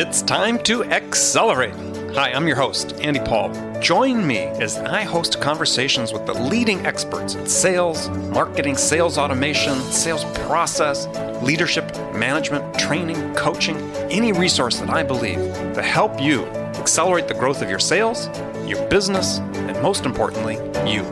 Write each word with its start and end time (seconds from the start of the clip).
It's 0.00 0.22
time 0.22 0.62
to 0.62 0.84
accelerate. 0.84 1.74
Hi, 2.14 2.30
I'm 2.30 2.46
your 2.46 2.54
host, 2.54 2.92
Andy 3.00 3.18
Paul. 3.18 3.50
Join 3.80 4.24
me 4.24 4.38
as 4.38 4.78
I 4.78 5.02
host 5.02 5.40
conversations 5.40 6.12
with 6.12 6.24
the 6.24 6.34
leading 6.34 6.86
experts 6.86 7.34
in 7.34 7.48
sales, 7.48 8.08
marketing, 8.30 8.76
sales 8.76 9.18
automation, 9.18 9.74
sales 9.90 10.24
process, 10.46 11.08
leadership, 11.42 11.92
management, 12.14 12.78
training, 12.78 13.34
coaching, 13.34 13.76
any 14.08 14.30
resource 14.30 14.78
that 14.78 14.88
I 14.88 15.02
believe 15.02 15.38
to 15.74 15.82
help 15.82 16.20
you 16.20 16.44
accelerate 16.76 17.26
the 17.26 17.34
growth 17.34 17.60
of 17.60 17.68
your 17.68 17.80
sales, 17.80 18.28
your 18.68 18.86
business, 18.86 19.38
and 19.38 19.82
most 19.82 20.06
importantly, 20.06 20.58
you. 20.88 21.02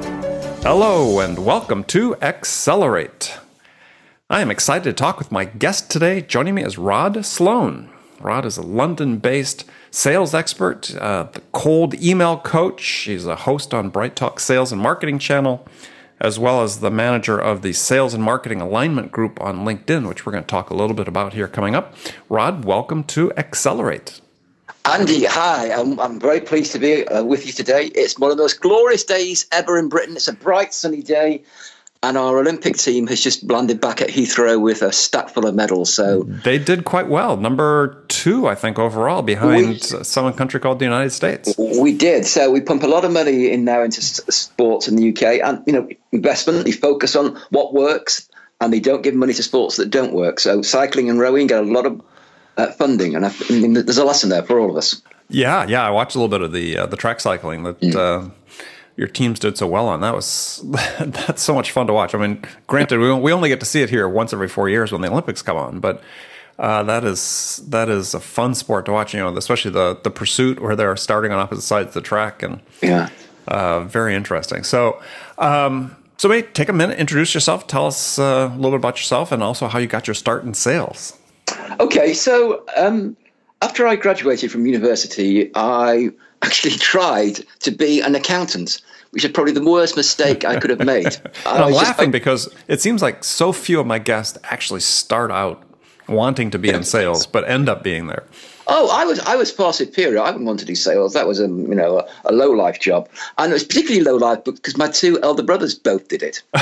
Hello, 0.63 1.19
and 1.19 1.45
welcome 1.45 1.83
to 1.87 2.15
Accelerate. 2.23 3.37
I 4.31 4.43
am 4.43 4.51
excited 4.53 4.85
to 4.85 4.93
talk 4.93 5.19
with 5.19 5.33
my 5.33 5.45
guest 5.45 5.91
today. 5.91 6.21
Joining 6.21 6.55
me 6.55 6.63
is 6.63 6.79
Rod 6.79 7.27
Sloan. 7.27 7.91
Rod 8.21 8.47
is 8.47 8.57
a 8.57 8.63
London 8.63 9.19
based 9.19 9.65
sales 9.91 10.35
expert, 10.35 10.95
uh, 10.97 11.25
the 11.33 11.41
cold 11.53 11.95
email 11.95 12.39
coach. 12.39 12.85
He's 12.85 13.27
a 13.27 13.37
host 13.37 13.75
on 13.75 13.91
BrightTALK 13.91 14.41
Sales 14.41 14.73
and 14.73 14.81
Marketing 14.81 15.19
Channel, 15.19 15.67
as 16.21 16.39
well 16.39 16.63
as 16.63 16.81
the 16.81 16.91
manager 16.91 17.39
of 17.39 17.63
the 17.63 17.73
Sales 17.73 18.15
and 18.15 18.23
Marketing 18.23 18.61
Alignment 18.61 19.13
Group 19.13 19.41
on 19.41 19.65
LinkedIn, 19.65 20.09
which 20.09 20.25
we're 20.25 20.33
going 20.33 20.45
to 20.45 20.49
talk 20.49 20.71
a 20.71 20.75
little 20.75 20.97
bit 20.97 21.09
about 21.09 21.35
here 21.35 21.49
coming 21.49 21.75
up. 21.75 21.95
Rod, 22.29 22.65
welcome 22.65 23.05
to 23.05 23.33
Accelerate. 23.37 24.21
Andy, 24.87 25.25
hi. 25.25 25.73
I'm, 25.73 25.99
I'm 25.99 26.21
very 26.21 26.41
pleased 26.41 26.73
to 26.73 26.79
be 26.79 27.07
uh, 27.09 27.23
with 27.23 27.45
you 27.45 27.53
today. 27.53 27.87
It's 27.95 28.19
one 28.19 28.31
of 28.31 28.37
the 28.37 28.43
most 28.43 28.61
glorious 28.61 29.05
days 29.05 29.47
ever 29.53 29.79
in 29.79 29.89
Britain. 29.89 30.17
It's 30.17 30.29
a 30.29 30.33
bright, 30.33 30.73
sunny 30.73 31.03
day 31.03 31.43
and 32.03 32.17
our 32.17 32.39
Olympic 32.39 32.77
team 32.77 33.07
has 33.07 33.21
just 33.21 33.43
landed 33.45 33.81
back 33.81 34.01
at 34.01 34.09
Heathrow 34.09 34.61
with 34.61 34.83
a 34.83 34.93
stack 34.93 35.31
full 35.31 35.47
of 35.47 35.55
medals. 35.55 35.93
So 35.93 36.23
they 36.23 36.59
did 36.59 36.85
quite 36.85 37.09
well. 37.09 37.37
Number 37.37 38.05
two, 38.09 38.47
I 38.47 38.55
think, 38.55 38.79
overall, 38.79 39.23
behind 39.23 39.69
we, 39.69 39.79
some 39.79 40.33
country 40.35 40.61
called 40.61 40.79
the 40.79 40.85
United 40.85 41.11
States. 41.11 41.55
We 41.59 41.97
did. 41.97 42.27
So 42.27 42.51
we 42.51 42.61
pump 42.61 42.83
a 42.83 42.87
lot 42.87 43.05
of 43.05 43.13
money 43.13 43.51
in 43.51 43.65
now 43.65 43.83
into 43.83 44.03
sports 44.03 44.89
in 44.89 44.97
the 44.97 45.11
UK, 45.11 45.41
and 45.43 45.63
you 45.67 45.73
know, 45.73 45.89
investment. 46.13 46.65
They 46.65 46.73
focus 46.73 47.17
on 47.17 47.41
what 47.51 47.75
works, 47.75 48.29
and 48.61 48.73
they 48.73 48.81
don't 48.81 49.03
give 49.03 49.15
money 49.15 49.33
to 49.35 49.43
sports 49.43 49.77
that 49.77 49.91
don't 49.91 50.13
work. 50.13 50.41
So 50.41 50.63
cycling 50.63 51.11
and 51.11 51.19
rowing 51.19 51.47
get 51.47 51.61
a 51.61 51.67
lot 51.67 51.87
of 51.87 52.03
uh, 52.57 52.73
funding, 52.73 53.15
and 53.15 53.27
I, 53.27 53.33
I 53.51 53.53
mean, 53.53 53.75
there's 53.75 53.99
a 53.99 54.05
lesson 54.05 54.31
there 54.31 54.43
for 54.43 54.59
all 54.59 54.71
of 54.71 54.77
us. 54.77 55.01
Yeah, 55.29 55.67
yeah. 55.67 55.85
I 55.85 55.91
watched 55.91 56.15
a 56.15 56.19
little 56.19 56.29
bit 56.29 56.43
of 56.43 56.53
the 56.53 56.79
uh, 56.79 56.87
the 56.87 56.97
track 56.97 57.21
cycling 57.21 57.63
that. 57.65 57.81
Mm. 57.81 57.95
Uh, 57.95 58.31
your 58.97 59.09
teams 59.09 59.39
did 59.39 59.59
so 59.59 59.67
well 59.67 59.89
on. 59.89 60.01
That 60.01 60.15
was 60.15 60.63
that's 60.99 61.43
so 61.43 61.55
much 61.55 61.71
fun 61.71 61.87
to 61.87 61.93
watch. 61.93 62.15
I 62.15 62.19
mean, 62.19 62.43
granted, 62.67 62.99
we 62.99 63.13
we 63.15 63.33
only 63.33 63.49
get 63.49 63.61
to 63.61 63.67
see 63.67 63.83
it 63.83 63.91
here 63.91 64.09
once 64.09 64.33
every 64.33 64.49
four 64.49 64.69
years 64.69 64.93
when 64.93 65.01
the 65.03 65.11
Olympics 65.11 65.43
come 65.43 65.57
on, 65.57 65.81
but 65.81 66.03
uh, 66.59 66.83
that 66.85 67.05
is 67.05 67.63
that 67.69 67.89
is 67.89 68.15
a 68.15 68.21
fun 68.21 68.55
sport 68.55 68.87
to 68.87 68.93
watch. 68.93 69.15
You 69.15 69.21
know, 69.21 69.37
especially 69.37 69.71
the 69.71 69.99
the 70.03 70.11
pursuit 70.11 70.61
where 70.61 70.75
they're 70.75 70.97
starting 70.97 71.33
on 71.33 71.39
opposite 71.39 71.63
sides 71.63 71.89
of 71.89 71.95
the 71.95 72.01
track, 72.01 72.43
and 72.43 72.61
yeah, 72.83 73.09
uh, 73.49 73.81
very 73.81 74.15
interesting. 74.15 74.65
So. 74.65 75.01
Um, 75.39 75.97
so, 76.19 76.31
maybe 76.31 76.49
take 76.55 76.71
a 76.71 76.73
minute, 76.73 76.99
introduce 76.99 77.35
yourself, 77.35 77.67
tell 77.67 77.87
us 77.87 78.19
uh, 78.19 78.51
a 78.51 78.57
little 78.57 78.71
bit 78.71 78.79
about 78.79 78.97
yourself, 78.97 79.33
and 79.33 79.43
also 79.43 79.69
how 79.69 79.79
you 79.79 79.87
got 79.87 80.07
your 80.07 80.15
start 80.15 80.45
in 80.45 80.55
sales. 80.55 81.13
Okay, 81.79 82.15
so 82.15 82.65
um, 82.75 83.19
after 83.61 83.87
I 83.87 83.97
graduated 83.97 84.51
from 84.51 84.65
university, 84.65 85.51
I 85.55 86.13
actually 86.43 86.73
tried 86.73 87.41
to 87.61 87.71
be 87.71 88.01
an 88.01 88.15
accountant, 88.15 88.81
which 89.11 89.25
is 89.25 89.31
probably 89.33 89.53
the 89.53 89.65
worst 89.65 89.97
mistake 89.97 90.45
I 90.45 90.59
could 90.59 90.71
have 90.71 90.85
made. 90.85 91.17
I'm 91.47 91.73
laughing 91.73 92.07
just, 92.07 92.13
because 92.13 92.55
it 92.69 92.81
seems 92.81 93.03
like 93.03 93.25
so 93.25 93.53
few 93.53 93.81
of 93.81 93.87
my 93.87 93.99
guests 93.99 94.39
actually 94.45 94.81
start 94.81 95.31
out 95.31 95.63
wanting 96.09 96.51
to 96.51 96.59
be 96.59 96.71
in 96.71 96.85
sales, 96.85 97.27
but 97.27 97.49
end 97.49 97.69
up 97.69 97.83
being 97.83 98.07
there. 98.07 98.25
Oh, 98.69 98.91
I 98.91 99.05
was 99.05 99.21
I 99.21 99.37
was 99.37 99.51
far 99.51 99.73
superior. 99.73 100.21
I 100.21 100.27
wouldn't 100.27 100.45
want 100.45 100.59
to 100.61 100.65
do 100.65 100.75
sales. 100.75 101.13
That 101.13 101.29
was 101.29 101.39
a 101.39 101.47
you 101.47 101.75
know 101.75 102.01
a, 102.01 102.07
a 102.25 102.33
low 102.33 102.51
life 102.51 102.81
job, 102.81 103.09
and 103.39 103.51
it 103.51 103.55
was 103.55 103.65
particularly 103.65 104.03
low 104.03 104.17
life 104.17 104.43
because 104.45 104.77
my 104.77 104.89
two 104.89 105.21
elder 105.23 105.43
brothers 105.43 105.75
both 105.75 106.09
did 106.09 106.23
it. 106.23 106.43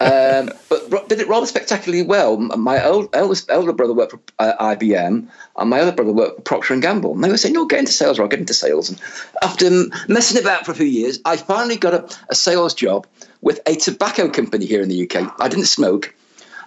um, 0.00 0.52
but 0.68 1.08
did 1.08 1.20
it 1.20 1.28
rather 1.28 1.46
spectacularly 1.46 2.04
well. 2.04 2.36
My 2.36 2.84
old, 2.84 3.08
eldest 3.12 3.50
elder 3.50 3.72
brother 3.72 3.92
worked 3.92 4.12
for 4.12 4.20
uh, 4.38 4.74
IBM, 4.74 5.26
and 5.56 5.70
my 5.70 5.80
other 5.80 5.92
brother 5.92 6.12
worked 6.12 6.36
for 6.36 6.42
Procter 6.42 6.74
and 6.74 6.82
Gamble. 6.82 7.12
And 7.14 7.24
they 7.24 7.28
were 7.28 7.36
saying, 7.36 7.54
"You'll 7.54 7.66
get 7.66 7.80
into 7.80 7.92
sales, 7.92 8.18
or 8.18 8.22
I'll 8.22 8.28
get 8.28 8.40
into 8.40 8.54
sales." 8.54 8.88
And 8.90 9.00
after 9.42 9.68
messing 10.06 10.40
about 10.40 10.64
for 10.64 10.72
a 10.72 10.76
few 10.76 10.86
years, 10.86 11.18
I 11.24 11.36
finally 11.36 11.76
got 11.76 11.94
a, 11.94 12.16
a 12.28 12.34
sales 12.36 12.72
job 12.72 13.06
with 13.40 13.60
a 13.66 13.74
tobacco 13.74 14.28
company 14.28 14.66
here 14.66 14.82
in 14.82 14.88
the 14.88 15.02
UK. 15.02 15.34
I 15.40 15.48
didn't 15.48 15.66
smoke. 15.66 16.14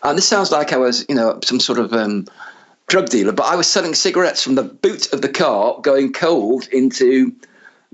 And 0.04 0.18
this 0.18 0.28
sounds 0.28 0.52
like 0.52 0.74
I 0.74 0.78
was, 0.78 1.06
you 1.08 1.16
know, 1.16 1.40
some 1.44 1.62
sort 1.62 1.80
of 1.80 1.94
um, 1.94 2.28
drug 2.94 3.10
dealer, 3.10 3.32
but 3.32 3.48
I 3.48 3.56
was 3.56 3.66
selling 3.66 3.96
cigarettes 3.96 4.44
from 4.44 4.54
the 4.54 4.62
boot 4.62 5.12
of 5.14 5.24
the 5.24 5.28
car 5.28 5.82
going 5.82 6.14
cold 6.14 6.68
into 6.68 7.34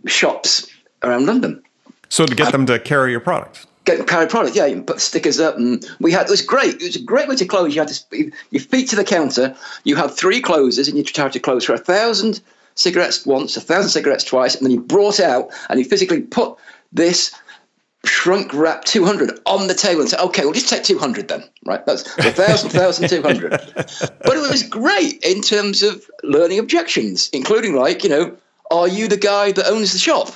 shops 0.07 0.67
around 1.03 1.25
London. 1.25 1.63
So 2.09 2.25
to 2.25 2.35
get 2.35 2.47
I, 2.47 2.51
them 2.51 2.65
to 2.65 2.77
carry 2.79 3.11
your 3.11 3.21
product? 3.21 3.65
Get 3.85 4.05
carry 4.09 4.27
product, 4.27 4.57
yeah. 4.57 4.65
You 4.65 4.75
can 4.75 4.83
put 4.83 4.99
stickers 4.99 5.39
up, 5.39 5.55
and 5.55 5.85
we 6.01 6.11
had 6.11 6.27
it 6.27 6.29
was 6.29 6.41
great. 6.41 6.81
It 6.81 6.83
was 6.83 6.95
a 6.97 7.01
great 7.01 7.29
way 7.29 7.37
to 7.37 7.45
close. 7.45 7.73
You 7.73 7.79
had 7.79 7.87
to 7.87 8.31
your 8.51 8.61
feet 8.61 8.89
to 8.89 8.97
the 8.97 9.05
counter. 9.05 9.55
You 9.85 9.95
had 9.95 10.11
three 10.11 10.41
closes, 10.41 10.89
and 10.89 10.97
you 10.97 11.03
tried 11.05 11.31
to 11.31 11.39
close 11.39 11.63
for 11.63 11.73
a 11.73 11.77
thousand 11.77 12.41
cigarettes 12.75 13.25
once, 13.25 13.55
a 13.55 13.61
thousand 13.61 13.91
cigarettes 13.91 14.25
twice, 14.25 14.53
and 14.53 14.65
then 14.65 14.71
you 14.71 14.81
brought 14.81 15.21
out 15.21 15.49
and 15.69 15.79
you 15.79 15.85
physically 15.85 16.23
put 16.23 16.57
this 16.91 17.33
shrunk 18.05 18.53
wrap 18.53 18.85
200 18.85 19.39
on 19.45 19.67
the 19.67 19.73
table 19.73 20.01
and 20.01 20.09
say, 20.09 20.17
okay, 20.17 20.43
we'll 20.43 20.53
just 20.53 20.69
take 20.69 20.83
200 20.83 21.27
then, 21.27 21.43
right? 21.65 21.85
That's 21.85 22.15
1,000, 22.17 22.71
1,200. 22.71 23.49
but 23.49 24.37
it 24.37 24.49
was 24.51 24.63
great 24.63 25.23
in 25.23 25.41
terms 25.41 25.83
of 25.83 26.09
learning 26.23 26.59
objections, 26.59 27.29
including 27.33 27.75
like, 27.75 28.03
you 28.03 28.09
know, 28.09 28.35
are 28.71 28.87
you 28.87 29.07
the 29.07 29.17
guy 29.17 29.51
that 29.51 29.67
owns 29.67 29.91
the 29.91 29.99
shop? 29.99 30.29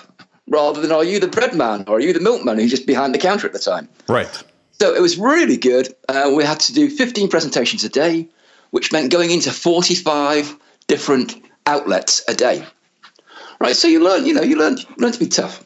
Rather 0.49 0.81
than 0.81 0.91
are 0.91 1.05
you 1.05 1.21
the 1.21 1.27
bread 1.27 1.55
man 1.55 1.85
or 1.87 1.97
are 1.97 1.99
you 2.01 2.11
the 2.11 2.19
milkman 2.19 2.59
who's 2.59 2.71
just 2.71 2.85
behind 2.85 3.15
the 3.15 3.19
counter 3.19 3.47
at 3.47 3.53
the 3.53 3.59
time? 3.59 3.87
Right. 4.09 4.43
So 4.79 4.93
it 4.93 5.01
was 5.01 5.17
really 5.17 5.55
good. 5.55 5.95
Uh, 6.09 6.33
we 6.35 6.43
had 6.43 6.59
to 6.61 6.73
do 6.73 6.89
15 6.89 7.29
presentations 7.29 7.85
a 7.85 7.89
day, 7.89 8.27
which 8.71 8.91
meant 8.91 9.09
going 9.09 9.31
into 9.31 9.51
45 9.51 10.57
different 10.87 11.41
outlets 11.65 12.23
a 12.27 12.33
day. 12.33 12.65
Right. 13.61 13.75
So 13.75 13.87
you 13.87 14.03
learn, 14.03 14.25
you 14.25 14.33
know, 14.33 14.41
you 14.41 14.57
learn, 14.57 14.77
learn 14.97 15.13
to 15.13 15.19
be 15.19 15.27
tough. 15.27 15.63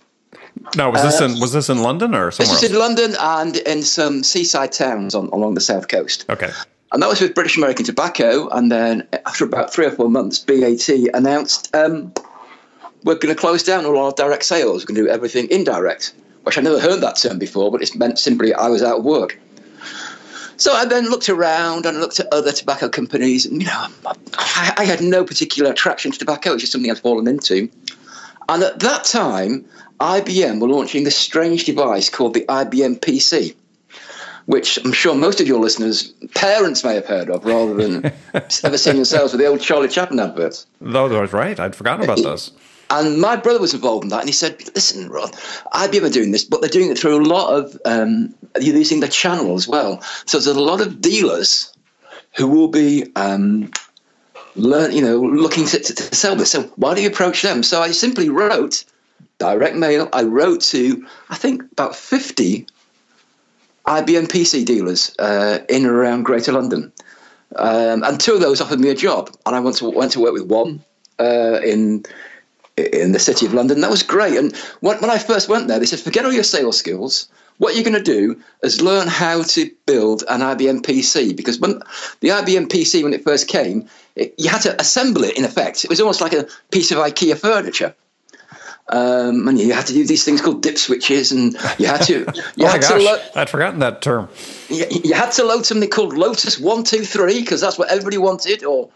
No, 0.75 0.89
was 0.89 1.01
this 1.01 1.21
uh, 1.21 1.25
in 1.25 1.39
was 1.39 1.53
this 1.53 1.69
in 1.69 1.81
London 1.81 2.13
or 2.13 2.31
somewhere? 2.31 2.53
This 2.53 2.61
was 2.61 2.71
in 2.71 2.77
London 2.77 3.15
and 3.19 3.57
in 3.57 3.83
some 3.83 4.23
seaside 4.23 4.71
towns 4.71 5.15
on, 5.15 5.27
along 5.27 5.55
the 5.55 5.61
south 5.61 5.87
coast. 5.87 6.25
Okay. 6.29 6.51
And 6.91 7.01
that 7.01 7.09
was 7.09 7.19
with 7.19 7.35
British 7.35 7.57
American 7.57 7.85
Tobacco. 7.85 8.47
And 8.49 8.71
then 8.71 9.07
after 9.25 9.43
about 9.43 9.73
three 9.73 9.85
or 9.85 9.91
four 9.91 10.09
months, 10.09 10.39
BAT 10.39 10.87
announced 11.13 11.75
um, 11.75 12.13
we're 13.03 13.15
going 13.15 13.33
to 13.33 13.39
close 13.39 13.63
down 13.63 13.85
all 13.85 13.97
our 13.97 14.11
direct 14.13 14.43
sales. 14.43 14.83
We're 14.83 14.93
going 14.93 14.95
to 14.95 15.03
do 15.03 15.09
everything 15.09 15.49
indirect, 15.51 16.13
which 16.43 16.57
I 16.57 16.61
never 16.61 16.79
heard 16.79 17.01
that 17.01 17.17
term 17.17 17.39
before, 17.39 17.71
but 17.71 17.81
it 17.81 17.95
meant 17.95 18.19
simply 18.19 18.53
I 18.53 18.69
was 18.69 18.83
out 18.83 18.99
of 18.99 19.05
work. 19.05 19.37
So 20.55 20.73
I 20.73 20.85
then 20.85 21.09
looked 21.09 21.29
around 21.29 21.85
and 21.85 21.99
looked 21.99 22.19
at 22.19 22.33
other 22.33 22.51
tobacco 22.51 22.89
companies. 22.89 23.45
And, 23.45 23.61
you 23.61 23.67
know, 23.67 23.87
I, 24.37 24.73
I 24.77 24.85
had 24.85 25.01
no 25.01 25.23
particular 25.23 25.71
attraction 25.71 26.11
to 26.11 26.17
tobacco. 26.17 26.51
It 26.51 26.53
was 26.53 26.61
just 26.63 26.71
something 26.71 26.89
I'd 26.89 26.99
fallen 26.99 27.27
into. 27.27 27.69
And 28.49 28.63
at 28.63 28.79
that 28.79 29.03
time, 29.03 29.65
IBM 29.99 30.59
were 30.59 30.67
launching 30.67 31.03
this 31.03 31.15
strange 31.15 31.65
device 31.65 32.09
called 32.09 32.33
the 32.33 32.45
IBM 32.47 32.99
PC, 32.99 33.55
which 34.45 34.77
I'm 34.83 34.93
sure 34.93 35.15
most 35.15 35.41
of 35.41 35.47
your 35.47 35.59
listeners' 35.59 36.13
parents 36.35 36.83
may 36.83 36.95
have 36.95 37.05
heard 37.05 37.29
of 37.29 37.45
rather 37.45 37.73
than 37.73 38.05
ever 38.63 38.77
seen 38.77 38.95
themselves 38.95 39.33
with 39.33 39.41
the 39.41 39.47
old 39.47 39.61
Charlie 39.61 39.87
Chaplin 39.87 40.19
adverts. 40.19 40.67
That 40.81 41.01
was 41.01 41.33
right. 41.33 41.59
I'd 41.59 41.75
forgotten 41.75 42.03
about 42.03 42.21
those. 42.21 42.51
And 42.89 43.19
my 43.19 43.35
brother 43.35 43.59
was 43.59 43.73
involved 43.73 44.03
in 44.03 44.09
that, 44.09 44.21
and 44.21 44.29
he 44.29 44.33
said, 44.33 44.63
"Listen, 44.73 45.09
Rod, 45.09 45.33
IBM 45.73 46.03
are 46.03 46.09
doing 46.09 46.31
this, 46.31 46.45
but 46.45 46.61
they're 46.61 46.69
doing 46.69 46.89
it 46.89 46.97
through 46.97 47.21
a 47.21 47.25
lot 47.25 47.53
of 47.53 47.77
um, 47.83 48.33
you're 48.61 48.77
using 48.77 49.01
the 49.01 49.09
channel 49.09 49.55
as 49.55 49.67
well. 49.67 50.01
So 50.25 50.37
there's 50.37 50.47
a 50.47 50.59
lot 50.59 50.79
of 50.79 51.01
dealers 51.01 51.73
who 52.37 52.47
will 52.47 52.69
be 52.69 53.11
um, 53.17 53.71
learn, 54.55 54.93
you 54.93 55.01
know, 55.01 55.19
looking 55.19 55.65
to, 55.65 55.79
to, 55.79 55.93
to 55.93 56.15
sell 56.15 56.35
this. 56.35 56.51
So 56.51 56.63
why 56.77 56.95
do 56.95 57.01
you 57.01 57.09
approach 57.09 57.41
them?" 57.41 57.61
So 57.61 57.81
I 57.81 57.91
simply 57.91 58.29
wrote 58.29 58.85
direct 59.37 59.75
mail. 59.75 60.09
I 60.13 60.23
wrote 60.23 60.61
to, 60.61 61.05
I 61.29 61.35
think, 61.35 61.63
about 61.71 61.95
50 61.95 62.67
IBM 63.85 64.27
PC 64.27 64.65
dealers 64.65 65.15
uh, 65.19 65.59
in 65.69 65.85
and 65.85 65.93
around 65.93 66.23
Greater 66.23 66.51
London. 66.51 66.91
Um, 67.55 68.03
and 68.03 68.19
two 68.19 68.33
of 68.33 68.41
those 68.41 68.59
offered 68.59 68.79
me 68.79 68.89
a 68.89 68.95
job. 68.95 69.35
And 69.45 69.55
I 69.55 69.59
went 69.59 69.77
to, 69.77 69.89
went 69.89 70.11
to 70.13 70.19
work 70.19 70.33
with 70.33 70.47
one 70.47 70.83
uh, 71.19 71.59
in 71.63 72.03
in 72.77 73.11
the 73.11 73.19
city 73.19 73.45
of 73.45 73.53
London. 73.53 73.81
That 73.81 73.89
was 73.89 74.03
great. 74.03 74.37
And 74.37 74.55
when, 74.81 74.99
when 74.99 75.09
I 75.09 75.17
first 75.17 75.49
went 75.49 75.67
there, 75.67 75.79
they 75.79 75.87
said, 75.87 75.99
forget 75.99 76.25
all 76.25 76.33
your 76.33 76.43
sales 76.43 76.77
skills. 76.77 77.27
What 77.57 77.73
you're 77.73 77.83
going 77.83 77.95
to 77.95 78.03
do 78.03 78.39
is 78.61 78.81
learn 78.81 79.07
how 79.07 79.41
to 79.41 79.71
build 79.87 80.23
an 80.29 80.41
IBM 80.41 80.81
PC 80.81 81.35
because 81.35 81.59
when 81.59 81.79
the 82.19 82.29
IBM 82.29 82.67
PC, 82.67 83.01
when 83.01 83.13
it 83.13 83.23
first 83.23 83.47
came, 83.47 83.89
it, 84.15 84.35
you 84.37 84.47
had 84.47 84.61
to 84.61 84.79
assemble 84.79 85.23
it 85.23 85.35
in 85.35 85.43
effect. 85.43 85.83
It 85.83 85.89
was 85.89 85.99
almost 85.99 86.21
like 86.21 86.33
a 86.33 86.47
piece 86.69 86.91
of 86.91 86.99
IKEA 86.99 87.35
furniture. 87.35 87.95
Um, 88.89 89.47
and 89.49 89.59
you 89.59 89.73
had 89.73 89.85
to 89.87 89.93
do 89.93 90.05
these 90.05 90.23
things 90.23 90.41
called 90.41 90.61
dip 90.61 90.77
switches, 90.77 91.31
and 91.31 91.53
you 91.77 91.87
had 91.87 92.01
to. 92.03 92.25
You 92.55 92.65
oh 92.65 92.69
had 92.69 92.81
my 92.81 92.87
gosh, 92.87 93.03
lo- 93.03 93.21
I'd 93.35 93.49
forgotten 93.49 93.79
that 93.79 94.01
term. 94.01 94.29
You, 94.69 94.85
you, 94.89 95.13
had 95.13 95.31
to 95.33 95.43
load 95.43 95.65
something 95.65 95.89
called 95.89 96.13
Lotus 96.13 96.57
One 96.57 96.83
Two 96.83 97.03
Three 97.03 97.41
because 97.41 97.61
that's 97.61 97.77
what 97.77 97.89
everybody 97.91 98.17
wanted, 98.17 98.63
or 98.63 98.89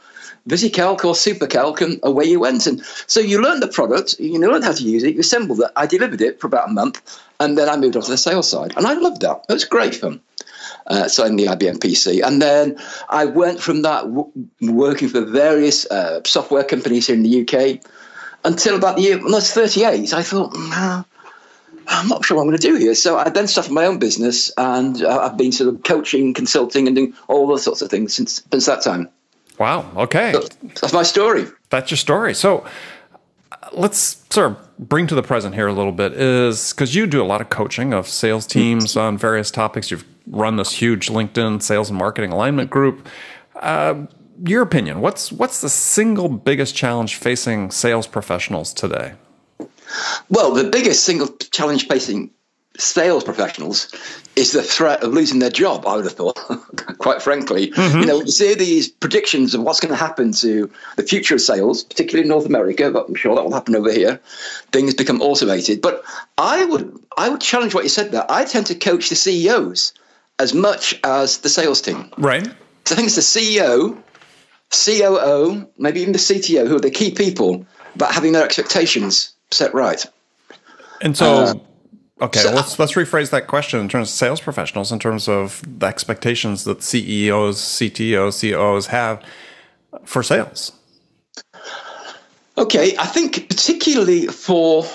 VisiCalc 0.48 1.04
or 1.04 1.14
SuperCalc, 1.14 1.82
and 1.82 2.00
away 2.04 2.26
you 2.26 2.40
went. 2.40 2.66
And 2.68 2.84
so 3.08 3.20
you 3.20 3.42
learned 3.42 3.62
the 3.62 3.68
product, 3.68 4.20
you 4.20 4.40
learned 4.40 4.64
how 4.64 4.72
to 4.72 4.84
use 4.84 5.04
it, 5.04 5.14
you 5.14 5.20
assembled 5.20 5.60
it. 5.60 5.72
I 5.76 5.86
delivered 5.86 6.22
it 6.22 6.40
for 6.40 6.48
about 6.48 6.70
a 6.70 6.72
month, 6.72 7.22
and 7.40 7.58
then 7.58 7.70
I 7.70 7.76
moved 7.78 7.96
on 7.96 8.04
to 8.04 8.12
the 8.12 8.18
sales 8.18 8.50
side. 8.50 8.74
And 8.78 8.88
I 8.88 8.94
loved 8.94 9.22
that. 9.22 9.46
It 9.50 9.54
was 9.54 9.66
great 9.66 9.96
fun. 9.96 10.22
Uh, 10.88 11.08
selling 11.08 11.36
the 11.36 11.46
IBM 11.46 11.78
PC. 11.78 12.26
And 12.26 12.42
then 12.42 12.78
I 13.10 13.26
went 13.26 13.62
from 13.62 13.84
that 13.84 14.02
w- 14.02 14.32
working 14.62 15.10
for 15.10 15.22
various 15.22 15.86
uh, 15.92 16.22
software 16.26 16.64
companies 16.64 17.08
here 17.08 17.16
in 17.16 17.24
the 17.24 17.42
UK 17.42 17.80
until 18.44 18.76
about 18.76 18.96
the 18.96 19.04
year 19.04 19.18
when 19.18 19.34
I 19.34 19.38
was 19.38 19.52
38. 19.52 20.14
I 20.14 20.24
thought, 20.24 20.54
nah, 20.56 21.04
I'm 21.88 22.08
not 22.08 22.26
sure 22.26 22.38
what 22.38 22.44
I'm 22.44 22.50
going 22.50 22.60
to 22.60 22.68
do 22.68 22.76
here. 22.76 22.96
So 22.96 23.18
I 23.18 23.30
then 23.30 23.48
started 23.48 23.72
my 23.72 23.86
own 23.86 24.00
business, 24.00 24.52
and 24.58 25.04
uh, 25.04 25.20
I've 25.20 25.38
been 25.38 25.52
sort 25.52 25.74
of 25.74 25.84
coaching, 25.84 26.34
consulting, 26.34 26.88
and 26.88 26.96
doing 26.96 27.14
all 27.28 27.48
those 27.48 27.64
sorts 27.64 27.82
of 27.82 27.90
things 27.90 28.14
since 28.14 28.44
since 28.52 28.66
that 28.66 28.84
time. 28.84 29.10
Wow. 29.60 29.90
Okay. 29.96 30.34
So 30.34 30.48
that's 30.82 30.94
my 30.94 31.04
story. 31.04 31.46
That's 31.70 31.92
your 31.92 31.98
story. 31.98 32.34
So 32.34 32.66
let's 33.74 34.24
sort 34.30 34.52
of 34.52 34.78
bring 34.80 35.08
to 35.08 35.16
the 35.16 35.24
present 35.24 35.54
here 35.56 35.68
a 35.68 35.74
little 35.74 35.92
bit 35.92 36.14
is 36.14 36.74
because 36.74 36.96
you 36.96 37.06
do 37.06 37.22
a 37.22 37.26
lot 37.26 37.42
of 37.42 37.50
coaching 37.50 37.94
of 37.94 38.08
sales 38.08 38.48
teams 38.48 38.98
on 38.98 39.18
various 39.18 39.52
topics. 39.52 39.92
You've 39.92 40.06
run 40.28 40.56
this 40.56 40.72
huge 40.72 41.08
LinkedIn 41.08 41.62
sales 41.62 41.90
and 41.90 41.98
marketing 42.00 42.32
alignment 42.32 42.70
group. 42.70 43.08
Uh, 43.56 44.06
your 44.46 44.62
opinion, 44.62 45.02
what's 45.02 45.32
what's 45.32 45.62
the 45.62 45.70
single 45.70 46.30
biggest 46.30 46.76
challenge 46.76 47.16
facing 47.16 47.72
sales 47.72 48.08
professionals 48.08 48.74
today? 48.74 49.14
Well, 50.30 50.54
the 50.54 50.70
biggest 50.70 51.04
single 51.04 51.28
challenge 51.52 51.88
facing 51.88 52.32
sales 52.78 53.24
professionals 53.24 53.94
is 54.36 54.54
the 54.54 54.64
threat 54.64 55.04
of 55.04 55.14
losing 55.14 55.40
their 55.40 55.50
job. 55.50 55.86
I 55.86 55.96
would 55.96 56.06
have 56.06 56.14
thought, 56.14 56.36
quite 56.98 57.22
frankly, 57.22 57.72
mm-hmm. 57.72 58.00
you 58.00 58.06
know, 58.06 58.22
you 58.22 58.32
see 58.32 58.56
these 58.56 58.88
predictions 58.88 59.54
of 59.54 59.62
what's 59.62 59.80
going 59.80 59.92
to 59.92 59.98
happen 59.98 60.32
to 60.34 60.72
the 60.96 61.04
future 61.04 61.36
of 61.36 61.42
sales, 61.42 61.84
particularly 61.84 62.24
in 62.24 62.30
North 62.30 62.46
America, 62.46 62.90
but 62.90 63.08
I'm 63.08 63.16
sure 63.16 63.36
that 63.36 63.44
will 63.44 63.54
happen 63.54 63.76
over 63.76 63.92
here. 63.92 64.20
Things 64.72 64.94
become 64.94 65.22
automated. 65.22 65.82
But 65.82 66.04
I 66.38 66.64
would, 66.66 66.98
I 67.18 67.30
would 67.30 67.42
challenge 67.42 67.76
what 67.76 67.84
you 67.84 67.90
said 67.90 68.12
there. 68.12 68.26
I 68.30 68.46
tend 68.46 68.68
to 68.68 68.76
coach 68.76 69.10
the 69.10 69.16
CEOs 69.16 69.94
as 70.40 70.54
much 70.54 70.98
as 71.04 71.40
the 71.40 71.50
sales 71.50 71.82
team. 71.82 72.10
Right. 72.18 72.46
So 72.86 72.94
I 72.94 72.96
think 72.96 73.08
it's 73.08 73.16
the 73.16 73.22
CEO, 73.22 74.00
COO, 74.71 75.68
maybe 75.77 76.01
even 76.01 76.13
the 76.13 76.19
CTO, 76.19 76.68
who 76.68 76.77
are 76.77 76.81
the 76.81 76.91
key 76.91 77.12
people 77.12 77.65
about 77.95 78.13
having 78.13 78.31
their 78.31 78.44
expectations 78.44 79.33
set 79.51 79.73
right. 79.73 80.06
And 81.01 81.18
so, 81.18 81.33
uh, 81.33 81.53
okay, 82.21 82.39
so, 82.39 82.51
let's 82.51 82.79
let's 82.79 82.94
rephrase 82.94 83.31
that 83.31 83.47
question 83.47 83.79
in 83.79 83.89
terms 83.89 84.09
of 84.09 84.13
sales 84.13 84.39
professionals, 84.39 84.91
in 84.91 85.00
terms 85.00 85.27
of 85.27 85.62
the 85.79 85.88
expectations 85.88 86.63
that 86.63 86.83
CEOs, 86.83 87.57
CTOs, 87.57 88.41
COOs 88.41 88.88
have 88.88 89.23
for 90.06 90.23
sales. 90.23 90.71
Okay, 92.57 92.95
I 92.97 93.06
think 93.06 93.50
particularly 93.50 94.27
for 94.27 94.85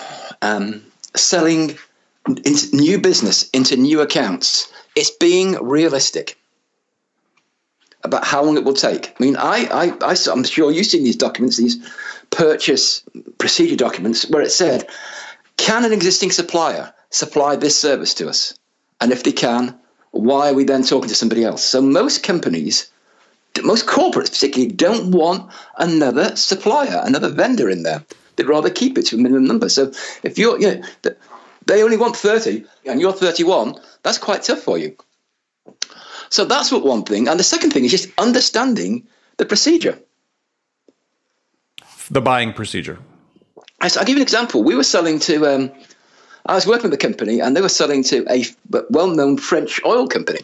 um, 0.42 0.82
selling 1.14 1.76
into 2.44 2.76
new 2.76 2.98
business 2.98 3.48
into 3.50 3.76
new 3.76 4.00
accounts, 4.00 4.72
it's 4.94 5.10
being 5.10 5.52
realistic 5.62 6.38
about 8.06 8.24
how 8.24 8.42
long 8.42 8.56
it 8.56 8.64
will 8.64 8.74
take. 8.74 9.14
I 9.18 9.22
mean, 9.22 9.36
I, 9.36 9.66
I, 9.70 10.12
I, 10.12 10.16
I'm 10.32 10.44
sure 10.44 10.70
you've 10.70 10.86
seen 10.86 11.04
these 11.04 11.16
documents, 11.16 11.56
these 11.56 11.76
purchase 12.30 13.02
procedure 13.38 13.76
documents, 13.76 14.28
where 14.30 14.42
it 14.42 14.50
said, 14.50 14.88
can 15.56 15.84
an 15.84 15.92
existing 15.92 16.30
supplier 16.30 16.92
supply 17.10 17.56
this 17.56 17.78
service 17.78 18.14
to 18.14 18.28
us? 18.28 18.54
And 19.00 19.12
if 19.12 19.24
they 19.24 19.32
can, 19.32 19.78
why 20.12 20.50
are 20.50 20.54
we 20.54 20.64
then 20.64 20.82
talking 20.82 21.08
to 21.08 21.14
somebody 21.14 21.44
else? 21.44 21.64
So 21.64 21.82
most 21.82 22.22
companies, 22.22 22.90
most 23.62 23.86
corporates 23.86 24.30
particularly, 24.30 24.72
don't 24.72 25.10
want 25.10 25.52
another 25.78 26.34
supplier, 26.36 27.02
another 27.04 27.28
vendor 27.28 27.68
in 27.68 27.82
there. 27.82 28.04
They'd 28.36 28.46
rather 28.46 28.70
keep 28.70 28.98
it 28.98 29.06
to 29.06 29.16
a 29.16 29.18
minimum 29.18 29.46
number. 29.46 29.68
So 29.68 29.92
if 30.22 30.38
you're, 30.38 30.60
you 30.60 30.76
know, 30.76 31.14
they 31.66 31.82
only 31.82 31.96
want 31.96 32.16
30 32.16 32.64
and 32.86 33.00
you're 33.00 33.12
31, 33.12 33.78
that's 34.02 34.18
quite 34.18 34.42
tough 34.42 34.60
for 34.60 34.78
you. 34.78 34.96
So 36.30 36.44
that's 36.44 36.72
what 36.72 36.84
one 36.84 37.04
thing. 37.04 37.28
And 37.28 37.38
the 37.38 37.44
second 37.44 37.70
thing 37.70 37.84
is 37.84 37.90
just 37.90 38.08
understanding 38.18 39.06
the 39.36 39.46
procedure. 39.46 39.98
The 42.10 42.20
buying 42.20 42.52
procedure. 42.52 42.98
I'll 43.80 43.90
give 43.90 44.10
you 44.10 44.16
an 44.16 44.22
example. 44.22 44.62
We 44.62 44.74
were 44.74 44.84
selling 44.84 45.18
to, 45.20 45.46
um, 45.46 45.72
I 46.46 46.54
was 46.54 46.66
working 46.66 46.90
with 46.90 46.94
a 46.94 47.02
company 47.02 47.40
and 47.40 47.56
they 47.56 47.60
were 47.60 47.68
selling 47.68 48.02
to 48.04 48.24
a 48.30 48.44
well 48.90 49.08
known 49.08 49.36
French 49.36 49.80
oil 49.84 50.08
company. 50.08 50.40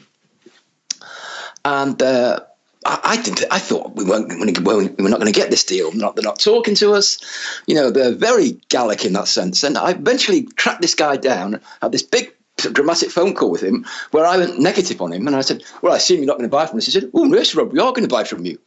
And 1.65 2.01
uh, 2.03 2.41
I, 2.85 3.01
I, 3.05 3.23
didn't. 3.23 3.45
I 3.51 3.59
thought 3.59 3.95
we 3.95 4.05
weren't. 4.05 4.29
Well, 4.63 4.79
we're 4.99 5.09
not 5.09 5.21
going 5.21 5.33
to 5.33 5.39
get 5.39 5.51
this 5.51 5.65
deal. 5.65 5.93
Not, 5.93 6.17
they're 6.17 6.25
not 6.25 6.41
talking 6.41 6.75
to 6.77 6.95
us. 6.95 7.19
You 7.67 7.75
know, 7.75 7.91
they're 7.91 8.15
very 8.15 8.53
Gallic 8.69 9.05
in 9.05 9.13
that 9.15 9.29
sense. 9.29 9.63
And 9.63 9.79
I 9.79 9.91
eventually 9.91 10.43
tracked 10.57 10.83
this 10.83 10.95
guy 10.95 11.17
down. 11.17 11.61
Had 11.81 11.93
this 11.93 12.03
big 12.03 12.35
dramatic 12.57 13.11
phone 13.11 13.35
call 13.35 13.51
with 13.51 13.63
him 13.63 13.85
where 14.11 14.27
I 14.27 14.37
went 14.37 14.59
negative 14.59 15.01
on 15.03 15.13
him 15.13 15.27
and 15.27 15.35
I 15.35 15.41
said, 15.41 15.63
Well, 15.81 15.93
I 15.93 15.97
assume 15.97 16.19
you're 16.19 16.27
not 16.27 16.39
going 16.39 16.49
to 16.49 16.57
buy 16.57 16.67
from 16.67 16.79
us. 16.79 16.87
He 16.87 16.93
said, 16.93 17.11
Oh, 17.15 17.25
yes, 17.27 17.55
Rob, 17.55 17.73
we 17.73 17.79
are 17.79 17.93
going 17.93 18.09
to 18.09 18.15
buy 18.15 18.25
from 18.25 18.45
you. 18.45 18.59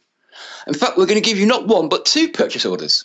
In 0.66 0.74
fact, 0.74 0.98
we're 0.98 1.06
going 1.06 1.22
to 1.22 1.28
give 1.28 1.38
you 1.38 1.46
not 1.46 1.66
one, 1.66 1.88
but 1.88 2.04
two 2.04 2.28
purchase 2.28 2.64
orders. 2.64 3.04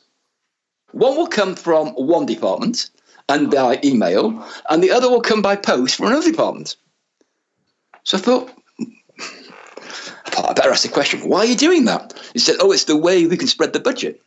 One 0.91 1.15
will 1.15 1.27
come 1.27 1.55
from 1.55 1.89
one 1.89 2.25
department 2.25 2.89
and 3.29 3.49
by 3.49 3.79
email, 3.83 4.45
and 4.69 4.83
the 4.83 4.91
other 4.91 5.09
will 5.09 5.21
come 5.21 5.41
by 5.41 5.55
post 5.55 5.95
from 5.95 6.07
another 6.07 6.29
department. 6.29 6.75
So 8.03 8.17
I 8.17 8.21
thought, 8.21 8.51
I 10.25 10.29
thought 10.29 10.49
I 10.49 10.53
better 10.53 10.71
ask 10.71 10.83
the 10.83 10.89
question, 10.89 11.29
why 11.29 11.39
are 11.39 11.45
you 11.45 11.55
doing 11.55 11.85
that? 11.85 12.13
He 12.33 12.39
said, 12.39 12.57
Oh, 12.59 12.71
it's 12.71 12.85
the 12.85 12.97
way 12.97 13.25
we 13.25 13.37
can 13.37 13.47
spread 13.47 13.73
the 13.73 13.79
budget. 13.79 14.21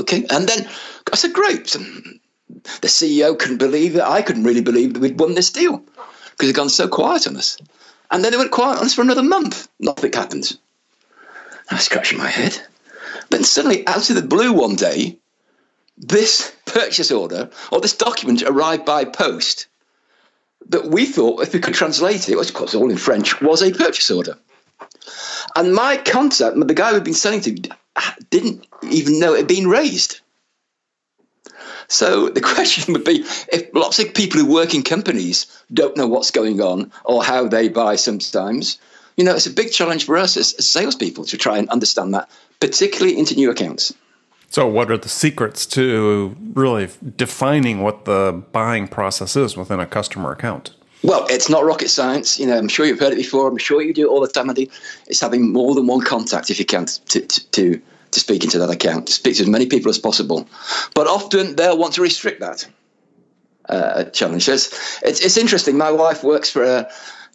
Okay, 0.00 0.24
and 0.30 0.48
then 0.48 0.68
I 1.12 1.16
said, 1.16 1.32
Great 1.32 1.74
hmm, 1.74 2.10
the 2.80 2.88
CEO 2.88 3.38
couldn't 3.38 3.58
believe 3.58 3.96
it. 3.96 4.02
I 4.02 4.22
couldn't 4.22 4.44
really 4.44 4.60
believe 4.60 4.94
that 4.94 5.00
we'd 5.00 5.18
won 5.18 5.34
this 5.34 5.50
deal 5.50 5.78
because 5.78 6.48
it'd 6.48 6.56
gone 6.56 6.68
so 6.68 6.88
quiet 6.88 7.26
on 7.26 7.36
us. 7.36 7.56
And 8.10 8.24
then 8.24 8.32
they 8.32 8.38
went 8.38 8.50
quiet 8.50 8.78
on 8.78 8.86
us 8.86 8.94
for 8.94 9.02
another 9.02 9.22
month. 9.22 9.68
Nothing 9.78 10.12
happened. 10.12 10.56
I 11.70 11.74
was 11.76 11.84
scratching 11.84 12.18
my 12.18 12.28
head. 12.28 12.58
Then 13.30 13.44
suddenly, 13.44 13.86
out 13.86 14.10
of 14.10 14.16
the 14.16 14.22
blue 14.22 14.52
one 14.52 14.74
day, 14.74 15.18
this 15.96 16.52
purchase 16.66 17.10
order 17.10 17.50
or 17.70 17.80
this 17.80 17.96
document 17.96 18.42
arrived 18.42 18.84
by 18.84 19.04
post 19.04 19.66
that 20.68 20.86
we 20.86 21.06
thought, 21.06 21.42
if 21.42 21.52
we 21.52 21.60
could 21.60 21.74
translate 21.74 22.28
it, 22.28 22.36
which 22.36 22.48
of 22.48 22.54
course 22.54 22.74
all 22.74 22.90
in 22.90 22.96
French, 22.96 23.40
was 23.40 23.62
a 23.62 23.72
purchase 23.72 24.10
order. 24.10 24.36
And 25.56 25.74
my 25.74 25.96
contact, 25.96 26.56
the 26.56 26.74
guy 26.74 26.92
we'd 26.92 27.04
been 27.04 27.14
selling 27.14 27.40
to, 27.42 27.70
didn't 28.30 28.66
even 28.90 29.18
know 29.18 29.34
it 29.34 29.38
had 29.38 29.48
been 29.48 29.68
raised. 29.68 30.20
So 31.90 32.28
the 32.28 32.40
question 32.54 32.92
would 32.94 33.04
be 33.04 33.24
if 33.52 33.74
lots 33.74 33.98
of 33.98 34.14
people 34.14 34.40
who 34.40 34.46
work 34.46 34.74
in 34.74 34.82
companies 34.82 35.46
don't 35.74 35.96
know 35.96 36.06
what's 36.06 36.30
going 36.30 36.60
on 36.60 36.90
or 37.04 37.22
how 37.22 37.46
they 37.46 37.68
buy 37.68 37.96
sometimes, 37.96 38.78
you 39.16 39.24
know, 39.24 39.34
it's 39.34 39.46
a 39.46 39.50
big 39.50 39.72
challenge 39.72 40.06
for 40.06 40.16
us 40.16 40.36
as, 40.36 40.54
as 40.54 40.66
salespeople 40.66 41.24
to 41.26 41.36
try 41.36 41.58
and 41.58 41.68
understand 41.68 42.14
that, 42.14 42.30
particularly 42.60 43.18
into 43.18 43.34
new 43.34 43.50
accounts. 43.50 43.92
So, 44.48 44.66
what 44.66 44.90
are 44.90 44.96
the 44.96 45.08
secrets 45.08 45.66
to 45.66 46.34
really 46.54 46.88
defining 47.16 47.82
what 47.82 48.04
the 48.04 48.42
buying 48.50 48.88
process 48.88 49.36
is 49.36 49.56
within 49.56 49.78
a 49.78 49.86
customer 49.86 50.32
account? 50.32 50.74
Well, 51.02 51.26
it's 51.30 51.48
not 51.48 51.64
rocket 51.64 51.88
science. 51.88 52.38
You 52.38 52.46
know, 52.46 52.58
I'm 52.58 52.68
sure 52.68 52.84
you've 52.84 52.98
heard 52.98 53.12
it 53.12 53.16
before. 53.16 53.48
I'm 53.48 53.58
sure 53.58 53.80
you 53.80 53.94
do 53.94 54.08
it 54.08 54.10
all 54.10 54.20
the 54.20 54.28
time, 54.28 54.48
Andy. 54.48 54.70
It's 55.06 55.20
having 55.20 55.52
more 55.52 55.74
than 55.74 55.86
one 55.86 56.02
contact 56.02 56.50
if 56.50 56.58
you 56.58 56.64
can 56.64 56.86
to, 56.86 57.20
to, 57.20 57.50
to 57.50 57.82
to 58.12 58.20
speak 58.20 58.44
into 58.44 58.58
that 58.58 58.70
account, 58.70 59.06
to 59.06 59.12
speak 59.12 59.36
to 59.36 59.42
as 59.42 59.48
many 59.48 59.66
people 59.66 59.90
as 59.90 59.98
possible. 59.98 60.48
But 60.94 61.06
often 61.06 61.56
they'll 61.56 61.78
want 61.78 61.94
to 61.94 62.02
restrict 62.02 62.40
that 62.40 62.66
uh, 63.68 64.04
challenge. 64.04 64.44
So 64.44 64.54
it's, 64.54 65.02
it's, 65.02 65.20
it's, 65.20 65.36
interesting. 65.36 65.76
My 65.76 65.90
wife 65.90 66.24
works 66.24 66.50
for 66.50 66.64
a, 66.64 66.90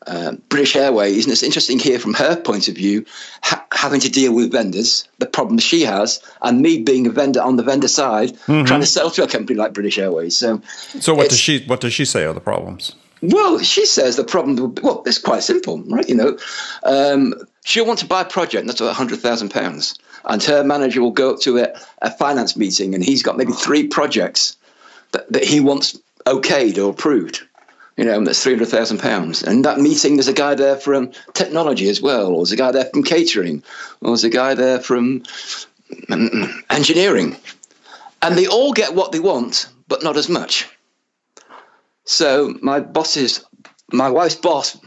uh, 0.08 0.34
British 0.50 0.76
Airways, 0.76 1.26
and 1.26 1.32
it's 1.32 1.44
interesting 1.44 1.80
here 1.80 1.98
from 1.98 2.14
her 2.14 2.36
point 2.36 2.68
of 2.68 2.76
view, 2.76 3.06
ha- 3.42 3.66
having 3.72 4.00
to 4.02 4.10
deal 4.10 4.34
with 4.34 4.52
vendors, 4.52 5.08
the 5.18 5.26
problems 5.26 5.64
she 5.64 5.82
has, 5.82 6.22
and 6.42 6.62
me 6.62 6.82
being 6.82 7.08
a 7.08 7.10
vendor 7.10 7.42
on 7.42 7.56
the 7.56 7.64
vendor 7.64 7.88
side, 7.88 8.30
mm-hmm. 8.30 8.66
trying 8.66 8.82
to 8.82 8.86
sell 8.86 9.10
to 9.10 9.24
a 9.24 9.28
company 9.28 9.58
like 9.58 9.74
British 9.74 9.98
Airways. 9.98 10.38
So, 10.38 10.62
so 11.00 11.14
what 11.14 11.30
does 11.30 11.40
she 11.40 11.64
what 11.66 11.82
does 11.82 11.94
she 11.94 12.06
say 12.06 12.24
are 12.26 12.34
the 12.34 12.40
problems? 12.40 12.94
Well, 13.22 13.60
she 13.60 13.86
says 13.86 14.16
the 14.16 14.24
problem. 14.24 14.76
Well, 14.84 15.02
it's 15.06 15.18
quite 15.18 15.42
simple, 15.42 15.82
right? 15.84 16.08
You 16.08 16.16
know, 16.16 16.38
um, 16.84 17.34
she'll 17.64 17.86
want 17.86 18.00
to 18.00 18.06
buy 18.06 18.22
a 18.22 18.26
project 18.26 18.68
that's 18.68 18.82
about 18.82 18.96
hundred 18.96 19.20
thousand 19.22 19.50
pounds, 19.50 19.98
and 20.28 20.44
her 20.44 20.64
manager 20.64 21.02
will 21.02 21.12
go 21.12 21.34
up 21.34 21.40
to 21.42 21.60
a, 21.60 21.74
a 22.02 22.12
finance 22.12 22.56
meeting, 22.56 22.94
and 22.96 23.04
he's 23.04 23.24
got 23.24 23.38
maybe 23.38 23.54
three 23.54 23.88
projects 23.88 24.58
that, 25.12 25.32
that 25.32 25.44
he 25.44 25.60
wants 25.60 25.98
okayed 26.26 26.78
or 26.78 26.90
approved. 26.90 27.42
You 27.98 28.04
know, 28.04 28.24
that's 28.26 28.44
three 28.44 28.54
hundred 28.54 28.68
thousand 28.68 29.00
pounds. 29.00 29.42
And 29.44 29.64
that 29.64 29.80
meeting, 29.80 30.18
there's 30.18 30.28
a 30.28 30.34
guy 30.34 30.56
there 30.56 30.76
from 30.76 31.12
technology 31.34 31.88
as 31.88 32.02
well, 32.02 32.28
or 32.28 32.38
there's 32.38 32.52
a 32.52 32.58
guy 32.58 32.72
there 32.72 32.86
from 32.86 33.04
catering, 33.04 33.64
or 34.02 34.10
there's 34.10 34.24
a 34.24 34.30
guy 34.30 34.54
there 34.54 34.80
from 34.80 35.22
mm, 36.10 36.52
engineering, 36.70 37.38
and 38.22 38.38
they 38.38 38.48
all 38.48 38.74
get 38.74 38.96
what 38.96 39.12
they 39.12 39.20
want, 39.20 39.68
but 39.88 40.04
not 40.04 40.18
as 40.18 40.28
much. 40.28 40.68
So 42.04 42.56
my 42.62 42.80
boss's, 42.82 43.46
my 43.92 44.10
wife's 44.10 44.36
boss 44.36 44.78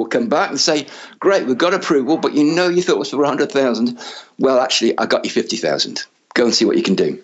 will 0.00 0.08
come 0.08 0.28
back 0.28 0.50
and 0.50 0.58
say, 0.58 0.86
"Great, 1.20 1.46
we've 1.46 1.58
got 1.58 1.74
approval, 1.74 2.16
but 2.16 2.32
you 2.32 2.42
know 2.42 2.68
you 2.68 2.82
thought 2.82 2.96
it 2.96 2.98
was 2.98 3.10
for 3.10 3.24
hundred 3.24 3.52
thousand. 3.52 3.98
Well, 4.38 4.58
actually, 4.58 4.98
I 4.98 5.06
got 5.06 5.24
you 5.24 5.30
fifty 5.30 5.56
thousand. 5.56 6.04
Go 6.34 6.46
and 6.46 6.54
see 6.54 6.64
what 6.64 6.76
you 6.76 6.82
can 6.82 6.94
do." 6.94 7.22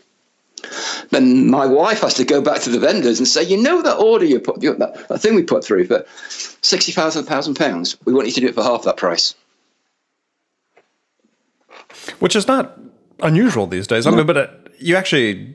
Then 1.11 1.51
my 1.51 1.67
wife 1.67 2.01
has 2.01 2.15
to 2.15 2.25
go 2.25 2.41
back 2.41 2.61
to 2.63 2.71
the 2.71 2.79
vendors 2.79 3.19
and 3.19 3.27
say, 3.27 3.43
"You 3.43 3.61
know 3.61 3.83
that 3.83 3.97
order 3.97 4.25
you 4.25 4.39
put, 4.41 4.61
that, 4.61 5.09
that 5.09 5.19
thing 5.21 5.35
we 5.35 5.43
put 5.43 5.65
through 5.65 5.87
for 5.87 6.05
sixty 6.29 6.93
thousand 6.93 7.25
thousand 7.25 7.55
pounds. 7.55 7.97
We 8.05 8.13
want 8.13 8.27
you 8.29 8.35
to 8.35 8.41
do 8.41 8.49
it 8.49 8.55
for 8.55 8.63
half 8.63 8.85
that 8.85 8.99
price." 8.99 9.35
Which 12.19 12.37
is 12.37 12.47
not 12.47 12.79
unusual 13.21 13.67
these 13.67 13.87
days. 13.87 14.07
I 14.07 14.11
mean, 14.11 14.27
but 14.27 14.37
uh, 14.37 14.47
you 14.79 14.97
actually 14.97 15.55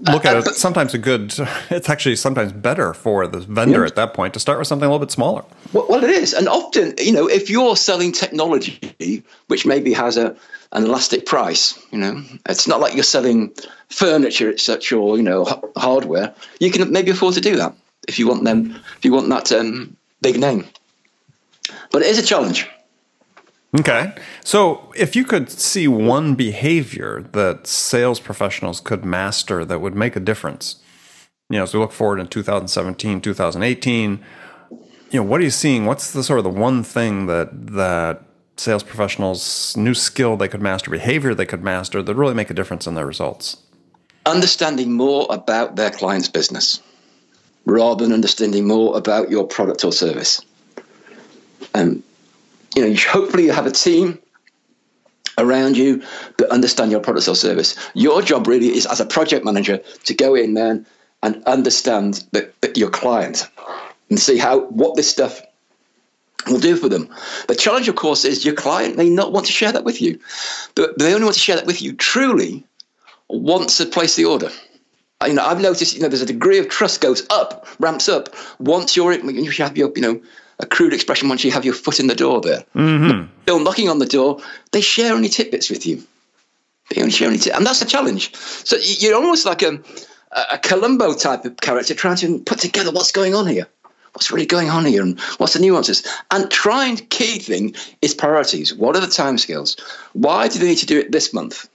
look 0.00 0.24
at 0.24 0.36
it. 0.36 0.44
Sometimes 0.54 0.94
a 0.94 0.98
good. 0.98 1.34
It's 1.70 1.88
actually 1.88 2.16
sometimes 2.16 2.52
better 2.52 2.94
for 2.94 3.26
the 3.26 3.40
vendor 3.40 3.80
yeah. 3.80 3.86
at 3.86 3.96
that 3.96 4.14
point 4.14 4.34
to 4.34 4.40
start 4.40 4.58
with 4.58 4.68
something 4.68 4.86
a 4.86 4.90
little 4.90 5.04
bit 5.04 5.10
smaller. 5.10 5.44
Well, 5.72 5.86
well, 5.88 6.04
it 6.04 6.10
is, 6.10 6.32
and 6.32 6.48
often 6.48 6.94
you 6.98 7.12
know 7.12 7.28
if 7.28 7.50
you're 7.50 7.76
selling 7.76 8.12
technology 8.12 9.24
which 9.48 9.66
maybe 9.66 9.92
has 9.92 10.16
a 10.16 10.36
an 10.72 10.84
elastic 10.84 11.26
price, 11.26 11.78
you 11.90 11.98
know, 11.98 12.22
it's 12.48 12.66
not 12.66 12.80
like 12.80 12.94
you're 12.94 13.04
selling 13.04 13.52
furniture, 13.88 14.50
etc., 14.50 14.98
or 14.98 15.16
you 15.16 15.22
know 15.22 15.46
h- 15.48 15.54
hardware. 15.76 16.34
You 16.60 16.70
can 16.70 16.90
maybe 16.92 17.10
afford 17.10 17.34
to 17.34 17.40
do 17.40 17.56
that 17.56 17.74
if 18.08 18.18
you 18.18 18.28
want 18.28 18.44
them. 18.44 18.76
If 18.98 19.04
you 19.04 19.12
want 19.12 19.28
that 19.28 19.52
um, 19.52 19.96
big 20.20 20.38
name, 20.38 20.66
but 21.90 22.02
it 22.02 22.08
is 22.08 22.18
a 22.18 22.26
challenge. 22.26 22.68
Okay. 23.80 24.14
So, 24.44 24.92
if 24.94 25.14
you 25.14 25.24
could 25.24 25.50
see 25.50 25.86
one 25.86 26.34
behavior 26.34 27.26
that 27.32 27.66
sales 27.66 28.20
professionals 28.20 28.80
could 28.80 29.04
master 29.04 29.64
that 29.64 29.80
would 29.80 29.94
make 29.94 30.16
a 30.16 30.20
difference, 30.20 30.76
you 31.50 31.58
know, 31.58 31.64
as 31.64 31.74
we 31.74 31.80
look 31.80 31.92
forward 31.92 32.20
in 32.20 32.26
2017, 32.28 33.20
2018, 33.20 34.24
you 35.10 35.20
know, 35.20 35.22
what 35.22 35.40
are 35.40 35.44
you 35.44 35.50
seeing? 35.50 35.84
What's 35.84 36.12
the 36.12 36.22
sort 36.22 36.38
of 36.38 36.44
the 36.44 36.50
one 36.50 36.82
thing 36.82 37.26
that 37.26 37.68
that 37.72 38.22
sales 38.56 38.82
professionals 38.82 39.76
new 39.76 39.94
skill 39.94 40.36
they 40.36 40.48
could 40.48 40.62
master, 40.62 40.90
behavior 40.90 41.34
they 41.34 41.46
could 41.46 41.62
master 41.62 42.02
that 42.02 42.14
really 42.14 42.34
make 42.34 42.50
a 42.50 42.54
difference 42.54 42.86
in 42.86 42.94
their 42.94 43.06
results? 43.06 43.58
Understanding 44.24 44.92
more 44.92 45.26
about 45.30 45.76
their 45.76 45.90
client's 45.90 46.28
business 46.28 46.80
rather 47.66 48.04
than 48.04 48.12
understanding 48.12 48.66
more 48.66 48.96
about 48.96 49.30
your 49.30 49.46
product 49.46 49.84
or 49.84 49.92
service. 49.92 50.40
Um, 51.74 52.02
you 52.76 52.86
know, 52.86 52.94
hopefully 53.08 53.44
you 53.44 53.52
have 53.52 53.66
a 53.66 53.70
team 53.70 54.18
around 55.38 55.76
you 55.76 56.02
that 56.38 56.50
understand 56.50 56.90
your 56.90 57.00
product 57.00 57.26
or 57.28 57.34
service. 57.34 57.76
Your 57.94 58.22
job 58.22 58.46
really 58.46 58.68
is 58.68 58.86
as 58.86 59.00
a 59.00 59.06
project 59.06 59.44
manager 59.44 59.78
to 60.04 60.14
go 60.14 60.34
in 60.34 60.54
there 60.54 60.84
and 61.22 61.42
understand 61.44 62.24
your 62.74 62.90
client 62.90 63.48
and 64.10 64.20
see 64.20 64.38
how 64.38 64.60
what 64.66 64.94
this 64.94 65.10
stuff 65.10 65.42
will 66.46 66.60
do 66.60 66.76
for 66.76 66.88
them. 66.88 67.08
The 67.48 67.54
challenge, 67.54 67.88
of 67.88 67.96
course, 67.96 68.24
is 68.24 68.44
your 68.44 68.54
client 68.54 68.96
may 68.96 69.08
not 69.08 69.32
want 69.32 69.46
to 69.46 69.52
share 69.52 69.72
that 69.72 69.84
with 69.84 70.00
you, 70.00 70.20
but 70.74 70.98
they 70.98 71.12
only 71.12 71.24
want 71.24 71.34
to 71.34 71.40
share 71.40 71.56
that 71.56 71.66
with 71.66 71.82
you 71.82 71.94
truly 71.94 72.64
once 73.28 73.78
they 73.78 73.86
place 73.86 74.16
the 74.16 74.26
order. 74.26 74.50
You 75.26 75.32
know, 75.32 75.44
I've 75.44 75.62
noticed, 75.62 75.94
you 75.94 76.02
know, 76.02 76.08
there's 76.08 76.22
a 76.22 76.26
degree 76.26 76.58
of 76.58 76.68
trust 76.68 77.00
goes 77.00 77.26
up, 77.30 77.66
ramps 77.80 78.08
up 78.08 78.34
once 78.58 78.96
you're, 78.96 79.12
you 79.14 79.50
have 79.50 79.76
your, 79.76 79.90
you 79.96 80.02
know, 80.02 80.20
a 80.58 80.66
crude 80.66 80.92
expression 80.92 81.28
once 81.28 81.44
you 81.44 81.50
have 81.50 81.64
your 81.64 81.74
foot 81.74 82.00
in 82.00 82.06
the 82.06 82.14
door 82.14 82.40
there. 82.40 82.64
Mm-hmm. 82.74 83.26
Still 83.42 83.60
knocking 83.60 83.88
on 83.88 83.98
the 83.98 84.06
door, 84.06 84.40
they 84.72 84.80
share 84.80 85.14
only 85.14 85.28
tidbits 85.28 85.70
with 85.70 85.86
you. 85.86 86.02
They 86.90 87.00
only 87.00 87.12
share 87.12 87.28
any 87.28 87.38
tidbits. 87.38 87.58
And 87.58 87.66
that's 87.66 87.80
the 87.80 87.86
challenge. 87.86 88.34
So 88.34 88.76
you're 88.76 89.14
almost 89.14 89.44
like 89.44 89.62
a, 89.62 89.80
a 90.50 90.58
Columbo 90.58 91.14
type 91.14 91.44
of 91.44 91.56
character 91.58 91.94
trying 91.94 92.16
to 92.16 92.38
put 92.38 92.58
together 92.58 92.90
what's 92.90 93.12
going 93.12 93.34
on 93.34 93.46
here. 93.46 93.66
What's 94.12 94.30
really 94.30 94.46
going 94.46 94.70
on 94.70 94.86
here 94.86 95.02
and 95.02 95.20
what's 95.36 95.52
the 95.52 95.58
nuances? 95.58 96.02
And 96.30 96.50
trying 96.50 96.96
key 96.96 97.38
thing 97.38 97.74
is 98.00 98.14
priorities. 98.14 98.72
What 98.74 98.96
are 98.96 99.00
the 99.00 99.08
timescales? 99.08 99.78
Why 100.14 100.48
do 100.48 100.58
they 100.58 100.68
need 100.68 100.78
to 100.78 100.86
do 100.86 100.98
it 100.98 101.12
this 101.12 101.34
month, 101.34 101.68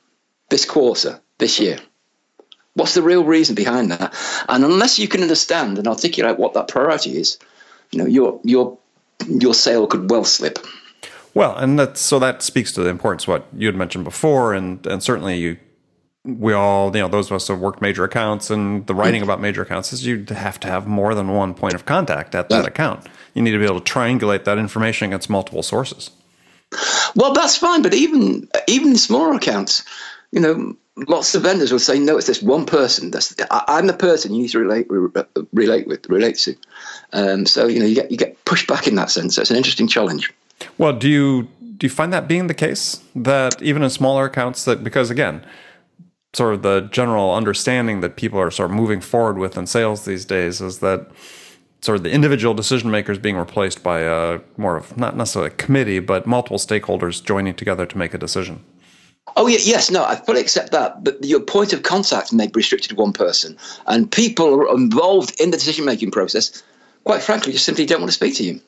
this 0.50 0.66
quarter, 0.66 1.22
this 1.38 1.60
year? 1.60 1.78
What's 2.74 2.96
the 2.96 3.04
real 3.04 3.24
reason 3.24 3.54
behind 3.54 3.92
that? 3.92 4.16
And 4.50 4.64
unless 4.64 4.98
you 4.98 5.08
can 5.08 5.22
understand 5.22 5.78
and 5.78 5.88
articulate 5.88 6.40
what 6.40 6.56
that 6.56 6.68
priority 6.68 7.16
is, 7.16 7.38
you 7.92 8.00
know 8.00 8.06
your 8.06 8.40
your 8.44 8.78
your 9.28 9.54
sale 9.54 9.88
could 9.88 10.10
well 10.10 10.24
slip. 10.24 10.60
Well, 11.34 11.56
and 11.56 11.80
that's 11.80 12.02
so 12.02 12.20
that 12.20 12.42
speaks 12.42 12.72
to 12.74 12.82
the 12.82 12.90
importance 12.90 13.24
of 13.24 13.30
what 13.30 13.48
you 13.56 13.68
had 13.68 13.76
mentioned 13.76 14.04
before, 14.04 14.54
and 14.54 14.86
and 14.86 15.02
certainly 15.02 15.38
you 15.38 15.58
we 16.24 16.54
all, 16.54 16.96
you 16.96 17.02
know, 17.02 17.08
those 17.08 17.28
of 17.28 17.36
us 17.36 17.48
who 17.48 17.54
have 17.54 17.62
worked 17.62 17.82
major 17.82 18.04
accounts 18.04 18.52
and 18.52 18.86
the 18.86 18.94
writing 18.94 19.22
mm. 19.22 19.24
about 19.24 19.42
major 19.42 19.64
accounts 19.64 19.92
is 19.92 20.06
you 20.06 20.24
have 20.30 20.60
to 20.60 20.68
have 20.68 20.86
more 20.86 21.16
than 21.16 21.30
one 21.30 21.54
point 21.54 21.74
of 21.74 21.86
contact 21.86 22.36
at 22.36 22.50
that 22.50 22.62
yeah. 22.62 22.68
account. 22.68 23.08
You 23.34 23.42
need 23.42 23.52
to 23.52 23.58
be 23.58 23.66
able 23.66 23.82
to 23.82 23.94
triangulate 23.94 24.44
that 24.44 24.60
information 24.60 25.08
against 25.08 25.30
multiple 25.30 25.64
sources. 25.64 26.12
Well, 27.16 27.34
that's 27.34 27.58
fine, 27.58 27.82
but 27.82 27.94
even 27.94 28.48
even 28.68 28.96
smaller 28.98 29.34
accounts, 29.34 29.84
you 30.32 30.40
know, 30.40 30.76
lots 31.08 31.34
of 31.36 31.44
vendors 31.44 31.72
will 31.72 31.80
say, 31.80 32.00
"No, 32.00 32.18
it's 32.18 32.28
this 32.28 32.42
one 32.42 32.66
person. 32.66 33.12
That's 33.12 33.36
I'm 33.50 33.88
the 33.88 33.94
person 33.94 34.34
you 34.34 34.44
need 34.44 34.50
to 34.50 34.60
relate 34.60 34.88
relate 35.54 35.88
with, 35.88 36.08
relate 36.10 36.38
to." 36.40 36.56
Um, 37.14 37.46
so 37.46 37.68
you 37.68 37.80
know, 37.80 37.86
you 37.86 37.96
get 37.96 38.12
you 38.12 38.18
get 38.18 38.44
pushed 38.46 38.68
back 38.68 38.88
in 38.88 38.96
that 38.96 39.10
sense. 39.10 39.36
So 39.36 39.42
it's 39.42 39.52
an 39.52 39.58
interesting 39.58 39.88
challenge. 39.88 40.32
Well, 40.78 40.94
do 40.94 41.10
you 41.10 41.48
do 41.78 41.86
you 41.86 41.90
find 41.90 42.14
that 42.14 42.28
being 42.28 42.48
the 42.48 42.54
case 42.54 43.02
that 43.16 43.62
even 43.62 43.84
in 43.84 43.90
smaller 43.90 44.26
accounts 44.26 44.66
that 44.66 44.84
because 44.84 45.10
again, 45.10 45.46
sort 46.34 46.54
of 46.54 46.62
the 46.62 46.82
general 46.92 47.34
understanding 47.34 48.02
that 48.02 48.16
people 48.16 48.40
are 48.40 48.52
sort 48.52 48.70
of 48.70 48.76
moving 48.76 49.02
forward 49.02 49.38
with 49.38 49.58
in 49.58 49.68
sales 49.68 50.06
these 50.06 50.26
days 50.26 50.62
is 50.62 50.80
that 50.80 51.08
sort 51.82 51.96
of 51.98 52.04
the 52.04 52.12
individual 52.12 52.54
decision 52.54 52.92
makers 52.92 53.18
being 53.18 53.36
replaced 53.36 53.84
by 53.84 54.02
a 54.02 54.40
more 54.56 54.78
of 54.78 54.96
not 54.98 55.18
necessarily 55.18 55.52
a 55.52 55.56
committee, 55.56 56.00
but 56.00 56.28
multiple 56.28 56.60
stakeholders 56.60 57.24
joining 57.24 57.56
together 57.56 57.86
to 57.86 57.98
make 57.98 58.14
a 58.14 58.18
decision. 58.18 58.64
Oh 59.38 59.48
yeah, 59.48 59.60
yes, 59.62 59.90
no, 59.92 60.04
I 60.04 60.16
fully 60.16 60.42
accept 60.42 60.72
that. 60.72 61.04
But 61.04 61.24
your 61.24 61.40
point 61.40 61.74
of 61.74 61.84
contact 61.84 62.34
may 62.34 62.48
be 62.48 62.54
restricted 62.56 62.90
to 62.90 62.96
one 62.96 63.14
person, 63.14 63.58
and 63.88 64.12
people 64.12 64.70
involved 64.76 65.40
in 65.40 65.52
the 65.52 65.58
decision-making 65.58 66.12
process, 66.12 66.64
quite 67.04 67.22
frankly, 67.22 67.54
just 67.54 67.66
simply 67.66 67.86
don't 67.86 68.02
want 68.02 68.10
to 68.10 68.16
speak 68.16 68.36
to 68.38 68.44
you. 68.44 68.60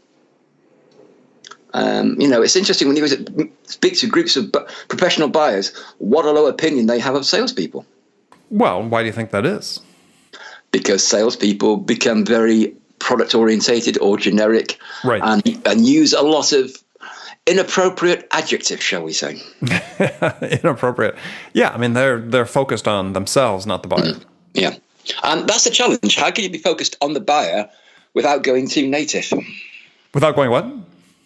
Um, 1.73 2.19
you 2.21 2.27
know, 2.27 2.41
it's 2.41 2.55
interesting 2.55 2.87
when 2.87 2.97
you 2.97 3.51
speak 3.63 3.97
to 3.97 4.07
groups 4.07 4.35
of 4.37 4.51
professional 4.89 5.27
buyers, 5.27 5.75
what 5.97 6.23
a 6.25 6.31
low 6.31 6.45
opinion 6.45 6.85
they 6.85 6.99
have 6.99 7.15
of 7.15 7.25
salespeople. 7.25 7.83
Well, 8.51 8.83
why 8.83 9.01
do 9.01 9.07
you 9.07 9.11
think 9.11 9.31
that 9.31 9.45
is? 9.45 9.79
Because 10.71 11.05
salespeople 11.05 11.77
become 11.77 12.25
very 12.25 12.75
product 12.99 13.33
orientated 13.33 13.97
or 13.99 14.17
generic, 14.17 14.77
right. 15.03 15.21
and 15.23 15.61
and 15.65 15.85
use 15.85 16.13
a 16.13 16.21
lot 16.21 16.51
of 16.51 16.82
inappropriate 17.47 18.27
adjective, 18.31 18.81
shall 18.81 19.03
we 19.03 19.13
say? 19.13 19.41
inappropriate. 20.63 21.15
Yeah, 21.53 21.69
I 21.71 21.77
mean 21.77 21.93
they're 21.93 22.19
they're 22.19 22.45
focused 22.45 22.87
on 22.87 23.13
themselves, 23.13 23.65
not 23.65 23.83
the 23.83 23.89
buyer. 23.89 24.13
Mm, 24.13 24.25
yeah, 24.53 24.75
and 25.23 25.47
that's 25.47 25.63
the 25.63 25.69
challenge. 25.69 26.15
How 26.15 26.31
can 26.31 26.43
you 26.43 26.49
be 26.49 26.57
focused 26.57 26.97
on 27.01 27.13
the 27.13 27.19
buyer 27.19 27.69
without 28.13 28.43
going 28.43 28.67
too 28.67 28.87
native? 28.87 29.31
Without 30.13 30.35
going 30.35 30.51
what? 30.51 30.65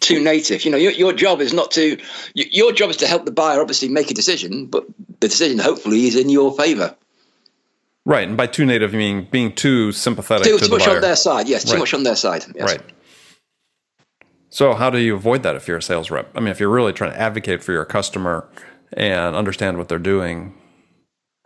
Too 0.00 0.22
native. 0.22 0.64
You 0.64 0.70
know, 0.70 0.76
your, 0.76 0.92
your 0.92 1.12
job 1.12 1.40
is 1.40 1.52
not 1.52 1.72
to. 1.72 1.98
Your 2.34 2.72
job 2.72 2.90
is 2.90 2.96
to 2.98 3.06
help 3.06 3.24
the 3.24 3.32
buyer 3.32 3.60
obviously 3.60 3.88
make 3.88 4.10
a 4.10 4.14
decision, 4.14 4.66
but 4.66 4.86
the 5.20 5.28
decision 5.28 5.58
hopefully 5.58 6.06
is 6.06 6.16
in 6.16 6.30
your 6.30 6.56
favour. 6.56 6.94
Right, 8.04 8.26
and 8.26 8.36
by 8.36 8.46
too 8.46 8.64
native, 8.64 8.92
you 8.94 8.98
mean 8.98 9.28
being 9.30 9.54
too 9.54 9.92
sympathetic 9.92 10.46
too, 10.46 10.58
to 10.58 10.64
too 10.64 10.70
the 10.70 10.78
topic. 10.78 10.78
Too 10.78 10.78
much 10.78 10.86
buyer. 10.86 10.96
on 10.96 11.02
their 11.02 11.16
side. 11.16 11.48
Yes, 11.48 11.64
too 11.64 11.72
right. 11.72 11.78
much 11.80 11.94
on 11.94 12.04
their 12.04 12.16
side. 12.16 12.44
Yes. 12.54 12.64
Right. 12.64 12.80
So, 14.50 14.74
how 14.74 14.90
do 14.90 14.98
you 14.98 15.14
avoid 15.14 15.42
that 15.42 15.56
if 15.56 15.68
you're 15.68 15.76
a 15.76 15.82
sales 15.82 16.10
rep? 16.10 16.30
I 16.34 16.40
mean, 16.40 16.48
if 16.48 16.60
you're 16.60 16.70
really 16.70 16.92
trying 16.92 17.12
to 17.12 17.20
advocate 17.20 17.62
for 17.62 17.72
your 17.72 17.84
customer 17.84 18.48
and 18.92 19.36
understand 19.36 19.76
what 19.76 19.88
they're 19.88 19.98
doing, 19.98 20.54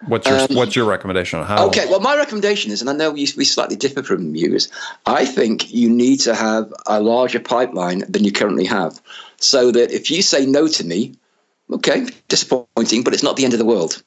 what's 0.06 0.28
your 0.28 0.38
um, 0.38 0.46
what's 0.50 0.76
your 0.76 0.84
recommendation 0.84 1.40
on 1.40 1.46
how? 1.46 1.66
Okay, 1.66 1.86
well, 1.88 2.00
my 2.00 2.16
recommendation 2.16 2.70
is, 2.70 2.80
and 2.80 2.88
I 2.88 2.92
know 2.92 3.10
we, 3.10 3.26
we 3.36 3.44
slightly 3.44 3.76
differ 3.76 4.02
from 4.02 4.36
you, 4.36 4.54
is 4.54 4.70
I 5.06 5.24
think 5.24 5.72
you 5.72 5.90
need 5.90 6.18
to 6.20 6.34
have 6.34 6.72
a 6.86 7.00
larger 7.00 7.40
pipeline 7.40 8.04
than 8.08 8.22
you 8.22 8.30
currently 8.30 8.66
have, 8.66 9.00
so 9.38 9.72
that 9.72 9.90
if 9.90 10.10
you 10.10 10.22
say 10.22 10.46
no 10.46 10.68
to 10.68 10.84
me, 10.84 11.14
okay, 11.72 12.06
disappointing, 12.28 13.02
but 13.02 13.14
it's 13.14 13.22
not 13.22 13.36
the 13.36 13.44
end 13.44 13.52
of 13.52 13.58
the 13.58 13.64
world. 13.64 14.02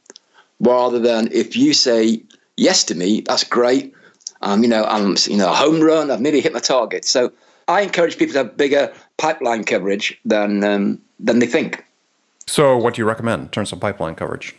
Rather 0.62 1.00
than 1.00 1.30
if 1.34 1.58
you 1.58 1.74
say 1.74 2.24
yes 2.56 2.86
to 2.86 2.96
me, 2.96 3.22
that's 3.22 3.44
great. 3.44 3.94
Um, 4.42 4.64
you 4.64 4.70
know, 4.70 4.86
I'm 4.86 5.18
you 5.26 5.36
know 5.36 5.52
a 5.52 5.56
home 5.56 5.82
run. 5.82 6.12
I've 6.12 6.22
nearly 6.22 6.40
hit 6.40 6.54
my 6.54 6.60
target. 6.60 7.04
So 7.04 7.34
I 7.68 7.82
encourage 7.82 8.18
people 8.18 8.34
to 8.34 8.40
have 8.40 8.58
bigger 8.58 8.94
pipeline 9.18 9.64
coverage 9.64 10.20
than 10.26 10.64
um, 10.64 11.02
than 11.20 11.40
they 11.40 11.48
think. 11.48 11.86
So, 12.48 12.78
what 12.78 12.94
do 12.94 13.02
you 13.02 13.06
recommend 13.06 13.42
in 13.44 13.50
terms 13.50 13.72
of 13.72 13.80
pipeline 13.80 14.16
coverage? 14.16 14.56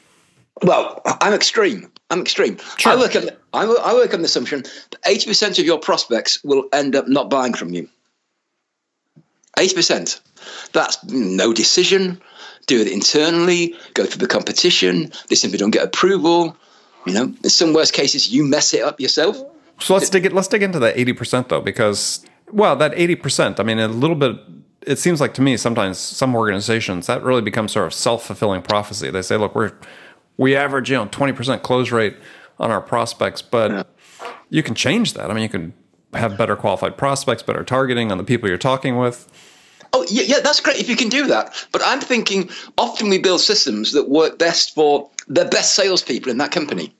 Well, 0.62 1.02
I'm 1.20 1.32
extreme. 1.32 1.90
I'm 2.10 2.20
extreme. 2.20 2.58
Sure. 2.78 2.92
I 2.92 2.96
work 2.96 3.14
on 3.14 3.28
I 3.52 3.94
work 3.94 4.14
on 4.14 4.20
the 4.20 4.26
assumption 4.26 4.62
that 4.62 4.98
eighty 5.06 5.26
percent 5.26 5.58
of 5.58 5.66
your 5.66 5.78
prospects 5.78 6.42
will 6.44 6.64
end 6.72 6.96
up 6.96 7.08
not 7.08 7.30
buying 7.30 7.54
from 7.54 7.72
you. 7.72 7.88
Eighty 9.58 9.74
percent. 9.74 10.20
That's 10.72 11.02
no 11.04 11.52
decision. 11.52 12.20
Do 12.66 12.80
it 12.80 12.88
internally. 12.88 13.76
Go 13.94 14.04
through 14.04 14.26
the 14.26 14.26
competition. 14.26 15.12
They 15.28 15.36
simply 15.36 15.58
don't 15.58 15.70
get 15.70 15.84
approval. 15.84 16.56
You 17.06 17.12
know, 17.12 17.34
in 17.44 17.50
some 17.50 17.72
worst 17.72 17.92
cases, 17.92 18.30
you 18.30 18.44
mess 18.44 18.74
it 18.74 18.82
up 18.82 19.00
yourself. 19.00 19.36
So 19.78 19.94
let's 19.94 20.10
dig 20.10 20.26
it. 20.26 20.32
Let's 20.32 20.48
dig 20.48 20.62
into 20.62 20.78
that 20.80 20.98
eighty 20.98 21.12
percent 21.12 21.48
though, 21.48 21.60
because 21.60 22.24
Well, 22.52 22.76
that 22.76 22.92
80%, 22.92 23.58
I 23.58 23.62
mean, 23.62 23.78
a 23.78 23.88
little 23.88 24.16
bit, 24.16 24.36
it 24.82 24.98
seems 24.98 25.20
like 25.20 25.34
to 25.34 25.42
me 25.42 25.56
sometimes 25.56 25.98
some 25.98 26.34
organizations 26.34 27.06
that 27.06 27.22
really 27.22 27.42
becomes 27.42 27.72
sort 27.72 27.86
of 27.86 27.94
self 27.94 28.24
fulfilling 28.24 28.62
prophecy. 28.62 29.10
They 29.10 29.22
say, 29.22 29.36
look, 29.36 29.54
we're, 29.54 29.72
we 30.36 30.54
average, 30.54 30.90
you 30.90 30.96
know, 30.96 31.06
20% 31.06 31.62
close 31.62 31.90
rate 31.90 32.16
on 32.58 32.70
our 32.70 32.80
prospects, 32.80 33.42
but 33.42 33.70
yeah. 33.70 33.82
you 34.48 34.62
can 34.62 34.74
change 34.74 35.14
that. 35.14 35.30
I 35.30 35.34
mean, 35.34 35.42
you 35.42 35.48
can 35.48 35.74
have 36.14 36.38
better 36.38 36.56
qualified 36.56 36.96
prospects, 36.96 37.42
better 37.42 37.64
targeting 37.64 38.12
on 38.12 38.18
the 38.18 38.24
people 38.24 38.48
you're 38.48 38.58
talking 38.58 38.96
with. 38.96 39.30
Oh, 39.92 40.06
yeah, 40.10 40.24
yeah, 40.26 40.40
that's 40.40 40.60
great 40.60 40.78
if 40.78 40.88
you 40.88 40.96
can 40.96 41.08
do 41.08 41.26
that. 41.28 41.66
But 41.72 41.82
I'm 41.84 42.00
thinking 42.00 42.50
often 42.76 43.08
we 43.08 43.18
build 43.18 43.40
systems 43.40 43.92
that 43.92 44.08
work 44.08 44.38
best 44.38 44.74
for 44.74 45.10
the 45.28 45.44
best 45.44 45.74
salespeople 45.74 46.30
in 46.30 46.38
that 46.38 46.52
company. 46.52 46.94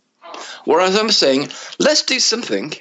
Whereas 0.65 0.97
I'm 0.97 1.11
saying, 1.11 1.49
let's 1.79 2.03
do 2.03 2.19
something 2.19 2.75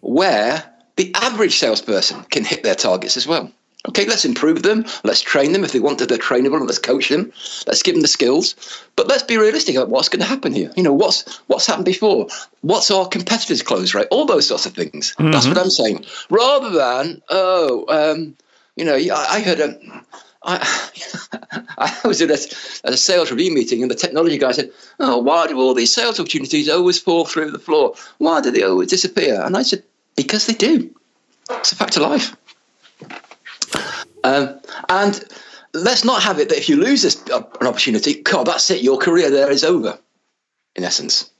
where 0.00 0.71
the 0.96 1.14
average 1.14 1.58
salesperson 1.58 2.22
can 2.24 2.44
hit 2.44 2.62
their 2.62 2.74
targets 2.74 3.16
as 3.16 3.26
well. 3.26 3.50
Okay, 3.88 4.06
let's 4.06 4.24
improve 4.24 4.62
them. 4.62 4.84
Let's 5.02 5.20
train 5.20 5.52
them 5.52 5.64
if 5.64 5.72
they 5.72 5.80
want 5.80 5.98
to. 5.98 6.06
They're 6.06 6.18
trainable. 6.18 6.64
Let's 6.64 6.78
coach 6.78 7.08
them. 7.08 7.32
Let's 7.66 7.82
give 7.82 7.96
them 7.96 8.02
the 8.02 8.08
skills. 8.08 8.54
But 8.94 9.08
let's 9.08 9.24
be 9.24 9.36
realistic 9.36 9.74
about 9.74 9.88
what's 9.88 10.08
going 10.08 10.20
to 10.20 10.26
happen 10.26 10.52
here. 10.52 10.70
You 10.76 10.84
know, 10.84 10.92
what's 10.92 11.38
what's 11.48 11.66
happened 11.66 11.86
before? 11.86 12.28
What's 12.60 12.92
our 12.92 13.08
competitors' 13.08 13.62
close 13.62 13.92
rate? 13.92 14.06
All 14.12 14.24
those 14.24 14.46
sorts 14.46 14.66
of 14.66 14.74
things. 14.74 15.16
Mm-hmm. 15.18 15.32
That's 15.32 15.48
what 15.48 15.58
I'm 15.58 15.70
saying. 15.70 16.04
Rather 16.30 16.70
than 16.70 17.22
oh, 17.28 17.84
um, 17.88 18.36
you 18.76 18.84
know, 18.84 18.94
I, 18.94 19.26
I 19.30 19.40
heard 19.40 19.58
a. 19.58 19.78
I, 20.44 20.90
I 21.78 22.06
was 22.06 22.20
at 22.22 22.30
a, 22.30 22.86
at 22.86 22.92
a 22.92 22.96
sales 22.96 23.30
review 23.30 23.52
meeting, 23.52 23.82
and 23.82 23.90
the 23.90 23.96
technology 23.96 24.38
guy 24.38 24.52
said, 24.52 24.70
"Oh, 25.00 25.18
why 25.18 25.48
do 25.48 25.58
all 25.58 25.74
these 25.74 25.92
sales 25.92 26.20
opportunities 26.20 26.68
always 26.68 27.00
fall 27.00 27.24
through 27.24 27.50
the 27.50 27.58
floor? 27.58 27.94
Why 28.18 28.40
do 28.40 28.52
they 28.52 28.62
always 28.62 28.90
disappear?" 28.90 29.42
And 29.42 29.56
I 29.56 29.62
said, 29.62 29.82
"Because 30.16 30.46
they 30.46 30.54
do. 30.54 30.94
It's 31.50 31.72
a 31.72 31.76
fact 31.76 31.96
of 31.96 32.02
life." 32.02 32.36
Um, 34.24 34.60
and 34.88 35.24
let's 35.74 36.04
not 36.04 36.22
have 36.22 36.38
it 36.38 36.48
that 36.48 36.58
if 36.58 36.68
you 36.68 36.76
lose 36.76 37.02
this, 37.02 37.22
uh, 37.30 37.42
an 37.60 37.66
opportunity, 37.66 38.22
God, 38.22 38.46
that's 38.46 38.70
it. 38.70 38.82
Your 38.82 38.98
career 38.98 39.30
there 39.30 39.50
is 39.50 39.64
over, 39.64 39.98
in 40.76 40.84
essence. 40.84 41.30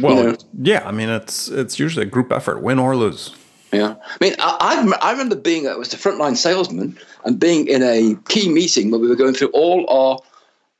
Well, 0.00 0.16
you 0.16 0.22
know? 0.22 0.36
yeah. 0.60 0.86
I 0.86 0.92
mean, 0.92 1.08
it's 1.08 1.48
it's 1.48 1.78
usually 1.78 2.06
a 2.06 2.08
group 2.08 2.30
effort, 2.32 2.62
win 2.62 2.78
or 2.78 2.96
lose. 2.96 3.34
Yeah, 3.72 3.94
I 4.02 4.16
mean, 4.20 4.34
I, 4.40 4.96
I 5.00 5.12
remember 5.12 5.36
being 5.36 5.68
I 5.68 5.76
was 5.76 5.94
a 5.94 5.96
frontline 5.96 6.36
salesman 6.36 6.98
and 7.24 7.38
being 7.38 7.68
in 7.68 7.82
a 7.82 8.16
key 8.28 8.52
meeting 8.52 8.90
where 8.90 9.00
we 9.00 9.08
were 9.08 9.16
going 9.16 9.34
through 9.34 9.50
all 9.50 9.88
our 9.88 10.18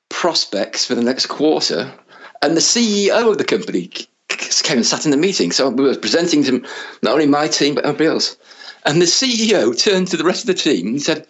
prospects 0.08 0.84
for 0.84 0.96
the 0.96 1.02
next 1.02 1.26
quarter, 1.26 1.92
and 2.42 2.56
the 2.56 2.60
CEO 2.60 3.30
of 3.30 3.38
the 3.38 3.44
company 3.44 3.90
came 4.40 4.78
and 4.78 4.86
sat 4.86 5.04
in 5.04 5.10
the 5.10 5.16
meeting. 5.16 5.52
So 5.52 5.68
we 5.68 5.84
were 5.84 5.96
presenting 5.96 6.44
to 6.44 6.64
not 7.02 7.12
only 7.12 7.26
my 7.26 7.48
team 7.48 7.74
but 7.74 7.84
everybody 7.84 8.08
else. 8.08 8.36
And 8.84 9.00
the 9.00 9.06
CEO 9.06 9.78
turned 9.78 10.08
to 10.08 10.16
the 10.16 10.24
rest 10.24 10.42
of 10.42 10.46
the 10.46 10.54
team 10.54 10.88
and 10.88 11.02
said, 11.02 11.26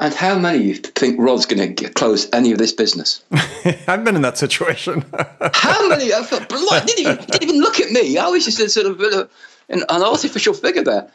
and 0.00 0.14
how 0.14 0.38
many 0.38 0.58
of 0.58 0.64
you 0.64 0.74
think 0.76 1.20
Rod's 1.20 1.44
going 1.44 1.76
to 1.76 1.90
close 1.90 2.26
any 2.32 2.52
of 2.52 2.58
this 2.58 2.72
business? 2.72 3.22
I've 3.86 4.02
been 4.02 4.16
in 4.16 4.22
that 4.22 4.38
situation. 4.38 5.04
how 5.52 5.88
many? 5.88 6.14
I 6.14 6.22
felt, 6.22 6.48
didn't, 6.48 6.98
even, 6.98 7.16
didn't 7.16 7.42
even 7.42 7.60
look 7.60 7.80
at 7.80 7.90
me. 7.90 8.16
I 8.16 8.28
was 8.28 8.46
just 8.46 8.58
a 8.60 8.68
sort 8.70 8.86
of 8.86 9.00
a, 9.00 9.28
an, 9.68 9.82
an 9.90 10.02
artificial 10.02 10.54
figure 10.54 10.82
there. 10.82 11.10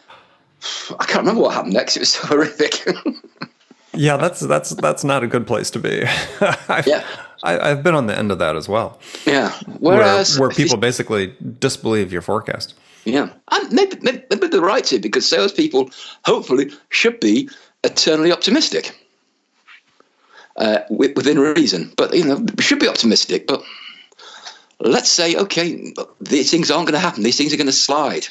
I 0.99 1.05
can't 1.05 1.21
remember 1.21 1.41
what 1.41 1.55
happened 1.55 1.73
next. 1.73 1.97
It 1.97 2.01
was 2.01 2.09
so 2.09 2.27
horrific. 2.27 2.87
yeah, 3.91 4.17
that's 4.17 4.41
that's 4.41 4.69
that's 4.69 5.03
not 5.03 5.23
a 5.23 5.27
good 5.27 5.47
place 5.47 5.71
to 5.71 5.79
be. 5.79 6.03
Yeah. 6.85 7.03
I, 7.43 7.69
have 7.69 7.83
been 7.83 7.95
on 7.95 8.07
the 8.07 8.17
end 8.17 8.31
of 8.31 8.39
that 8.39 8.55
as 8.55 8.67
well. 8.67 8.99
Yeah. 9.25 9.51
Whereas 9.79 10.39
where, 10.39 10.49
where 10.49 10.55
people 10.55 10.77
basically 10.77 11.35
disbelieve 11.59 12.11
your 12.11 12.21
forecast. 12.21 12.73
Yeah, 13.05 13.29
and 13.51 13.71
maybe, 13.71 13.97
maybe, 14.01 14.23
maybe 14.31 14.47
they're 14.47 14.61
right 14.61 14.83
to 14.85 14.97
because 14.97 15.27
salespeople 15.27 15.91
hopefully 16.23 16.71
should 16.89 17.19
be 17.19 17.49
eternally 17.83 18.31
optimistic 18.31 18.97
uh, 20.57 20.79
within 20.89 21.37
reason. 21.37 21.93
But 21.97 22.15
you 22.15 22.25
know, 22.25 22.37
we 22.37 22.63
should 22.63 22.79
be 22.79 22.87
optimistic. 22.87 23.45
But 23.45 23.63
let's 24.79 25.09
say, 25.09 25.35
okay, 25.35 25.93
these 26.19 26.49
things 26.49 26.71
aren't 26.71 26.87
going 26.87 26.99
to 26.99 26.99
happen. 26.99 27.21
These 27.21 27.37
things 27.37 27.53
are 27.53 27.57
going 27.57 27.67
to 27.67 27.73
slide. 27.73 28.27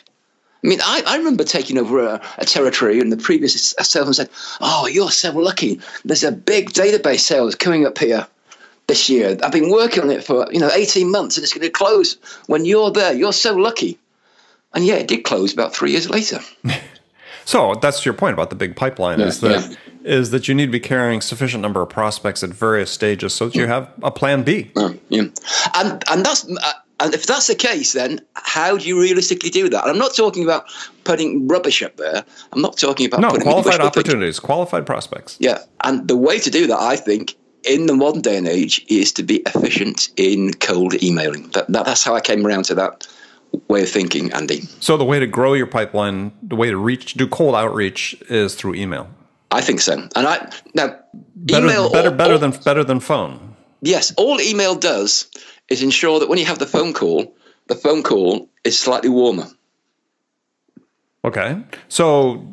I 0.64 0.66
mean, 0.66 0.80
I, 0.82 1.02
I 1.06 1.16
remember 1.18 1.44
taking 1.44 1.78
over 1.78 2.04
a, 2.04 2.20
a 2.38 2.44
territory, 2.44 2.98
and 2.98 3.12
the 3.12 3.16
previous 3.16 3.74
salesman 3.80 4.14
said, 4.14 4.30
"Oh, 4.60 4.86
you're 4.86 5.10
so 5.10 5.30
lucky. 5.30 5.80
There's 6.04 6.24
a 6.24 6.32
big 6.32 6.70
database 6.72 7.20
sales 7.20 7.54
coming 7.54 7.86
up 7.86 7.98
here." 7.98 8.26
This 8.86 9.08
year, 9.08 9.36
I've 9.42 9.52
been 9.52 9.70
working 9.70 10.02
on 10.02 10.10
it 10.10 10.22
for 10.22 10.46
you 10.52 10.60
know 10.60 10.70
18 10.70 11.10
months, 11.10 11.36
and 11.36 11.44
it's 11.44 11.52
going 11.52 11.62
to 11.62 11.70
close 11.70 12.18
when 12.46 12.64
you're 12.64 12.90
there. 12.90 13.14
You're 13.14 13.32
so 13.32 13.54
lucky. 13.54 13.98
And 14.74 14.84
yeah, 14.84 14.96
it 14.96 15.08
did 15.08 15.24
close 15.24 15.52
about 15.52 15.74
three 15.74 15.92
years 15.92 16.10
later. 16.10 16.40
so 17.44 17.74
that's 17.80 18.04
your 18.04 18.12
point 18.12 18.34
about 18.34 18.50
the 18.50 18.56
big 18.56 18.76
pipeline 18.76 19.20
yeah, 19.20 19.26
is 19.26 19.40
that 19.40 19.70
yeah. 19.70 19.76
is 20.02 20.30
that 20.32 20.48
you 20.48 20.54
need 20.54 20.66
to 20.66 20.72
be 20.72 20.80
carrying 20.80 21.20
sufficient 21.20 21.62
number 21.62 21.80
of 21.80 21.88
prospects 21.88 22.42
at 22.42 22.50
various 22.50 22.90
stages 22.90 23.34
so 23.34 23.46
that 23.46 23.54
you 23.54 23.66
have 23.66 23.90
a 24.02 24.10
plan 24.10 24.42
B. 24.42 24.70
yeah, 25.08 25.22
and 25.74 26.04
and 26.10 26.26
that's. 26.26 26.46
Uh, 26.48 26.72
and 27.00 27.12
if 27.12 27.26
that's 27.26 27.48
the 27.48 27.56
case, 27.56 27.92
then 27.92 28.20
how 28.34 28.78
do 28.78 28.86
you 28.86 29.00
realistically 29.00 29.50
do 29.50 29.68
that? 29.68 29.82
And 29.82 29.90
I'm 29.90 29.98
not 29.98 30.14
talking 30.14 30.44
about 30.44 30.66
putting 31.02 31.48
rubbish 31.48 31.82
up 31.82 31.96
there. 31.96 32.24
I'm 32.52 32.62
not 32.62 32.78
talking 32.78 33.06
about 33.06 33.20
no 33.20 33.30
qualified 33.30 33.80
opportunities, 33.80 34.38
qualified 34.38 34.86
prospects. 34.86 35.36
Yeah, 35.40 35.58
and 35.82 36.06
the 36.06 36.16
way 36.16 36.38
to 36.38 36.50
do 36.50 36.68
that, 36.68 36.78
I 36.78 36.94
think, 36.94 37.34
in 37.64 37.86
the 37.86 37.94
modern 37.94 38.22
day 38.22 38.36
and 38.36 38.46
age, 38.46 38.84
is 38.88 39.12
to 39.12 39.22
be 39.22 39.36
efficient 39.46 40.10
in 40.16 40.52
cold 40.54 41.02
emailing. 41.02 41.48
That, 41.50 41.68
that, 41.68 41.86
that's 41.86 42.04
how 42.04 42.14
I 42.14 42.20
came 42.20 42.46
around 42.46 42.64
to 42.66 42.74
that 42.76 43.06
way 43.68 43.82
of 43.82 43.88
thinking, 43.88 44.32
Andy. 44.32 44.62
So 44.80 44.96
the 44.96 45.04
way 45.04 45.20
to 45.20 45.26
grow 45.26 45.54
your 45.54 45.66
pipeline, 45.66 46.32
the 46.42 46.56
way 46.56 46.70
to 46.70 46.76
reach, 46.76 47.14
do 47.14 47.26
cold 47.26 47.54
outreach 47.54 48.14
is 48.28 48.54
through 48.54 48.74
email. 48.74 49.08
I 49.50 49.60
think 49.60 49.80
so. 49.80 50.08
And 50.16 50.26
I 50.26 50.50
now 50.74 50.98
better, 51.36 51.66
email 51.66 51.90
better, 51.90 52.10
all, 52.10 52.14
better 52.14 52.32
all, 52.34 52.38
than 52.38 52.50
better 52.64 52.82
than 52.82 53.00
phone. 53.00 53.54
Yes, 53.82 54.12
all 54.16 54.40
email 54.40 54.74
does 54.74 55.30
is 55.68 55.82
ensure 55.82 56.18
that 56.20 56.28
when 56.28 56.38
you 56.38 56.46
have 56.46 56.58
the 56.58 56.66
phone 56.66 56.92
call, 56.92 57.36
the 57.68 57.74
phone 57.74 58.02
call 58.02 58.48
is 58.64 58.78
slightly 58.78 59.10
warmer. 59.10 59.46
Okay, 61.24 61.62
so 61.88 62.46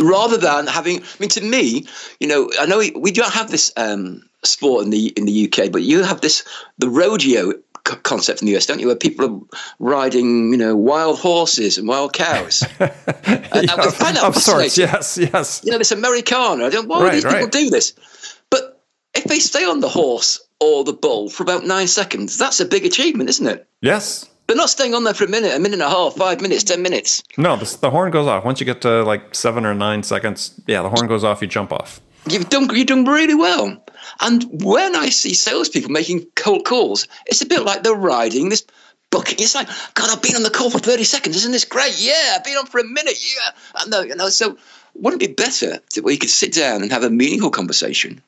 rather 0.00 0.38
than 0.38 0.66
having, 0.66 1.02
I 1.02 1.16
mean, 1.20 1.28
to 1.30 1.40
me, 1.40 1.86
you 2.20 2.28
know, 2.28 2.50
I 2.58 2.66
know 2.66 2.78
we, 2.78 2.92
we 2.92 3.12
don't 3.12 3.32
have 3.32 3.50
this 3.50 3.72
um, 3.76 4.22
sport 4.46 4.84
in 4.84 4.90
the 4.90 5.08
in 5.08 5.26
the 5.26 5.46
UK, 5.46 5.70
but 5.72 5.82
you 5.82 6.02
have 6.02 6.20
this 6.20 6.44
the 6.78 6.88
rodeo 6.88 7.52
concept 7.84 8.40
in 8.40 8.46
the 8.46 8.56
US, 8.56 8.66
don't 8.66 8.80
you? 8.80 8.86
Where 8.86 8.96
people 8.96 9.24
are 9.26 9.58
riding, 9.78 10.50
you 10.50 10.56
know, 10.56 10.74
wild 10.74 11.18
horses 11.18 11.78
and 11.78 11.86
wild 11.86 12.12
cows. 12.12 12.62
and, 12.80 12.90
yeah, 13.26 13.74
I 13.76 13.90
find 13.90 14.16
that 14.16 14.24
of 14.24 14.36
sorts, 14.36 14.78
yes, 14.78 15.18
yes. 15.18 15.60
You 15.64 15.72
know, 15.72 15.78
this 15.78 15.92
Americana. 15.92 16.64
I 16.64 16.70
don't. 16.70 16.88
Why 16.88 17.02
right, 17.02 17.10
do 17.10 17.14
these 17.16 17.24
right. 17.24 17.34
people 17.34 17.48
do 17.48 17.70
this? 17.70 17.94
But 18.50 18.82
if 19.14 19.24
they 19.24 19.38
stay 19.38 19.64
on 19.64 19.80
the 19.80 19.88
horse 19.88 20.40
or 20.60 20.84
the 20.84 20.92
bull 20.92 21.28
for 21.28 21.42
about 21.42 21.64
nine 21.64 21.86
seconds, 21.86 22.38
that's 22.38 22.60
a 22.60 22.64
big 22.64 22.84
achievement, 22.84 23.28
isn't 23.30 23.46
it? 23.46 23.68
Yes. 23.80 24.28
But 24.46 24.58
not 24.58 24.68
staying 24.68 24.94
on 24.94 25.04
there 25.04 25.14
for 25.14 25.24
a 25.24 25.28
minute, 25.28 25.54
a 25.54 25.58
minute 25.58 25.80
and 25.80 25.82
a 25.82 25.88
half, 25.88 26.16
five 26.16 26.40
minutes, 26.40 26.64
ten 26.64 26.82
minutes. 26.82 27.22
No, 27.38 27.56
the, 27.56 27.78
the 27.80 27.90
horn 27.90 28.10
goes 28.10 28.26
off 28.26 28.44
once 28.44 28.60
you 28.60 28.66
get 28.66 28.82
to 28.82 29.02
like 29.02 29.34
seven 29.34 29.64
or 29.64 29.74
nine 29.74 30.02
seconds. 30.02 30.60
Yeah, 30.66 30.82
the 30.82 30.90
horn 30.90 31.06
goes 31.06 31.24
off. 31.24 31.40
You 31.40 31.48
jump 31.48 31.72
off. 31.72 32.00
You've 32.28 32.48
done 32.48 32.68
you've 32.74 32.86
done 32.86 33.04
really 33.04 33.34
well. 33.34 33.82
And 34.20 34.62
when 34.64 34.94
I 34.94 35.08
see 35.10 35.34
salespeople 35.34 35.90
making 35.90 36.26
cold 36.36 36.64
calls, 36.64 37.06
it's 37.26 37.42
a 37.42 37.46
bit 37.46 37.62
like 37.62 37.82
they're 37.82 37.94
riding 37.94 38.48
this 38.48 38.64
bucket. 39.10 39.40
It's 39.40 39.54
like, 39.54 39.68
God, 39.94 40.10
I've 40.10 40.22
been 40.22 40.36
on 40.36 40.42
the 40.42 40.50
call 40.50 40.70
for 40.70 40.78
30 40.78 41.04
seconds. 41.04 41.36
Isn't 41.36 41.52
this 41.52 41.64
great? 41.64 41.94
Yeah, 41.98 42.34
I've 42.36 42.44
been 42.44 42.56
on 42.56 42.66
for 42.66 42.80
a 42.80 42.84
minute. 42.84 43.18
Yeah. 43.22 43.52
I 43.74 43.88
know, 43.88 44.02
you 44.02 44.14
know, 44.14 44.28
so 44.28 44.56
wouldn't 44.94 45.22
it 45.22 45.36
be 45.36 45.42
better 45.42 45.80
where 46.00 46.04
we 46.04 46.16
could 46.16 46.30
sit 46.30 46.52
down 46.52 46.82
and 46.82 46.92
have 46.92 47.02
a 47.02 47.10
meaningful 47.10 47.50
conversation 47.50 48.22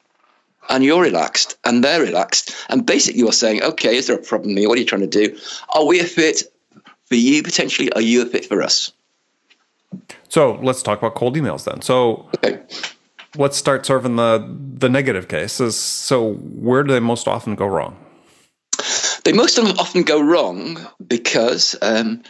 and 0.69 0.83
you're 0.83 1.03
relaxed 1.03 1.57
and 1.65 1.85
they're 1.85 2.03
relaxed 2.03 2.55
and 2.69 2.85
basically 2.85 3.21
you're 3.21 3.33
saying, 3.33 3.63
okay, 3.63 3.97
is 3.97 4.09
there 4.09 4.17
a 4.17 4.23
problem 4.23 4.57
here? 4.57 4.69
What 4.69 4.77
are 4.77 4.81
you 4.81 4.87
trying 4.87 5.09
to 5.09 5.29
do? 5.29 5.39
Are 5.71 5.87
we 5.87 6.01
a 6.01 6.05
fit 6.05 6.43
for 7.07 7.15
you 7.15 7.43
potentially? 7.43 7.93
Are 7.93 8.01
you 8.01 8.23
a 8.23 8.27
fit 8.27 8.47
for 8.47 8.63
us? 8.63 8.93
So 10.29 10.59
let's 10.63 10.83
talk 10.83 10.99
about 10.99 11.15
cold 11.15 11.37
emails 11.37 11.65
then. 11.65 11.83
So 11.83 12.29
okay 12.39 12.63
let's 13.37 13.57
start 13.57 13.87
serving 13.87 14.17
the 14.17 14.57
the 14.79 14.89
negative 14.89 15.29
cases. 15.29 15.77
So 15.77 16.35
where 16.35 16.83
do 16.83 16.93
they 16.93 17.01
most 17.01 17.29
often 17.29 17.55
go 17.55 17.67
wrong? 17.67 17.97
They 19.25 19.33
most 19.33 19.59
often 19.59 20.03
go 20.03 20.21
wrong 20.21 20.79
because 21.05 21.75
um, 21.83 22.23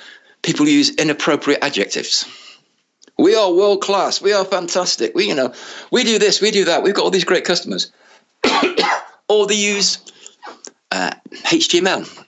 people 0.42 0.66
use 0.66 0.94
inappropriate 0.94 1.62
adjectives. 1.62 2.24
We 3.18 3.34
are 3.34 3.52
world 3.52 3.82
class. 3.82 4.20
We 4.20 4.32
are 4.32 4.44
fantastic. 4.44 5.14
We, 5.14 5.28
you 5.28 5.34
know, 5.34 5.52
we 5.90 6.04
do 6.04 6.18
this, 6.18 6.40
we 6.40 6.50
do 6.50 6.64
that. 6.66 6.82
We've 6.82 6.94
got 6.94 7.02
all 7.02 7.10
these 7.10 7.24
great 7.24 7.44
customers. 7.44 7.90
or 9.28 9.46
they 9.46 9.54
use 9.54 9.98
uh, 10.92 11.10
HTML. 11.30 12.24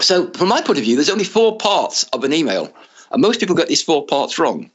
So, 0.00 0.30
from 0.30 0.48
my 0.48 0.62
point 0.62 0.78
of 0.78 0.84
view, 0.84 0.96
there's 0.96 1.10
only 1.10 1.24
four 1.24 1.58
parts 1.58 2.04
of 2.04 2.24
an 2.24 2.32
email, 2.32 2.72
and 3.10 3.20
most 3.20 3.40
people 3.40 3.54
get 3.54 3.68
these 3.68 3.82
four 3.82 4.06
parts 4.06 4.38
wrong. 4.38 4.70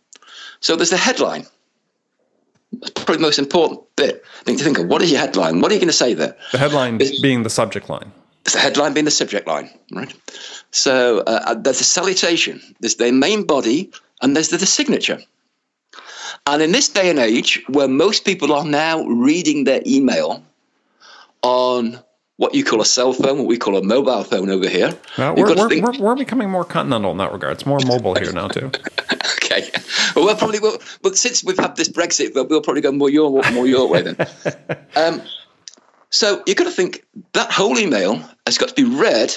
So, 0.60 0.76
there's 0.76 0.92
the 0.92 0.98
headline. 0.98 1.46
Probably 2.96 3.18
the 3.18 3.22
most 3.22 3.40
important 3.40 3.82
bit. 3.96 4.24
thing 4.44 4.58
to 4.58 4.64
think 4.64 4.80
of. 4.80 4.88
What 4.88 5.02
is 5.02 5.12
your 5.12 5.20
headline? 5.20 5.62
What 5.62 5.72
are 5.72 5.74
you 5.74 5.80
going 5.80 5.88
to 5.88 5.94
say 5.94 6.14
there? 6.14 6.36
The 6.52 6.58
headline 6.58 7.02
it's, 7.02 7.20
being 7.20 7.44
the 7.44 7.50
subject 7.50 7.90
line. 7.90 8.12
The 8.44 8.60
headline 8.60 8.94
being 8.94 9.06
the 9.06 9.12
subject 9.12 9.48
line, 9.48 9.70
right? 9.92 10.14
So 10.72 11.20
uh, 11.20 11.42
uh 11.46 11.54
there's 11.56 11.82
a 11.82 11.86
salutation. 11.86 12.62
There's 12.80 12.96
the 12.96 13.12
main 13.12 13.44
body, 13.44 13.92
and 14.22 14.36
there's 14.36 14.50
the, 14.50 14.58
the 14.58 14.66
signature. 14.66 15.20
And 16.48 16.62
in 16.62 16.72
this 16.72 16.90
day 16.90 17.10
and 17.10 17.20
age, 17.20 17.64
where 17.70 17.88
most 17.88 18.26
people 18.26 18.54
are 18.54 18.66
now 18.66 19.04
reading 19.06 19.64
their 19.64 19.82
email 19.86 20.44
on 21.42 22.00
what 22.38 22.54
you 22.54 22.64
call 22.64 22.82
a 22.82 22.86
cell 22.86 23.14
phone, 23.14 23.38
what 23.38 23.48
we 23.48 23.58
call 23.58 23.78
a 23.78 23.84
mobile 23.84 24.24
phone 24.24 24.50
over 24.50 24.68
here. 24.68 24.94
We're, 25.18 25.34
we're, 25.34 25.70
think- 25.70 25.86
we're, 25.86 26.00
we're, 26.00 26.16
becoming 26.16 26.50
more 26.50 26.66
continental 26.66 27.12
in 27.12 27.18
that 27.18 27.32
regard. 27.32 27.54
It's 27.54 27.66
more 27.66 27.80
mobile 27.86 28.16
here 28.16 28.32
now, 28.32 28.48
too. 28.48 28.72
okay. 29.58 29.80
Well, 30.16 30.26
we'll 30.26 30.36
probably, 30.36 30.60
will, 30.60 30.80
but 31.02 31.18
since 31.18 31.44
we've 31.44 31.58
had 31.58 31.76
this 31.76 31.90
Brexit, 31.90 32.34
we'll, 32.34 32.48
we'll 32.48 32.62
probably 32.62 32.82
go 32.82 32.92
more 32.92 33.10
your, 33.10 33.30
more 33.52 33.68
your 33.68 33.88
way 33.90 34.02
then. 34.02 34.28
um, 34.96 35.22
so 36.10 36.44
you've 36.46 36.58
got 36.58 36.66
to 36.66 36.72
think 36.72 37.06
that 37.34 37.52
whole 37.52 37.78
email 37.78 38.22
has 38.46 38.58
got 38.58 38.70
to 38.70 38.76
be 38.76 38.84
read 38.84 39.36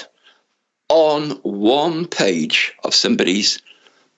on 0.89 1.31
one 1.43 2.07
page 2.07 2.73
of 2.83 2.93
somebody's 2.93 3.61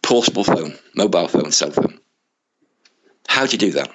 portable 0.02 0.44
phone, 0.44 0.78
mobile 0.96 1.28
phone, 1.28 1.52
cell 1.52 1.72
phone. 1.72 2.00
How 3.28 3.46
do 3.46 3.54
you 3.54 3.58
do 3.58 3.72
that? 3.72 3.92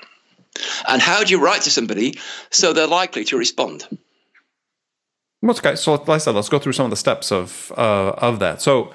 And 0.89 1.03
how 1.03 1.23
do 1.23 1.31
you 1.31 1.41
write 1.41 1.63
to 1.63 1.71
somebody 1.71 2.19
so 2.51 2.73
they're 2.73 2.87
likely 2.87 3.25
to 3.27 3.37
respond? 3.37 3.87
Okay, 5.45 5.77
so 5.77 5.93
like 5.93 6.09
I 6.09 6.19
said, 6.19 6.35
let's 6.35 6.49
go 6.49 6.59
through 6.59 6.73
some 6.73 6.87
of 6.87 6.91
the 6.91 6.97
steps 6.97 7.31
of 7.31 7.73
uh, 7.77 8.15
of 8.19 8.39
that. 8.41 8.63
So, 8.63 8.93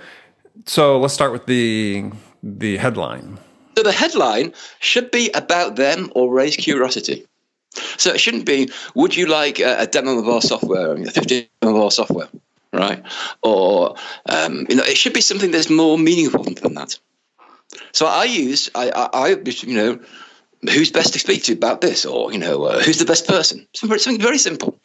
so 0.65 0.99
let's 0.99 1.13
start 1.13 1.31
with 1.31 1.45
the 1.45 2.11
the 2.43 2.77
headline. 2.77 3.37
So 3.77 3.83
the 3.83 3.91
headline 3.91 4.53
should 4.79 5.11
be 5.11 5.31
about 5.31 5.75
them 5.75 6.11
or 6.15 6.31
raise 6.33 6.55
curiosity. 6.55 7.25
So 7.97 8.11
it 8.11 8.19
shouldn't 8.19 8.45
be, 8.45 8.69
"Would 8.95 9.15
you 9.15 9.27
like 9.27 9.59
a, 9.59 9.87
demo 9.87 10.19
of 10.19 10.27
our 10.27 10.41
software? 10.41 10.93
A 10.93 11.11
50 11.11 11.49
demo 11.61 11.77
of 11.77 11.83
our 11.83 11.91
software?" 11.91 12.27
Right? 12.73 13.01
Or 13.43 13.95
um, 14.27 14.65
you 14.69 14.75
know, 14.75 14.83
it 14.83 14.97
should 14.97 15.13
be 15.13 15.21
something 15.21 15.51
that's 15.51 15.69
more 15.69 15.97
meaningful 15.97 16.43
than 16.43 16.73
that. 16.73 16.97
So 17.93 18.05
I 18.05 18.25
use, 18.25 18.69
I, 18.75 18.89
I, 18.91 19.09
I 19.13 19.27
you 19.29 19.75
know, 19.75 19.99
who's 20.63 20.91
best 20.91 21.13
to 21.13 21.19
speak 21.19 21.43
to 21.43 21.53
about 21.53 21.81
this, 21.81 22.05
or 22.05 22.31
you 22.33 22.39
know, 22.39 22.63
uh, 22.63 22.81
who's 22.81 22.99
the 22.99 23.05
best 23.05 23.27
person? 23.27 23.67
Something 23.73 24.19
very 24.19 24.37
simple. 24.37 24.77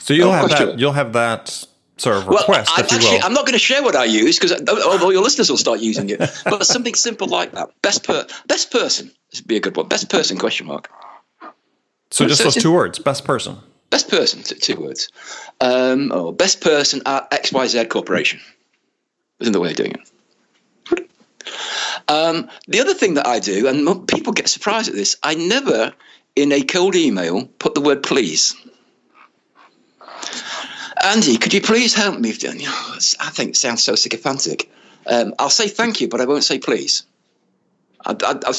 So 0.00 0.14
you'll 0.14 0.32
have 0.32 0.50
that. 0.50 0.78
You'll 0.78 0.92
have 0.92 1.12
that 1.14 1.66
sort 1.96 2.16
of 2.16 2.28
request, 2.28 2.48
well, 2.48 2.64
I, 2.68 2.80
actually, 2.80 3.20
I'm 3.20 3.32
not 3.32 3.46
going 3.46 3.54
to 3.54 3.58
share 3.58 3.82
what 3.82 3.96
I 3.96 4.04
use 4.04 4.38
because 4.38 4.52
although 4.68 5.10
your 5.10 5.22
listeners 5.22 5.50
will 5.50 5.56
start 5.56 5.80
using 5.80 6.10
it, 6.10 6.18
but 6.44 6.64
something 6.66 6.94
simple 6.94 7.28
like 7.28 7.52
that. 7.52 7.70
Best 7.82 8.04
per 8.04 8.26
best 8.46 8.70
person. 8.70 9.10
This 9.30 9.40
would 9.40 9.48
be 9.48 9.56
a 9.56 9.60
good 9.60 9.76
one. 9.76 9.88
Best 9.88 10.10
person? 10.10 10.38
Question 10.38 10.66
mark. 10.66 10.90
So 12.10 12.26
just 12.26 12.38
so 12.38 12.44
those 12.44 12.54
two 12.54 12.72
words. 12.72 12.98
Best 12.98 13.24
person. 13.24 13.56
Best 13.90 14.08
person. 14.08 14.42
Two 14.42 14.80
words. 14.80 15.08
Um, 15.60 16.10
oh, 16.12 16.32
best 16.32 16.60
person 16.60 17.02
at 17.06 17.32
X 17.32 17.52
Y 17.52 17.66
Z 17.66 17.84
Corporation. 17.86 18.40
Isn't 19.40 19.52
the 19.52 19.60
way 19.60 19.70
of 19.70 19.76
doing 19.76 19.92
it. 19.92 20.10
Um, 22.08 22.48
the 22.68 22.80
other 22.80 22.94
thing 22.94 23.14
that 23.14 23.26
I 23.26 23.40
do, 23.40 23.66
and 23.68 24.06
people 24.08 24.32
get 24.32 24.48
surprised 24.48 24.88
at 24.88 24.94
this, 24.94 25.16
I 25.22 25.34
never, 25.34 25.92
in 26.34 26.52
a 26.52 26.62
cold 26.62 26.94
email, 26.94 27.46
put 27.58 27.74
the 27.74 27.80
word 27.80 28.02
please. 28.02 28.54
Andy, 31.06 31.36
could 31.36 31.54
you 31.54 31.60
please 31.60 31.94
help 31.94 32.18
me? 32.18 32.30
I 32.30 33.30
think 33.30 33.50
it 33.50 33.56
sounds 33.56 33.82
so 33.82 33.94
sycophantic. 33.94 34.70
Um, 35.06 35.34
I'll 35.38 35.50
say 35.50 35.68
thank 35.68 36.00
you, 36.00 36.08
but 36.08 36.20
I 36.20 36.24
won't 36.24 36.42
say 36.42 36.58
please. 36.58 37.04
I, 38.04 38.16
I, 38.24 38.40
I, 38.44 38.52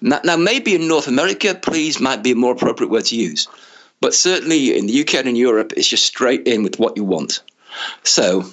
now, 0.00 0.36
maybe 0.36 0.74
in 0.74 0.88
North 0.88 1.06
America, 1.06 1.54
please 1.54 2.00
might 2.00 2.22
be 2.22 2.32
a 2.32 2.34
more 2.34 2.52
appropriate 2.52 2.90
word 2.90 3.04
to 3.06 3.16
use, 3.16 3.46
but 4.00 4.14
certainly 4.14 4.76
in 4.76 4.86
the 4.86 5.00
UK 5.02 5.14
and 5.16 5.28
in 5.28 5.36
Europe, 5.36 5.74
it's 5.76 5.86
just 5.86 6.06
straight 6.06 6.46
in 6.46 6.62
with 6.62 6.78
what 6.78 6.96
you 6.96 7.04
want. 7.04 7.42
So, 8.04 8.44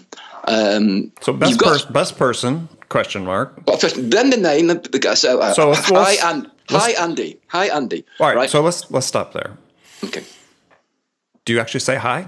um, 0.45 1.11
so 1.21 1.33
best, 1.33 1.59
got, 1.59 1.87
per- 1.87 1.93
best 1.93 2.17
person 2.17 2.67
question 2.89 3.23
mark. 3.23 3.61
Well, 3.65 3.77
first, 3.77 3.95
then 4.09 4.31
the 4.31 4.37
name. 4.37 4.67
The 4.67 4.99
guy. 4.99 5.13
So, 5.13 5.39
uh, 5.39 5.53
so 5.53 5.69
let's, 5.69 5.87
hi, 5.87 5.93
let's, 5.93 6.23
and, 6.23 6.51
hi, 6.69 6.91
Andy. 6.91 7.39
Hi, 7.47 7.65
Andy. 7.67 8.05
All 8.19 8.27
right, 8.27 8.35
right. 8.35 8.49
So 8.49 8.61
let's 8.61 8.89
let's 8.91 9.07
stop 9.07 9.33
there. 9.33 9.57
Okay. 10.03 10.23
Do 11.45 11.53
you 11.53 11.59
actually 11.59 11.81
say 11.81 11.95
hi? 11.95 12.27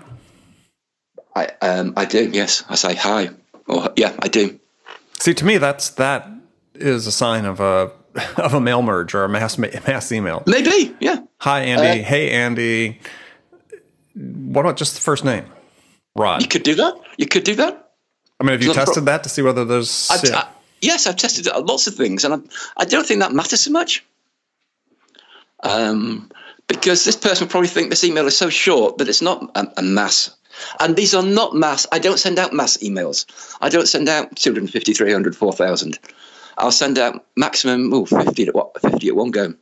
I 1.36 1.46
um 1.62 1.94
I 1.98 2.06
do. 2.06 2.30
Yes, 2.32 2.64
I 2.70 2.76
say 2.76 2.96
hi. 2.96 3.30
Or 3.68 3.92
yeah, 3.96 4.16
I 4.20 4.28
do. 4.28 4.60
See, 5.20 5.34
to 5.34 5.46
me, 5.46 5.58
that's 5.58 5.92
that 5.92 6.28
is 6.76 7.08
a 7.08 7.12
sign 7.12 7.46
of 7.46 7.60
a 7.60 7.92
of 8.38 8.54
a 8.54 8.62
mail 8.62 8.82
merge 8.82 9.14
or 9.14 9.24
a 9.24 9.30
mass 9.30 9.58
mass 9.58 10.12
email. 10.12 10.44
Maybe, 10.46 10.96
yeah. 11.00 11.22
Hi, 11.40 11.62
Andy. 11.62 12.02
Uh, 12.02 12.06
hey, 12.06 12.32
Andy. 12.32 13.00
What 14.16 14.62
about 14.62 14.78
just 14.78 14.96
the 14.96 15.02
first 15.02 15.24
name, 15.24 15.46
Rod? 16.16 16.42
You 16.42 16.48
could 16.48 16.64
do 16.64 16.76
that. 16.76 16.96
You 17.18 17.28
could 17.28 17.44
do 17.44 17.56
that. 17.56 17.92
I 18.40 18.44
mean, 18.44 18.52
have 18.52 18.64
you 18.64 18.74
tested 18.74 19.06
that 19.06 19.24
to 19.24 19.30
see 19.30 19.42
whether 19.42 19.64
there's? 19.64 20.10
I've, 20.12 20.24
yeah. 20.28 20.40
I, 20.40 20.48
yes, 20.82 21.08
I've 21.08 21.16
tested 21.16 21.46
lots 21.46 21.88
of 21.88 21.96
things, 21.96 22.26
and 22.26 22.34
I, 22.34 22.82
I 22.82 22.86
don't 22.86 23.06
think 23.06 23.22
that 23.22 23.32
matters 23.32 23.62
so 23.62 23.72
much. 23.72 24.04
Um, 25.64 26.30
because 26.68 27.06
this 27.06 27.16
person 27.16 27.46
will 27.46 27.52
probably 27.52 27.70
think 27.70 27.90
this 27.90 28.04
email 28.04 28.26
is 28.26 28.36
so 28.36 28.50
short 28.50 28.98
that 28.98 29.08
it's 29.08 29.22
not 29.22 29.52
a, 29.56 29.72
a 29.78 29.82
mass 29.84 30.36
and 30.80 30.96
these 30.96 31.14
are 31.14 31.24
not 31.24 31.56
mass. 31.56 31.88
I 31.92 32.00
don't 32.00 32.20
send 32.20 32.40
out 32.40 32.54
mass 32.54 32.78
emails. 32.78 33.26
I 33.62 33.70
don't 33.70 33.88
send 33.88 34.10
out 34.10 34.36
250, 34.36 34.94
300, 34.94 35.36
4,000. 35.36 36.00
I'll 36.58 36.72
send 36.72 36.98
out 36.98 37.26
maximum 37.36 37.94
ooh, 37.94 38.06
50 38.06 38.48
at 38.48 38.56
what 38.56 38.80
50 38.82 39.08
at 39.08 39.16
one 39.16 39.32
go. 39.32 39.54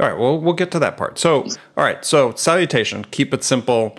All 0.00 0.08
right, 0.08 0.18
well, 0.18 0.38
we'll 0.38 0.54
get 0.54 0.70
to 0.72 0.78
that 0.78 0.96
part. 0.96 1.18
So, 1.18 1.42
all 1.76 1.84
right, 1.84 2.04
so 2.04 2.32
salutation, 2.34 3.04
keep 3.10 3.34
it 3.34 3.42
simple. 3.42 3.98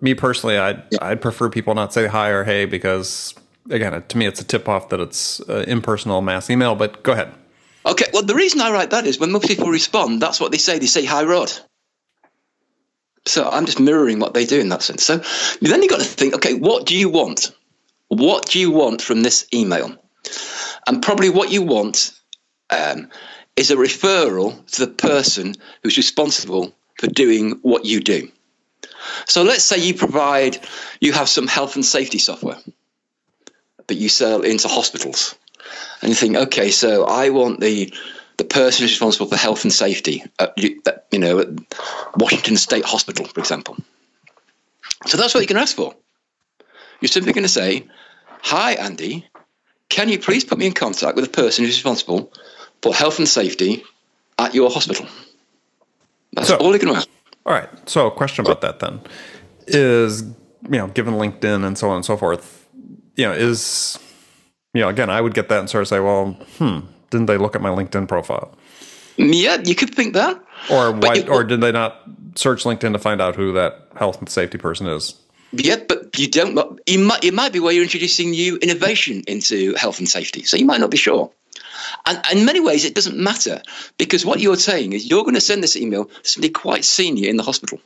Me 0.00 0.14
personally, 0.14 0.58
I'd, 0.58 0.82
yeah. 0.90 0.98
I'd 1.00 1.22
prefer 1.22 1.48
people 1.48 1.74
not 1.74 1.92
say 1.92 2.06
hi 2.06 2.28
or 2.28 2.44
hey 2.44 2.66
because, 2.66 3.34
again, 3.70 4.02
to 4.06 4.18
me, 4.18 4.26
it's 4.26 4.40
a 4.40 4.44
tip 4.44 4.68
off 4.68 4.90
that 4.90 5.00
it's 5.00 5.40
uh, 5.48 5.64
impersonal 5.66 6.20
mass 6.20 6.50
email, 6.50 6.74
but 6.74 7.02
go 7.02 7.12
ahead. 7.12 7.32
Okay, 7.86 8.06
well, 8.12 8.22
the 8.22 8.34
reason 8.34 8.60
I 8.60 8.70
write 8.70 8.90
that 8.90 9.06
is 9.06 9.18
when 9.18 9.32
most 9.32 9.46
people 9.46 9.68
respond, 9.68 10.20
that's 10.20 10.40
what 10.40 10.52
they 10.52 10.58
say. 10.58 10.78
They 10.78 10.86
say, 10.86 11.04
Hi, 11.04 11.24
Rod. 11.24 11.52
So 13.26 13.48
I'm 13.48 13.66
just 13.66 13.80
mirroring 13.80 14.18
what 14.18 14.34
they 14.34 14.44
do 14.44 14.60
in 14.60 14.68
that 14.68 14.82
sense. 14.82 15.02
So 15.02 15.18
then 15.60 15.82
you've 15.82 15.90
got 15.90 16.00
to 16.00 16.06
think, 16.06 16.34
okay, 16.34 16.54
what 16.54 16.86
do 16.86 16.96
you 16.96 17.08
want? 17.08 17.52
What 18.08 18.46
do 18.50 18.58
you 18.60 18.70
want 18.70 19.00
from 19.00 19.22
this 19.22 19.46
email? 19.52 19.96
And 20.86 21.02
probably 21.02 21.30
what 21.30 21.50
you 21.50 21.62
want 21.62 22.12
um, 22.70 23.08
is 23.56 23.70
a 23.70 23.76
referral 23.76 24.64
to 24.72 24.86
the 24.86 24.92
person 24.92 25.54
who's 25.82 25.96
responsible 25.96 26.74
for 26.98 27.06
doing 27.06 27.58
what 27.62 27.84
you 27.84 28.00
do. 28.00 28.30
So 29.26 29.42
let's 29.42 29.64
say 29.64 29.78
you 29.78 29.94
provide, 29.94 30.58
you 31.00 31.12
have 31.12 31.28
some 31.28 31.46
health 31.46 31.76
and 31.76 31.84
safety 31.84 32.18
software, 32.18 32.58
but 33.86 33.96
you 33.96 34.08
sell 34.08 34.42
into 34.42 34.68
hospitals. 34.68 35.34
And 36.02 36.10
you 36.10 36.14
think, 36.14 36.36
okay, 36.36 36.70
so 36.70 37.04
I 37.04 37.30
want 37.30 37.60
the 37.60 37.92
the 38.36 38.44
person 38.44 38.82
who's 38.82 38.92
responsible 38.92 39.26
for 39.26 39.36
health 39.36 39.64
and 39.64 39.72
safety 39.72 40.24
at, 40.38 40.56
you 40.58 41.18
know, 41.18 41.38
at 41.40 41.48
Washington 42.16 42.56
State 42.56 42.84
Hospital, 42.84 43.26
for 43.26 43.40
example. 43.40 43.76
So 45.06 45.16
that's 45.16 45.34
what 45.34 45.40
you 45.40 45.46
can 45.46 45.56
ask 45.56 45.76
for. 45.76 45.94
You're 47.00 47.08
simply 47.08 47.32
going 47.32 47.44
to 47.44 47.48
say, 47.48 47.86
Hi, 48.42 48.72
Andy, 48.72 49.26
can 49.88 50.08
you 50.08 50.18
please 50.18 50.44
put 50.44 50.58
me 50.58 50.66
in 50.66 50.72
contact 50.72 51.16
with 51.16 51.24
the 51.24 51.30
person 51.30 51.64
who's 51.64 51.76
responsible 51.76 52.32
for 52.82 52.94
health 52.94 53.18
and 53.18 53.28
safety 53.28 53.84
at 54.38 54.54
your 54.54 54.70
hospital? 54.70 55.06
That's 56.32 56.48
so, 56.48 56.56
all 56.56 56.72
you 56.72 56.78
can 56.78 56.90
ask. 56.90 57.08
All 57.46 57.52
right. 57.52 57.68
So, 57.88 58.06
a 58.06 58.10
question 58.10 58.44
about 58.44 58.60
that 58.62 58.80
then 58.80 59.00
is, 59.66 60.22
you 60.22 60.78
know, 60.78 60.88
given 60.88 61.14
LinkedIn 61.14 61.64
and 61.64 61.78
so 61.78 61.90
on 61.90 61.96
and 61.96 62.04
so 62.04 62.16
forth, 62.16 62.68
you 63.16 63.24
know, 63.24 63.32
is, 63.32 63.98
you 64.72 64.80
know, 64.80 64.88
again, 64.88 65.10
I 65.10 65.20
would 65.20 65.34
get 65.34 65.48
that 65.48 65.60
and 65.60 65.70
sort 65.70 65.82
of 65.82 65.88
say, 65.88 66.00
well, 66.00 66.32
hmm, 66.58 66.80
didn't 67.10 67.26
they 67.26 67.38
look 67.38 67.54
at 67.54 67.62
my 67.62 67.70
LinkedIn 67.70 68.08
profile? 68.08 68.54
Yeah, 69.16 69.58
you 69.64 69.74
could 69.74 69.94
think 69.94 70.14
that. 70.14 70.42
Or 70.70 70.92
why, 70.92 71.14
you, 71.14 71.28
or 71.28 71.44
did 71.44 71.60
they 71.60 71.72
not 71.72 72.02
search 72.34 72.64
LinkedIn 72.64 72.92
to 72.92 72.98
find 72.98 73.20
out 73.20 73.36
who 73.36 73.52
that 73.52 73.88
health 73.96 74.18
and 74.18 74.28
safety 74.28 74.58
person 74.58 74.86
is? 74.86 75.14
Yeah, 75.52 75.76
but 75.88 76.18
you 76.18 76.28
don't. 76.28 76.80
You 76.86 76.98
might. 76.98 77.22
It 77.22 77.34
might 77.34 77.52
be 77.52 77.60
where 77.60 77.72
you're 77.72 77.84
introducing 77.84 78.30
new 78.30 78.56
innovation 78.56 79.22
into 79.28 79.74
health 79.74 79.98
and 79.98 80.08
safety, 80.08 80.42
so 80.42 80.56
you 80.56 80.64
might 80.64 80.80
not 80.80 80.90
be 80.90 80.96
sure. 80.96 81.30
And, 82.06 82.20
and 82.28 82.40
in 82.40 82.44
many 82.44 82.60
ways, 82.60 82.84
it 82.84 82.94
doesn't 82.94 83.16
matter 83.16 83.62
because 83.98 84.24
what 84.24 84.40
you're 84.40 84.56
saying 84.56 84.94
is 84.94 85.08
you're 85.08 85.22
going 85.22 85.34
to 85.34 85.40
send 85.40 85.62
this 85.62 85.76
email 85.76 86.06
to 86.06 86.28
somebody 86.28 86.52
quite 86.52 86.84
senior 86.84 87.28
in 87.28 87.36
the 87.36 87.42
hospital. 87.42 87.80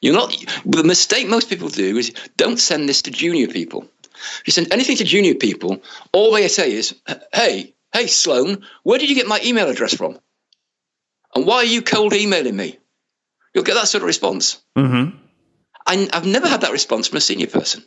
You're 0.00 0.14
not. 0.14 0.34
The 0.64 0.84
mistake 0.84 1.28
most 1.28 1.48
people 1.48 1.68
do 1.68 1.96
is 1.96 2.12
don't 2.36 2.58
send 2.58 2.88
this 2.88 3.02
to 3.02 3.10
junior 3.10 3.48
people. 3.48 3.86
If 4.14 4.42
you 4.46 4.52
send 4.52 4.72
anything 4.72 4.96
to 4.98 5.04
junior 5.04 5.34
people, 5.34 5.82
all 6.12 6.32
they 6.32 6.48
say 6.48 6.72
is, 6.72 6.94
"Hey, 7.32 7.74
Hey, 7.96 8.08
Sloan, 8.08 8.62
where 8.82 8.98
did 8.98 9.08
you 9.08 9.14
get 9.14 9.26
my 9.26 9.40
email 9.42 9.70
address 9.70 9.94
from? 9.94 10.18
And 11.34 11.46
why 11.46 11.56
are 11.56 11.64
you 11.64 11.80
cold 11.80 12.12
emailing 12.12 12.54
me? 12.54 12.78
You'll 13.54 13.64
get 13.64 13.72
that 13.72 13.88
sort 13.88 14.02
of 14.02 14.06
response. 14.06 14.62
Mm-hmm. 14.76 15.16
I, 15.86 16.06
I've 16.12 16.26
never 16.26 16.46
had 16.46 16.60
that 16.60 16.72
response 16.72 17.08
from 17.08 17.16
a 17.16 17.22
senior 17.22 17.46
person, 17.46 17.82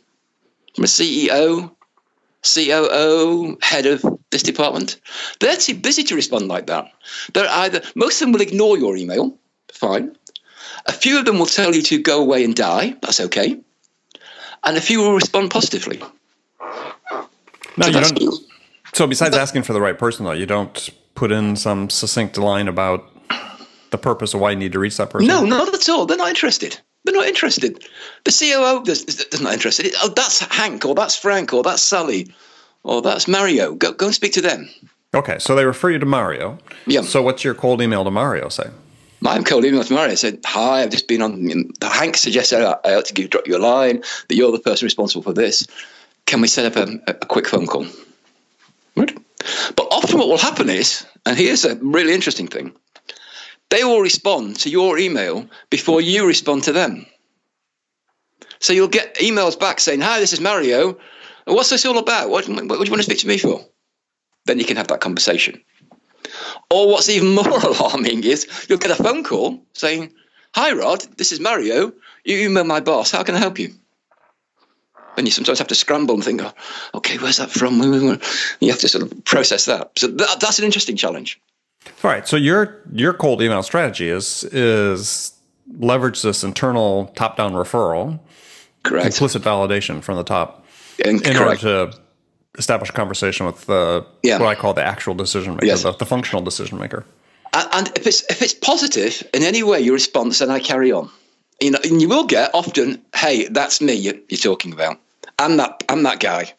from 0.74 0.82
a 0.82 0.88
CEO, 0.88 1.70
COO, 2.42 3.56
head 3.62 3.86
of 3.86 4.04
this 4.32 4.42
department. 4.42 5.00
They're 5.38 5.56
too 5.56 5.76
busy 5.76 6.02
to 6.02 6.16
respond 6.16 6.48
like 6.48 6.66
that. 6.66 6.90
They're 7.32 7.48
either, 7.48 7.80
most 7.94 8.20
of 8.20 8.26
them 8.26 8.32
will 8.32 8.40
ignore 8.40 8.76
your 8.76 8.96
email, 8.96 9.38
fine. 9.72 10.16
A 10.86 10.92
few 10.92 11.20
of 11.20 11.24
them 11.24 11.38
will 11.38 11.46
tell 11.46 11.72
you 11.72 11.82
to 11.82 12.02
go 12.02 12.20
away 12.20 12.42
and 12.42 12.56
die, 12.56 12.96
that's 13.00 13.20
okay. 13.20 13.60
And 14.64 14.76
a 14.76 14.80
few 14.80 15.02
will 15.02 15.14
respond 15.14 15.52
positively. 15.52 16.02
No, 16.58 17.26
so 17.78 17.86
you 17.86 17.92
don't. 17.92 18.50
So 18.92 19.06
besides 19.06 19.36
asking 19.36 19.62
for 19.62 19.72
the 19.72 19.80
right 19.80 19.98
person, 19.98 20.24
though, 20.24 20.32
you 20.32 20.46
don't 20.46 20.90
put 21.14 21.32
in 21.32 21.56
some 21.56 21.90
succinct 21.90 22.36
line 22.38 22.68
about 22.68 23.04
the 23.90 23.98
purpose 23.98 24.34
of 24.34 24.40
why 24.40 24.50
you 24.50 24.56
need 24.56 24.72
to 24.72 24.78
reach 24.78 24.96
that 24.96 25.10
person. 25.10 25.28
No, 25.28 25.44
not 25.44 25.72
at 25.72 25.88
all. 25.88 26.06
They're 26.06 26.16
not 26.16 26.28
interested. 26.28 26.78
They're 27.04 27.14
not 27.14 27.26
interested. 27.26 27.84
The 28.24 28.30
COO 28.30 28.90
is, 28.90 29.26
not 29.40 29.54
interested. 29.54 29.92
Oh, 30.02 30.08
that's 30.08 30.40
Hank, 30.40 30.84
or 30.84 30.94
that's 30.94 31.16
Frank, 31.16 31.52
or 31.52 31.62
that's 31.62 31.82
Sally, 31.82 32.32
or 32.82 33.00
that's 33.02 33.26
Mario. 33.26 33.74
Go, 33.74 33.92
go 33.92 34.06
and 34.06 34.14
speak 34.14 34.32
to 34.34 34.40
them. 34.40 34.68
Okay, 35.14 35.38
so 35.38 35.56
they 35.56 35.64
refer 35.64 35.90
you 35.90 35.98
to 35.98 36.06
Mario. 36.06 36.58
Yeah. 36.86 37.02
So 37.02 37.22
what's 37.22 37.42
your 37.42 37.54
cold 37.54 37.80
email 37.80 38.04
to 38.04 38.10
Mario 38.10 38.48
say? 38.48 38.70
My 39.20 39.42
cold 39.42 39.64
email 39.64 39.82
to 39.82 39.92
Mario 39.92 40.14
said, 40.14 40.40
"Hi, 40.44 40.82
I've 40.82 40.90
just 40.90 41.08
been 41.08 41.20
on. 41.20 41.72
Hank 41.82 42.16
suggested 42.16 42.64
I, 42.64 42.76
I 42.84 42.94
ought 42.94 43.06
to 43.06 43.14
give, 43.14 43.30
drop 43.30 43.46
you 43.46 43.56
a 43.56 43.58
line 43.58 44.02
that 44.28 44.34
you're 44.34 44.52
the 44.52 44.58
person 44.58 44.86
responsible 44.86 45.22
for 45.22 45.32
this. 45.32 45.66
Can 46.26 46.40
we 46.40 46.48
set 46.48 46.76
up 46.76 46.88
a, 46.88 47.00
a 47.08 47.14
quick 47.14 47.48
phone 47.48 47.66
call?" 47.66 47.86
Often, 50.02 50.18
what 50.18 50.28
will 50.28 50.38
happen 50.38 50.70
is, 50.70 51.06
and 51.26 51.36
here's 51.36 51.64
a 51.64 51.76
really 51.76 52.14
interesting 52.14 52.48
thing: 52.48 52.72
they 53.68 53.84
will 53.84 54.00
respond 54.00 54.58
to 54.60 54.70
your 54.70 54.98
email 54.98 55.46
before 55.68 56.00
you 56.00 56.26
respond 56.26 56.64
to 56.64 56.72
them. 56.72 57.06
So 58.60 58.72
you'll 58.72 58.88
get 58.88 59.16
emails 59.16 59.58
back 59.58 59.80
saying, 59.80 60.00
"Hi, 60.00 60.20
this 60.20 60.32
is 60.32 60.40
Mario. 60.40 60.98
What's 61.44 61.70
this 61.70 61.84
all 61.84 61.98
about? 61.98 62.30
What, 62.30 62.48
what 62.48 62.68
do 62.68 62.84
you 62.84 62.90
want 62.90 63.02
to 63.02 63.02
speak 63.02 63.20
to 63.20 63.28
me 63.28 63.38
for?" 63.38 63.64
Then 64.46 64.58
you 64.58 64.64
can 64.64 64.78
have 64.78 64.88
that 64.88 65.00
conversation. 65.00 65.62
Or 66.70 66.88
what's 66.88 67.08
even 67.08 67.34
more 67.34 67.60
alarming 67.60 68.24
is 68.24 68.46
you'll 68.68 68.78
get 68.78 68.98
a 68.98 69.02
phone 69.02 69.24
call 69.24 69.62
saying, 69.74 70.12
Hi, 70.54 70.72
Rod, 70.72 71.02
this 71.16 71.30
is 71.30 71.40
Mario. 71.40 71.92
You 72.24 72.38
email 72.38 72.64
my 72.64 72.80
boss. 72.80 73.10
How 73.10 73.22
can 73.22 73.34
I 73.34 73.38
help 73.38 73.58
you? 73.58 73.74
And 75.16 75.26
you 75.26 75.32
sometimes 75.32 75.58
have 75.58 75.68
to 75.68 75.74
scramble 75.74 76.14
and 76.14 76.24
think, 76.24 76.40
oh, 76.42 76.52
okay, 76.94 77.18
where's 77.18 77.36
that 77.38 77.50
from? 77.50 77.80
You 78.60 78.70
have 78.70 78.80
to 78.80 78.88
sort 78.88 79.02
of 79.02 79.24
process 79.24 79.64
that. 79.66 79.90
So 79.98 80.06
that, 80.06 80.40
that's 80.40 80.58
an 80.58 80.64
interesting 80.64 80.96
challenge. 80.96 81.40
All 82.04 82.10
right. 82.10 82.26
So 82.26 82.36
your 82.36 82.78
your 82.92 83.12
cold 83.12 83.42
email 83.42 83.62
strategy 83.62 84.08
is 84.08 84.44
is 84.44 85.32
leverage 85.78 86.22
this 86.22 86.44
internal 86.44 87.06
top 87.16 87.36
down 87.36 87.52
referral, 87.52 88.20
correct, 88.82 89.06
implicit 89.06 89.42
validation 89.42 90.02
from 90.02 90.16
the 90.16 90.24
top, 90.24 90.64
and, 91.04 91.20
in 91.26 91.34
correct. 91.36 91.64
order 91.64 91.90
to 91.92 91.98
establish 92.58 92.90
a 92.90 92.92
conversation 92.92 93.46
with 93.46 93.66
the 93.66 94.04
Yeah. 94.22 94.38
what 94.38 94.48
I 94.48 94.54
call 94.60 94.74
the 94.74 94.82
actual 94.84 95.14
decision 95.14 95.54
maker, 95.54 95.66
Yes. 95.66 95.82
the, 95.82 95.92
the 95.92 96.06
functional 96.06 96.42
decision 96.42 96.78
maker. 96.78 97.04
And, 97.54 97.68
and 97.72 97.88
if 97.98 98.06
it's 98.06 98.22
if 98.30 98.42
it's 98.42 98.54
positive 98.54 99.22
in 99.34 99.42
any 99.42 99.62
way, 99.62 99.80
your 99.80 99.94
response, 99.94 100.38
then 100.38 100.50
I 100.50 100.60
carry 100.60 100.92
on. 100.92 101.10
You 101.60 101.72
know, 101.72 101.78
and 101.84 102.00
you 102.00 102.08
will 102.08 102.24
get 102.24 102.50
often, 102.54 103.02
"Hey, 103.14 103.46
that's 103.48 103.80
me 103.80 103.92
you- 103.94 104.22
you're 104.28 104.38
talking 104.38 104.72
about. 104.72 104.98
I'm 105.38 105.56
that 105.58 105.84
I'm 105.88 106.02
that 106.04 106.20
guy." 106.20 106.54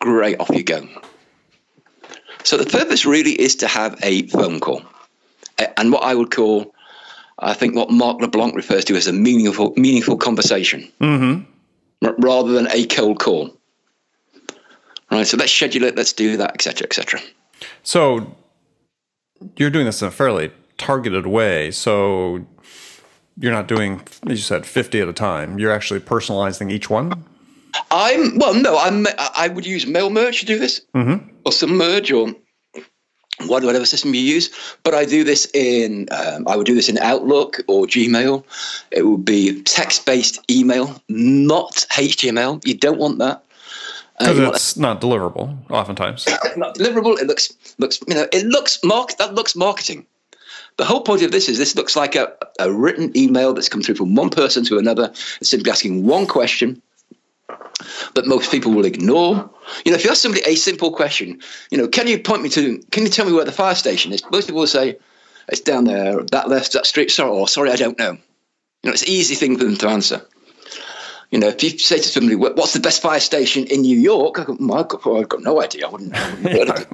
Great, 0.00 0.40
off 0.40 0.48
you 0.50 0.62
go. 0.62 0.88
So 2.44 2.56
the 2.56 2.64
purpose 2.64 3.04
really 3.04 3.32
is 3.32 3.54
to 3.56 3.66
have 3.68 3.98
a 4.02 4.26
phone 4.28 4.60
call, 4.60 4.82
and 5.76 5.92
what 5.92 6.02
I 6.02 6.14
would 6.14 6.30
call, 6.30 6.74
I 7.38 7.52
think, 7.52 7.74
what 7.74 7.90
Mark 7.90 8.20
LeBlanc 8.20 8.54
refers 8.54 8.84
to 8.86 8.96
as 8.96 9.06
a 9.06 9.12
meaningful 9.12 9.74
meaningful 9.76 10.16
conversation, 10.16 10.90
Mm-hmm. 11.02 12.06
rather 12.18 12.52
than 12.52 12.66
a 12.70 12.86
cold 12.86 13.18
call. 13.18 13.54
Right. 15.10 15.26
So 15.26 15.36
let's 15.36 15.52
schedule 15.52 15.84
it. 15.84 15.96
Let's 15.96 16.12
do 16.14 16.36
that, 16.38 16.52
etc., 16.54 16.86
etc. 16.86 17.20
So 17.82 18.36
you're 19.56 19.68
doing 19.70 19.84
this 19.86 20.00
in 20.00 20.08
a 20.08 20.10
fairly 20.10 20.50
targeted 20.78 21.26
way. 21.26 21.72
So 21.72 22.46
you're 23.40 23.52
not 23.52 23.66
doing, 23.66 24.02
as 24.26 24.38
you 24.38 24.44
said, 24.44 24.64
50 24.66 25.00
at 25.00 25.08
a 25.08 25.12
time. 25.12 25.58
You're 25.58 25.72
actually 25.72 26.00
personalizing 26.00 26.70
each 26.70 26.88
one. 26.90 27.24
I'm 27.90 28.36
well, 28.38 28.54
no, 28.54 28.76
I'm. 28.78 29.06
I 29.18 29.48
would 29.48 29.66
use 29.66 29.86
mail 29.86 30.10
merge 30.10 30.40
to 30.40 30.46
do 30.46 30.58
this, 30.58 30.80
Mm-hmm. 30.94 31.28
or 31.46 31.52
some 31.52 31.76
merge, 31.76 32.10
or 32.12 32.34
whatever 33.46 33.86
system 33.86 34.12
you 34.14 34.20
use. 34.20 34.50
But 34.82 34.94
I 34.94 35.04
do 35.04 35.24
this 35.24 35.48
in. 35.54 36.08
Um, 36.10 36.46
I 36.48 36.56
would 36.56 36.66
do 36.66 36.74
this 36.74 36.88
in 36.88 36.98
Outlook 36.98 37.60
or 37.68 37.86
Gmail. 37.86 38.44
It 38.90 39.02
would 39.06 39.24
be 39.24 39.62
text-based 39.62 40.40
email, 40.50 41.00
not 41.08 41.86
HTML. 41.92 42.60
You 42.66 42.74
don't 42.74 42.98
want 42.98 43.18
that. 43.20 43.44
Uh, 44.18 44.34
Because 44.34 44.56
it's 44.56 44.76
not 44.76 45.00
deliverable, 45.00 45.56
oftentimes. 45.70 46.26
not 46.56 46.74
deliverable. 46.74 47.18
It 47.20 47.26
looks 47.26 47.52
looks 47.78 48.00
you 48.08 48.14
know 48.14 48.26
it 48.32 48.44
looks 48.46 48.82
mark 48.84 49.16
that 49.18 49.34
looks 49.34 49.54
marketing. 49.56 50.06
The 50.80 50.86
whole 50.86 51.02
point 51.02 51.20
of 51.20 51.30
this 51.30 51.50
is 51.50 51.58
this 51.58 51.76
looks 51.76 51.94
like 51.94 52.14
a, 52.14 52.32
a 52.58 52.72
written 52.72 53.14
email 53.14 53.52
that's 53.52 53.68
come 53.68 53.82
through 53.82 53.96
from 53.96 54.14
one 54.14 54.30
person 54.30 54.64
to 54.64 54.78
another. 54.78 55.12
Simply 55.42 55.70
asking 55.70 56.06
one 56.06 56.26
question 56.26 56.80
that 58.14 58.24
most 58.24 58.50
people 58.50 58.72
will 58.72 58.86
ignore. 58.86 59.50
You 59.84 59.92
know, 59.92 59.98
if 59.98 60.04
you 60.04 60.10
ask 60.10 60.22
somebody 60.22 60.42
a 60.46 60.54
simple 60.54 60.90
question, 60.90 61.38
you 61.70 61.76
know, 61.76 61.86
can 61.86 62.06
you 62.06 62.18
point 62.18 62.40
me 62.40 62.48
to? 62.48 62.78
Can 62.92 63.02
you 63.02 63.10
tell 63.10 63.26
me 63.26 63.32
where 63.34 63.44
the 63.44 63.52
fire 63.52 63.74
station 63.74 64.10
is? 64.10 64.22
Most 64.32 64.46
people 64.46 64.60
will 64.60 64.66
say 64.66 64.96
it's 65.48 65.60
down 65.60 65.84
there, 65.84 66.22
that 66.32 66.48
left, 66.48 66.72
that 66.72 66.86
street. 66.86 67.10
Sorry, 67.10 67.28
or 67.28 67.46
sorry, 67.46 67.70
I 67.72 67.76
don't 67.76 67.98
know. 67.98 68.12
You 68.12 68.86
know, 68.86 68.92
it's 68.92 69.02
an 69.02 69.10
easy 69.10 69.34
thing 69.34 69.58
for 69.58 69.64
them 69.64 69.76
to 69.76 69.88
answer. 69.90 70.26
You 71.30 71.40
know, 71.40 71.48
if 71.48 71.62
you 71.62 71.76
say 71.78 71.98
to 71.98 72.08
somebody, 72.08 72.36
"What's 72.36 72.72
the 72.72 72.80
best 72.80 73.02
fire 73.02 73.20
station 73.20 73.66
in 73.66 73.82
New 73.82 73.98
York?" 73.98 74.38
I 74.38 74.44
go, 74.44 74.56
"Mm, 74.56 74.80
I've, 74.80 74.88
got, 74.88 75.06
I've 75.06 75.28
got 75.28 75.42
no 75.42 75.60
idea. 75.60 75.86
I 75.86 75.90
wouldn't. 75.90 76.16
I 76.16 76.30
wouldn't 76.30 76.52
heard 76.56 76.70
of 76.70 76.80
it. 76.80 76.88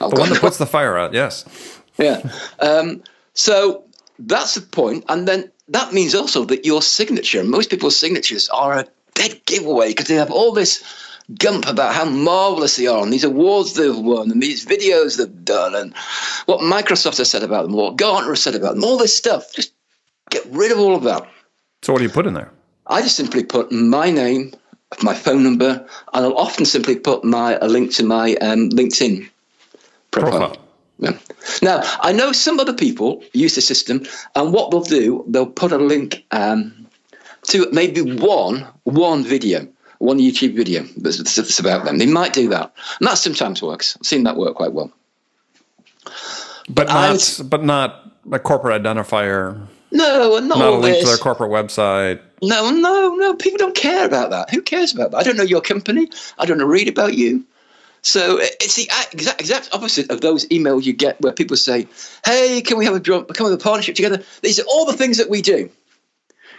I've 0.00 0.10
The 0.10 0.16
one 0.18 0.30
that 0.30 0.40
puts 0.40 0.58
the 0.58 0.66
fire 0.66 0.98
out, 0.98 1.14
yes. 1.14 1.44
yeah. 1.96 2.28
Um, 2.58 3.04
so 3.34 3.84
that's 4.18 4.54
the 4.54 4.60
point, 4.60 5.04
and 5.08 5.26
then 5.26 5.50
that 5.68 5.92
means 5.92 6.14
also 6.14 6.44
that 6.46 6.64
your 6.64 6.82
signature, 6.82 7.44
most 7.44 7.70
people's 7.70 7.96
signatures, 7.96 8.48
are 8.48 8.80
a 8.80 8.86
dead 9.14 9.40
giveaway 9.46 9.88
because 9.88 10.08
they 10.08 10.14
have 10.16 10.30
all 10.30 10.52
this 10.52 10.82
gump 11.38 11.66
about 11.68 11.94
how 11.94 12.04
marvelous 12.04 12.76
they 12.76 12.86
are 12.86 13.02
and 13.02 13.12
these 13.12 13.24
awards 13.24 13.74
they've 13.74 13.96
won 13.96 14.30
and 14.30 14.42
these 14.42 14.66
videos 14.66 15.16
they've 15.16 15.44
done 15.44 15.74
and 15.74 15.94
what 16.46 16.60
Microsoft 16.60 17.18
has 17.18 17.30
said 17.30 17.42
about 17.42 17.62
them, 17.62 17.72
what 17.72 17.96
Gartner 17.96 18.30
has 18.30 18.42
said 18.42 18.54
about 18.54 18.74
them, 18.74 18.84
all 18.84 18.98
this 18.98 19.16
stuff. 19.16 19.52
Just 19.54 19.72
get 20.30 20.44
rid 20.46 20.72
of 20.72 20.78
all 20.78 20.96
of 20.96 21.04
that. 21.04 21.28
So 21.82 21.92
what 21.92 22.00
do 22.00 22.04
you 22.04 22.10
put 22.10 22.26
in 22.26 22.34
there? 22.34 22.50
I 22.86 23.02
just 23.02 23.16
simply 23.16 23.44
put 23.44 23.70
my 23.70 24.10
name, 24.10 24.52
my 25.02 25.14
phone 25.14 25.44
number, 25.44 25.86
and 26.12 26.24
I'll 26.26 26.36
often 26.36 26.64
simply 26.64 26.96
put 26.96 27.24
my 27.24 27.56
a 27.60 27.68
link 27.68 27.92
to 27.94 28.04
my 28.04 28.34
um, 28.36 28.70
LinkedIn 28.70 29.30
profile. 30.10 30.38
Profile. 30.38 30.69
Yeah. 31.00 31.18
Now 31.62 31.82
I 32.00 32.12
know 32.12 32.32
some 32.32 32.60
other 32.60 32.74
people 32.74 33.22
use 33.32 33.54
the 33.54 33.62
system, 33.62 34.04
and 34.36 34.52
what 34.52 34.70
they'll 34.70 34.82
do, 34.82 35.24
they'll 35.28 35.46
put 35.46 35.72
a 35.72 35.78
link 35.78 36.24
um, 36.30 36.86
to 37.44 37.68
maybe 37.72 38.02
one 38.02 38.66
one 38.84 39.24
video, 39.24 39.66
one 39.98 40.18
YouTube 40.18 40.54
video 40.54 40.82
that's, 40.98 41.18
that's 41.18 41.58
about 41.58 41.84
them. 41.84 41.98
They 41.98 42.06
might 42.06 42.34
do 42.34 42.48
that, 42.50 42.72
and 43.00 43.08
that 43.08 43.14
sometimes 43.14 43.62
works. 43.62 43.96
I've 43.98 44.06
seen 44.06 44.24
that 44.24 44.36
work 44.36 44.56
quite 44.56 44.72
well. 44.72 44.92
But 46.68 46.88
not, 46.88 47.40
but 47.46 47.64
not 47.64 48.12
a 48.30 48.38
corporate 48.38 48.82
identifier, 48.82 49.66
No, 49.92 50.38
not, 50.38 50.58
not 50.58 50.72
a 50.74 50.76
link 50.76 51.00
to 51.00 51.06
their 51.06 51.16
corporate 51.16 51.50
website. 51.50 52.20
No, 52.42 52.70
no, 52.70 53.14
no. 53.16 53.34
People 53.34 53.58
don't 53.58 53.74
care 53.74 54.06
about 54.06 54.30
that. 54.30 54.50
Who 54.50 54.62
cares 54.62 54.94
about 54.94 55.10
that? 55.10 55.18
I 55.18 55.22
don't 55.22 55.36
know 55.36 55.42
your 55.42 55.60
company. 55.60 56.08
I 56.38 56.46
don't 56.46 56.58
know 56.58 56.66
read 56.66 56.88
about 56.88 57.14
you. 57.14 57.44
So 58.02 58.38
it's 58.40 58.76
the 58.76 58.88
exact, 59.12 59.40
exact 59.40 59.68
opposite 59.72 60.10
of 60.10 60.20
those 60.20 60.46
emails 60.46 60.84
you 60.84 60.92
get 60.92 61.20
where 61.20 61.32
people 61.32 61.56
say, 61.56 61.86
"Hey, 62.24 62.62
can 62.62 62.78
we 62.78 62.84
have 62.86 62.94
a 62.94 63.00
come 63.00 63.52
a 63.52 63.56
partnership 63.56 63.94
together?" 63.94 64.22
These 64.42 64.58
are 64.58 64.64
all 64.64 64.86
the 64.86 64.96
things 64.96 65.18
that 65.18 65.28
we 65.28 65.42
do. 65.42 65.68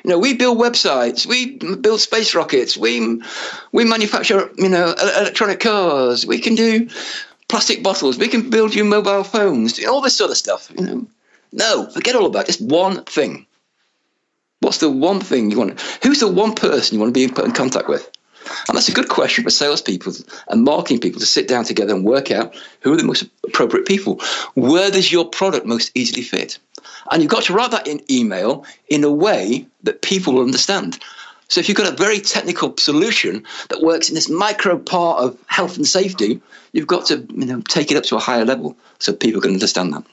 You 0.03 0.09
know, 0.09 0.19
we 0.19 0.33
build 0.33 0.57
websites, 0.57 1.25
we 1.25 1.57
build 1.57 1.99
space 1.99 2.33
rockets, 2.33 2.77
we 2.77 3.21
we 3.71 3.85
manufacture, 3.85 4.51
you 4.57 4.69
know, 4.69 4.93
electronic 4.93 5.59
cars. 5.59 6.25
We 6.25 6.39
can 6.39 6.55
do 6.55 6.89
plastic 7.47 7.83
bottles. 7.83 8.17
We 8.17 8.27
can 8.27 8.49
build 8.49 8.73
you 8.73 8.83
mobile 8.83 9.23
phones. 9.23 9.83
All 9.85 10.01
this 10.01 10.15
sort 10.15 10.31
of 10.31 10.37
stuff. 10.37 10.71
You 10.77 10.85
know, 10.85 11.07
no, 11.51 11.89
forget 11.89 12.15
all 12.15 12.25
about 12.25 12.43
it. 12.43 12.47
Just 12.47 12.61
one 12.61 13.03
thing. 13.03 13.45
What's 14.61 14.77
the 14.77 14.89
one 14.89 15.19
thing 15.19 15.51
you 15.51 15.57
want? 15.57 15.81
Who's 16.03 16.19
the 16.19 16.27
one 16.27 16.53
person 16.53 16.95
you 16.95 16.99
want 16.99 17.13
to 17.13 17.19
be 17.19 17.23
in 17.23 17.51
contact 17.51 17.89
with? 17.89 18.09
And 18.67 18.75
that's 18.75 18.89
a 18.89 18.93
good 18.93 19.09
question 19.09 19.43
for 19.43 19.49
salespeople 19.49 20.13
and 20.49 20.63
marketing 20.63 20.99
people 20.99 21.19
to 21.19 21.25
sit 21.25 21.47
down 21.47 21.63
together 21.63 21.93
and 21.93 22.05
work 22.05 22.31
out 22.31 22.55
who 22.81 22.93
are 22.93 22.97
the 22.97 23.03
most 23.03 23.25
appropriate 23.45 23.85
people. 23.85 24.19
Where 24.55 24.91
does 24.91 25.11
your 25.11 25.25
product 25.25 25.65
most 25.65 25.91
easily 25.95 26.23
fit? 26.23 26.57
And 27.11 27.21
you've 27.21 27.31
got 27.31 27.43
to 27.43 27.53
write 27.53 27.71
that 27.71 27.87
in 27.87 28.01
email 28.09 28.65
in 28.89 29.03
a 29.03 29.11
way 29.11 29.65
that 29.83 30.01
people 30.01 30.33
will 30.33 30.43
understand. 30.43 30.99
So 31.47 31.59
if 31.59 31.67
you've 31.67 31.77
got 31.77 31.91
a 31.91 31.95
very 31.95 32.19
technical 32.19 32.75
solution 32.77 33.45
that 33.69 33.81
works 33.81 34.07
in 34.07 34.15
this 34.15 34.29
micro 34.29 34.77
part 34.77 35.21
of 35.21 35.37
health 35.47 35.75
and 35.75 35.85
safety, 35.85 36.41
you've 36.71 36.87
got 36.87 37.05
to 37.07 37.25
you 37.29 37.45
know, 37.45 37.61
take 37.67 37.91
it 37.91 37.97
up 37.97 38.03
to 38.05 38.15
a 38.15 38.19
higher 38.19 38.45
level 38.45 38.77
so 38.99 39.11
people 39.11 39.41
can 39.41 39.51
understand 39.51 39.93
that. 39.93 40.03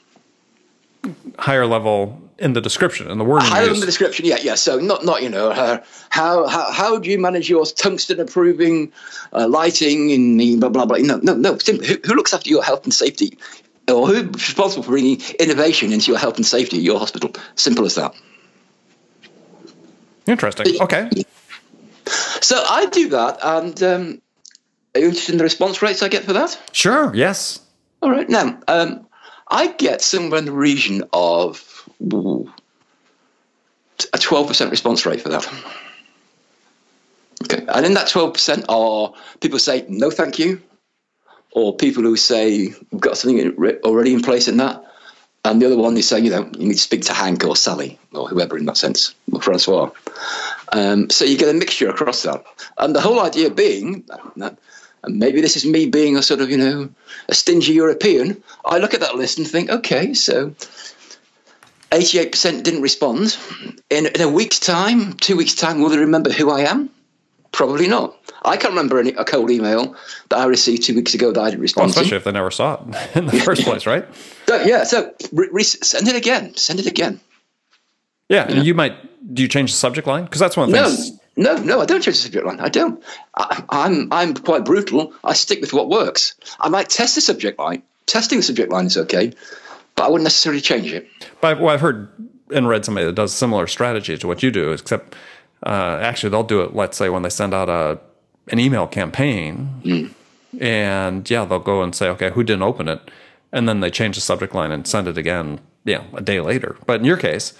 Higher 1.37 1.65
level 1.65 2.21
in 2.39 2.53
the 2.53 2.61
description, 2.61 3.09
in 3.11 3.17
the 3.17 3.23
wording. 3.23 3.49
Higher 3.49 3.67
than 3.67 3.79
the 3.79 3.85
description, 3.85 4.25
yeah, 4.25 4.37
yeah. 4.41 4.55
So 4.55 4.79
not, 4.79 5.03
not 5.05 5.21
you 5.21 5.29
know, 5.29 5.51
uh, 5.51 5.83
how 6.09 6.47
how 6.47 6.71
how 6.71 6.99
do 6.99 7.09
you 7.09 7.19
manage 7.19 7.49
your 7.49 7.65
tungsten 7.65 8.19
approving 8.19 8.91
uh, 9.33 9.47
lighting 9.47 10.09
in 10.09 10.37
the 10.37 10.57
blah 10.57 10.69
blah 10.69 10.85
blah? 10.85 10.97
No, 10.97 11.17
no, 11.17 11.35
no. 11.35 11.57
Who, 11.65 11.97
who 12.05 12.13
looks 12.15 12.33
after 12.33 12.49
your 12.49 12.63
health 12.63 12.83
and 12.83 12.93
safety, 12.93 13.37
or 13.87 14.07
who's 14.07 14.23
responsible 14.23 14.83
for 14.83 14.91
bringing 14.91 15.21
innovation 15.39 15.91
into 15.93 16.11
your 16.11 16.19
health 16.19 16.37
and 16.37 16.45
safety 16.45 16.77
at 16.77 16.83
your 16.83 16.99
hospital? 16.99 17.31
Simple 17.55 17.85
as 17.85 17.95
that. 17.95 18.13
Interesting. 20.25 20.81
Okay. 20.81 21.09
So 22.41 22.63
I 22.67 22.85
do 22.87 23.09
that, 23.09 23.37
and 23.43 23.83
um, 23.83 24.21
Are 24.95 25.01
you 25.01 25.07
interested 25.07 25.33
in 25.33 25.37
the 25.37 25.43
response 25.43 25.81
rates 25.81 26.01
I 26.01 26.07
get 26.09 26.23
for 26.23 26.33
that? 26.33 26.59
Sure. 26.71 27.13
Yes. 27.13 27.61
All 28.01 28.09
right. 28.09 28.27
Now, 28.27 28.59
um, 28.67 29.05
I 29.49 29.67
get 29.67 30.01
somewhere 30.01 30.39
in 30.39 30.45
the 30.45 30.51
region 30.51 31.03
of 31.13 31.57
a 32.01 32.45
12% 34.17 34.71
response 34.71 35.05
rate 35.05 35.21
for 35.21 35.29
that. 35.29 35.47
Okay. 37.43 37.65
And 37.67 37.85
in 37.85 37.93
that 37.93 38.07
12% 38.07 38.65
are 38.69 39.13
people 39.39 39.59
say, 39.59 39.85
no, 39.87 40.11
thank 40.11 40.39
you, 40.39 40.61
or 41.51 41.75
people 41.75 42.03
who 42.03 42.15
say, 42.15 42.73
we've 42.91 43.01
got 43.01 43.17
something 43.17 43.55
already 43.83 44.13
in 44.13 44.21
place 44.21 44.47
in 44.47 44.57
that. 44.57 44.83
And 45.45 45.61
the 45.61 45.67
other 45.67 45.77
one 45.77 45.95
is 45.95 46.07
saying, 46.07 46.25
you 46.25 46.31
know, 46.31 46.49
you 46.57 46.67
need 46.67 46.73
to 46.73 46.79
speak 46.79 47.03
to 47.03 47.13
Hank 47.13 47.45
or 47.45 47.55
Sally 47.55 47.97
or 48.13 48.27
whoever 48.27 48.57
in 48.57 48.65
that 48.65 48.75
sense, 48.75 49.15
or 49.31 49.41
Francois. 49.41 49.89
Um, 50.73 51.09
so 51.09 51.23
you 51.23 51.37
get 51.37 51.47
a 51.47 51.53
mixture 51.53 51.89
across 51.89 52.23
that. 52.23 52.43
And 52.77 52.93
the 52.93 52.99
whole 52.99 53.21
idea 53.21 53.49
being 53.49 54.03
and 55.03 55.17
maybe 55.17 55.41
this 55.41 55.55
is 55.55 55.65
me 55.65 55.85
being 55.87 56.17
a 56.17 56.21
sort 56.21 56.41
of, 56.41 56.49
you 56.49 56.57
know, 56.57 56.89
a 57.29 57.33
stingy 57.33 57.73
European. 57.73 58.41
I 58.65 58.77
look 58.79 58.93
at 58.93 58.99
that 58.99 59.15
list 59.15 59.37
and 59.37 59.47
think, 59.47 59.69
okay, 59.69 60.13
so 60.13 60.53
88% 61.91 62.63
didn't 62.63 62.81
respond. 62.81 63.37
In, 63.89 64.05
in 64.07 64.21
a 64.21 64.29
week's 64.29 64.59
time, 64.59 65.13
two 65.13 65.35
weeks' 65.35 65.55
time, 65.55 65.81
will 65.81 65.89
they 65.89 65.97
remember 65.97 66.31
who 66.31 66.51
I 66.51 66.61
am? 66.61 66.89
Probably 67.51 67.87
not. 67.87 68.15
I 68.45 68.57
can't 68.57 68.71
remember 68.71 68.99
any, 68.99 69.11
a 69.13 69.25
cold 69.25 69.49
email 69.49 69.95
that 70.29 70.37
I 70.37 70.45
received 70.45 70.83
two 70.83 70.95
weeks 70.95 71.13
ago 71.13 71.31
that 71.31 71.41
I 71.41 71.49
didn't 71.49 71.61
respond 71.61 71.85
well, 71.85 71.89
especially 71.89 72.09
to. 72.11 72.15
if 72.17 72.23
they 72.25 72.31
never 72.31 72.51
saw 72.51 72.75
it 72.75 72.81
in 73.15 73.25
the 73.25 73.39
first 73.39 73.63
place, 73.63 73.85
right? 73.85 74.05
So, 74.47 74.63
yeah, 74.63 74.83
so 74.83 75.13
re- 75.31 75.49
re- 75.51 75.63
send 75.63 76.07
it 76.07 76.15
again. 76.15 76.55
Send 76.55 76.79
it 76.79 76.85
again. 76.85 77.19
Yeah, 78.29 78.45
and 78.47 78.65
you 78.65 78.75
might. 78.75 79.33
Do 79.33 79.41
you 79.41 79.47
change 79.47 79.71
the 79.71 79.77
subject 79.77 80.07
line? 80.07 80.23
Because 80.23 80.39
that's 80.39 80.55
one 80.55 80.69
of 80.69 80.71
the 80.71 80.81
no, 80.81 80.89
things. 80.89 81.19
No, 81.35 81.57
no, 81.57 81.81
I 81.81 81.85
don't 81.85 82.01
change 82.01 82.17
the 82.17 82.23
subject 82.23 82.45
line. 82.45 82.59
I 82.59 82.69
don't. 82.69 83.03
I, 83.35 83.63
I'm 83.69 84.13
I'm 84.13 84.35
quite 84.35 84.63
brutal. 84.63 85.13
I 85.23 85.33
stick 85.33 85.61
with 85.61 85.73
what 85.73 85.89
works. 85.89 86.35
I 86.59 86.69
might 86.69 86.89
test 86.89 87.15
the 87.15 87.21
subject 87.21 87.57
line. 87.57 87.81
Testing 88.05 88.39
the 88.39 88.43
subject 88.43 88.71
line 88.71 88.85
is 88.85 88.97
okay, 88.97 89.33
but 89.99 90.05
I 90.05 90.07
wouldn't 90.07 90.23
necessarily 90.23 90.61
change 90.61 90.93
it. 90.93 91.09
But 91.41 91.59
well, 91.59 91.73
I've 91.73 91.81
heard 91.81 92.07
and 92.51 92.69
read 92.69 92.85
somebody 92.85 93.05
that 93.05 93.15
does 93.15 93.33
similar 93.33 93.67
strategy 93.67 94.17
to 94.17 94.27
what 94.27 94.41
you 94.41 94.49
do, 94.49 94.71
except 94.71 95.13
uh, 95.65 95.99
actually 96.01 96.29
they'll 96.29 96.43
do 96.43 96.61
it. 96.61 96.73
Let's 96.73 96.97
say 96.97 97.09
when 97.09 97.21
they 97.21 97.29
send 97.29 97.53
out 97.53 97.67
a 97.67 97.99
an 98.49 98.59
email 98.59 98.87
campaign, 98.87 99.69
mm. 99.83 100.13
and 100.61 101.29
yeah, 101.29 101.43
they'll 101.43 101.59
go 101.59 101.83
and 101.83 101.93
say, 101.93 102.07
okay, 102.07 102.31
who 102.31 102.45
didn't 102.45 102.63
open 102.63 102.87
it, 102.87 103.11
and 103.51 103.67
then 103.67 103.81
they 103.81 103.91
change 103.91 104.15
the 104.15 104.21
subject 104.21 104.55
line 104.55 104.71
and 104.71 104.87
send 104.87 105.09
it 105.09 105.17
again, 105.17 105.59
yeah, 105.83 106.03
a 106.13 106.21
day 106.21 106.39
later. 106.39 106.77
But 106.85 107.01
in 107.01 107.05
your 107.05 107.17
case, 107.17 107.53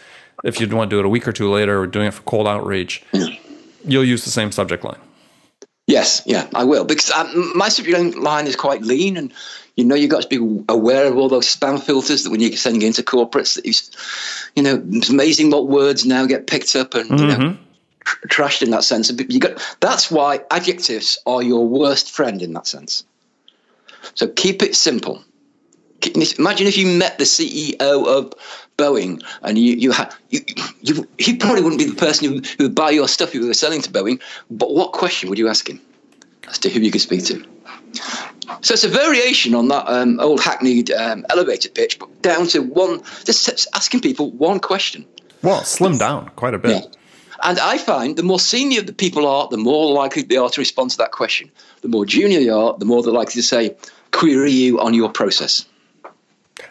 if 0.46 0.62
you 0.62 0.68
want 0.70 0.90
to 0.90 0.96
do 0.96 1.00
it 1.00 1.06
a 1.06 1.10
week 1.10 1.28
or 1.28 1.34
two 1.34 1.52
later, 1.52 1.82
or 1.82 1.88
doing 1.88 2.08
it 2.08 2.14
for 2.14 2.22
cold 2.22 2.48
outreach, 2.48 3.04
mm. 3.12 3.38
you'll 3.84 4.06
use 4.06 4.24
the 4.24 4.32
same 4.32 4.54
subject 4.54 4.86
line. 4.86 5.02
Yes, 5.88 6.22
yeah, 6.26 6.48
I 6.56 6.64
will 6.64 6.86
because 6.86 7.12
um, 7.12 7.52
my 7.54 7.68
subject 7.68 8.16
line 8.16 8.48
is 8.48 8.56
quite 8.56 8.82
lean, 8.82 9.18
and 9.18 9.34
you 9.80 9.86
know 9.86 9.96
you've 9.96 10.12
got 10.12 10.22
to 10.22 10.28
be 10.28 10.64
aware 10.70 11.08
of 11.08 11.18
all 11.18 11.30
those 11.30 11.48
spam 11.48 11.82
filters 11.82 12.24
that 12.24 12.30
when 12.30 12.42
you're 12.42 12.52
sending 12.54 12.82
into 12.82 13.02
corporates, 13.02 13.56
that 13.56 13.66
you, 13.66 13.74
you 14.56 14.64
know, 14.64 14.84
it's 14.92 15.10
amazing 15.10 15.50
what 15.50 15.68
words 15.68 16.06
now 16.06 16.26
get 16.26 16.48
picked 16.48 16.76
up 16.76 16.94
and 16.94 17.10
mm-hmm. 17.10 17.24
you 17.24 17.28
know 17.28 17.38
mm-hmm 17.38 17.64
trashed 18.28 18.62
in 18.62 18.72
that 18.72 18.84
sense. 18.84 19.12
You 19.12 19.40
got 19.40 19.78
that's 19.80 20.10
why 20.10 20.42
adjectives 20.52 21.18
are 21.26 21.44
your 21.44 21.68
worst 21.68 22.12
friend 22.12 22.42
in 22.42 22.54
that 22.54 22.68
sense. 22.68 23.04
So 24.16 24.28
keep 24.28 24.64
it 24.64 24.76
simple. 24.76 25.24
Imagine 26.16 26.68
if 26.68 26.78
you 26.78 26.88
met 26.88 27.18
the 27.18 27.26
CEO 27.26 28.08
of 28.08 28.34
Boeing 28.78 29.22
and 29.42 29.58
you 29.58 29.76
you 29.76 29.92
had 29.92 30.14
you, 30.30 30.40
you 30.82 31.08
he 31.18 31.36
probably 31.36 31.62
wouldn't 31.62 31.80
be 31.80 31.86
the 31.86 31.96
person 31.96 32.28
who, 32.28 32.42
who 32.58 32.64
would 32.66 32.76
buy 32.76 32.90
your 32.90 33.08
stuff 33.08 33.30
if 33.30 33.36
you 33.36 33.48
were 33.48 33.54
selling 33.54 33.82
to 33.82 33.92
Boeing. 33.92 34.22
But 34.50 34.74
what 34.74 34.94
question 34.94 35.30
would 35.30 35.38
you 35.38 35.50
ask 35.50 35.70
him 35.70 35.82
as 36.48 36.58
to 36.60 36.70
who 36.70 36.80
you 36.80 36.92
could 36.92 37.02
speak 37.02 37.26
to? 37.26 37.46
So 38.62 38.74
it's 38.74 38.84
a 38.84 38.90
variation 38.90 39.56
on 39.56 39.68
that 39.70 39.88
um, 39.88 40.20
old 40.20 40.42
hackneyed 40.42 40.92
um, 40.92 41.26
elevator 41.30 41.70
pitch, 41.70 42.00
but 42.00 42.22
down 42.22 42.48
to 42.48 42.60
one, 42.60 43.02
just 43.26 43.68
asking 43.76 44.02
people 44.02 44.32
one 44.32 44.60
question. 44.60 45.06
Well, 45.44 45.64
slim 45.64 45.98
down 45.98 46.30
quite 46.36 46.54
a 46.54 46.60
bit. 46.60 46.84
Yeah. 46.84 46.92
And 47.44 47.60
I 47.60 47.78
find 47.78 48.18
the 48.18 48.24
more 48.24 48.40
senior 48.40 48.82
the 48.82 48.92
people 48.92 49.26
are, 49.26 49.48
the 49.48 49.58
more 49.58 49.94
likely 49.94 50.24
they 50.24 50.36
are 50.36 50.50
to 50.50 50.60
respond 50.60 50.92
to 50.92 50.98
that 50.98 51.12
question. 51.12 51.50
The 51.82 51.88
more 51.88 52.06
junior 52.06 52.40
they 52.40 52.50
are, 52.50 52.78
the 52.78 52.86
more 52.86 53.02
they're 53.02 53.14
likely 53.14 53.42
to 53.42 53.44
say, 53.44 53.78
query 54.12 54.52
you 54.52 54.80
on 54.80 54.94
your 54.94 55.10
process. 55.10 55.66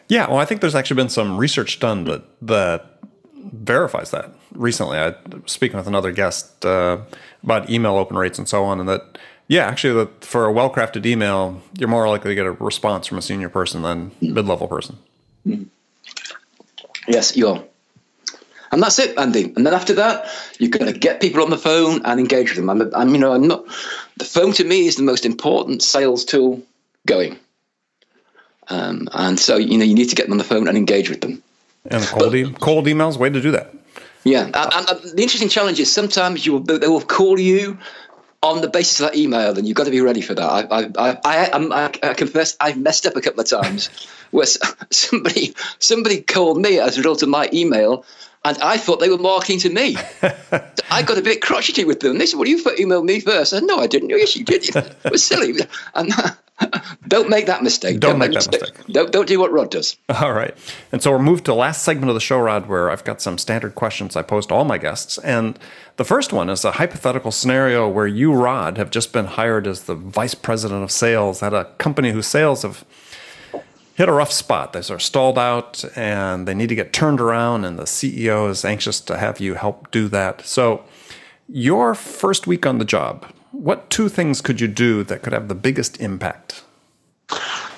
Yeah, 0.08 0.28
well, 0.28 0.38
I 0.38 0.44
think 0.44 0.60
there's 0.60 0.74
actually 0.74 0.96
been 0.96 1.08
some 1.08 1.38
research 1.38 1.80
done 1.80 2.04
that 2.04 2.24
that 2.42 3.00
verifies 3.34 4.10
that. 4.10 4.34
Recently, 4.52 4.98
I 4.98 5.14
was 5.30 5.52
speaking 5.52 5.78
with 5.78 5.86
another 5.86 6.12
guest 6.12 6.64
uh, 6.66 6.98
about 7.42 7.70
email 7.70 7.96
open 7.96 8.16
rates 8.16 8.38
and 8.38 8.48
so 8.48 8.64
on, 8.64 8.80
and 8.80 8.88
that 8.88 9.18
yeah, 9.48 9.66
actually, 9.66 9.94
that 9.94 10.24
for 10.24 10.44
a 10.44 10.52
well-crafted 10.52 11.04
email, 11.06 11.60
you're 11.78 11.88
more 11.88 12.06
likely 12.08 12.30
to 12.30 12.34
get 12.34 12.46
a 12.46 12.52
response 12.52 13.06
from 13.06 13.18
a 13.18 13.22
senior 13.22 13.48
person 13.48 13.82
than 13.82 14.10
mm. 14.10 14.34
mid-level 14.34 14.68
person. 14.68 14.98
Mm. 15.46 15.66
Yes, 17.08 17.36
you 17.36 17.48
are. 17.48 17.64
And 18.70 18.82
that's 18.82 18.98
it, 18.98 19.18
Andy. 19.18 19.44
And 19.56 19.66
then 19.66 19.72
after 19.72 19.94
that, 19.94 20.26
you're 20.58 20.70
going 20.70 20.92
to 20.92 20.98
get 20.98 21.22
people 21.22 21.42
on 21.42 21.48
the 21.48 21.56
phone 21.56 22.02
and 22.04 22.20
engage 22.20 22.50
with 22.50 22.58
them. 22.58 22.68
I'm, 22.68 22.94
I'm, 22.94 23.14
you 23.14 23.18
know, 23.18 23.32
I'm 23.32 23.48
not. 23.48 23.64
The 24.18 24.26
phone 24.26 24.52
to 24.52 24.64
me 24.64 24.86
is 24.86 24.96
the 24.96 25.02
most 25.02 25.24
important 25.24 25.82
sales 25.82 26.26
tool 26.26 26.62
going. 27.06 27.38
Um, 28.68 29.08
and 29.12 29.40
so, 29.40 29.56
you 29.56 29.78
know, 29.78 29.84
you 29.84 29.94
need 29.94 30.10
to 30.10 30.14
get 30.14 30.24
them 30.24 30.32
on 30.32 30.38
the 30.38 30.44
phone 30.44 30.68
and 30.68 30.76
engage 30.76 31.08
with 31.08 31.22
them. 31.22 31.42
And 31.86 32.04
cold, 32.04 32.22
but, 32.22 32.34
e- 32.34 32.54
cold 32.60 32.86
emails, 32.86 33.16
way 33.16 33.30
to 33.30 33.40
do 33.40 33.52
that. 33.52 33.74
Yeah, 34.24 34.44
and, 34.44 34.56
and, 34.56 34.88
and, 34.90 35.16
the 35.16 35.22
interesting 35.22 35.48
challenge 35.48 35.80
is 35.80 35.90
sometimes 35.90 36.44
you 36.44 36.52
will, 36.52 36.60
they 36.60 36.88
will 36.88 37.00
call 37.00 37.40
you 37.40 37.78
on 38.42 38.60
the 38.60 38.68
basis 38.68 39.00
of 39.00 39.06
that 39.10 39.16
email, 39.16 39.56
and 39.58 39.66
you've 39.66 39.76
got 39.76 39.84
to 39.84 39.90
be 39.90 40.00
ready 40.00 40.20
for 40.20 40.34
that. 40.34 40.48
I, 40.48 40.90
I, 40.96 41.18
I, 41.24 41.50
I, 41.52 42.08
I 42.10 42.14
confess 42.14 42.56
I've 42.60 42.78
messed 42.78 43.06
up 43.06 43.16
a 43.16 43.20
couple 43.20 43.40
of 43.40 43.48
times 43.48 43.88
where 44.30 44.46
somebody 44.90 45.54
somebody 45.78 46.20
called 46.22 46.60
me 46.60 46.78
as 46.78 46.96
a 46.96 47.00
result 47.00 47.22
of 47.22 47.28
my 47.28 47.48
email 47.52 48.04
and 48.44 48.56
I 48.58 48.78
thought 48.78 49.00
they 49.00 49.10
were 49.10 49.18
marking 49.18 49.58
to 49.60 49.68
me. 49.68 49.96
I 50.90 51.02
got 51.02 51.18
a 51.18 51.22
bit 51.22 51.42
crotchety 51.42 51.84
with 51.84 52.00
them. 52.00 52.18
They 52.18 52.26
said, 52.26 52.38
"Well, 52.38 52.48
you 52.48 52.62
emailed 52.62 53.04
me 53.04 53.20
first. 53.20 53.52
I 53.52 53.58
said, 53.58 53.66
"No, 53.66 53.78
I 53.78 53.86
didn't. 53.86 54.12
Oh, 54.12 54.16
yes, 54.16 54.36
you 54.36 54.44
did. 54.44 54.74
It 54.74 55.10
was 55.10 55.24
silly." 55.24 55.54
And 55.94 56.12
don't 57.08 57.28
make 57.28 57.46
that 57.46 57.62
mistake. 57.62 58.00
Don't, 58.00 58.12
don't 58.12 58.18
make, 58.18 58.30
that 58.30 58.50
mistake. 58.50 58.60
mistake. 58.60 58.86
Don't 58.92 59.12
don't 59.12 59.28
do 59.28 59.38
what 59.38 59.52
Rod 59.52 59.70
does. 59.70 59.96
All 60.08 60.32
right. 60.32 60.54
And 60.92 61.02
so 61.02 61.10
we're 61.10 61.18
moved 61.18 61.44
to 61.46 61.52
the 61.52 61.56
last 61.56 61.84
segment 61.84 62.08
of 62.08 62.14
the 62.14 62.20
show, 62.20 62.38
Rod, 62.38 62.66
where 62.66 62.90
I've 62.90 63.04
got 63.04 63.22
some 63.22 63.38
standard 63.38 63.74
questions 63.74 64.16
I 64.16 64.22
post 64.22 64.48
to 64.48 64.54
all 64.54 64.64
my 64.64 64.78
guests. 64.78 65.18
And 65.18 65.58
the 65.96 66.04
first 66.04 66.32
one 66.32 66.50
is 66.50 66.64
a 66.64 66.72
hypothetical 66.72 67.30
scenario 67.30 67.88
where 67.88 68.06
you, 68.06 68.32
Rod, 68.32 68.76
have 68.78 68.90
just 68.90 69.12
been 69.12 69.26
hired 69.26 69.66
as 69.66 69.84
the 69.84 69.94
vice 69.94 70.34
president 70.34 70.82
of 70.82 70.90
sales 70.90 71.42
at 71.42 71.54
a 71.54 71.66
company 71.78 72.12
whose 72.12 72.26
sales 72.26 72.62
have 72.62 72.84
hit 73.94 74.08
a 74.08 74.12
rough 74.12 74.32
spot. 74.32 74.72
They 74.72 74.94
are 74.94 74.98
stalled 75.00 75.38
out 75.38 75.84
and 75.96 76.46
they 76.46 76.54
need 76.54 76.68
to 76.68 76.76
get 76.76 76.92
turned 76.92 77.20
around, 77.20 77.64
and 77.64 77.78
the 77.78 77.84
CEO 77.84 78.48
is 78.48 78.64
anxious 78.64 79.00
to 79.02 79.18
have 79.18 79.40
you 79.40 79.54
help 79.54 79.90
do 79.90 80.08
that. 80.08 80.46
So, 80.46 80.84
your 81.48 81.94
first 81.94 82.46
week 82.46 82.66
on 82.66 82.78
the 82.78 82.84
job, 82.84 83.26
what 83.52 83.90
two 83.90 84.08
things 84.08 84.40
could 84.40 84.60
you 84.60 84.68
do 84.68 85.04
that 85.04 85.22
could 85.22 85.32
have 85.32 85.48
the 85.48 85.54
biggest 85.54 86.00
impact? 86.00 86.64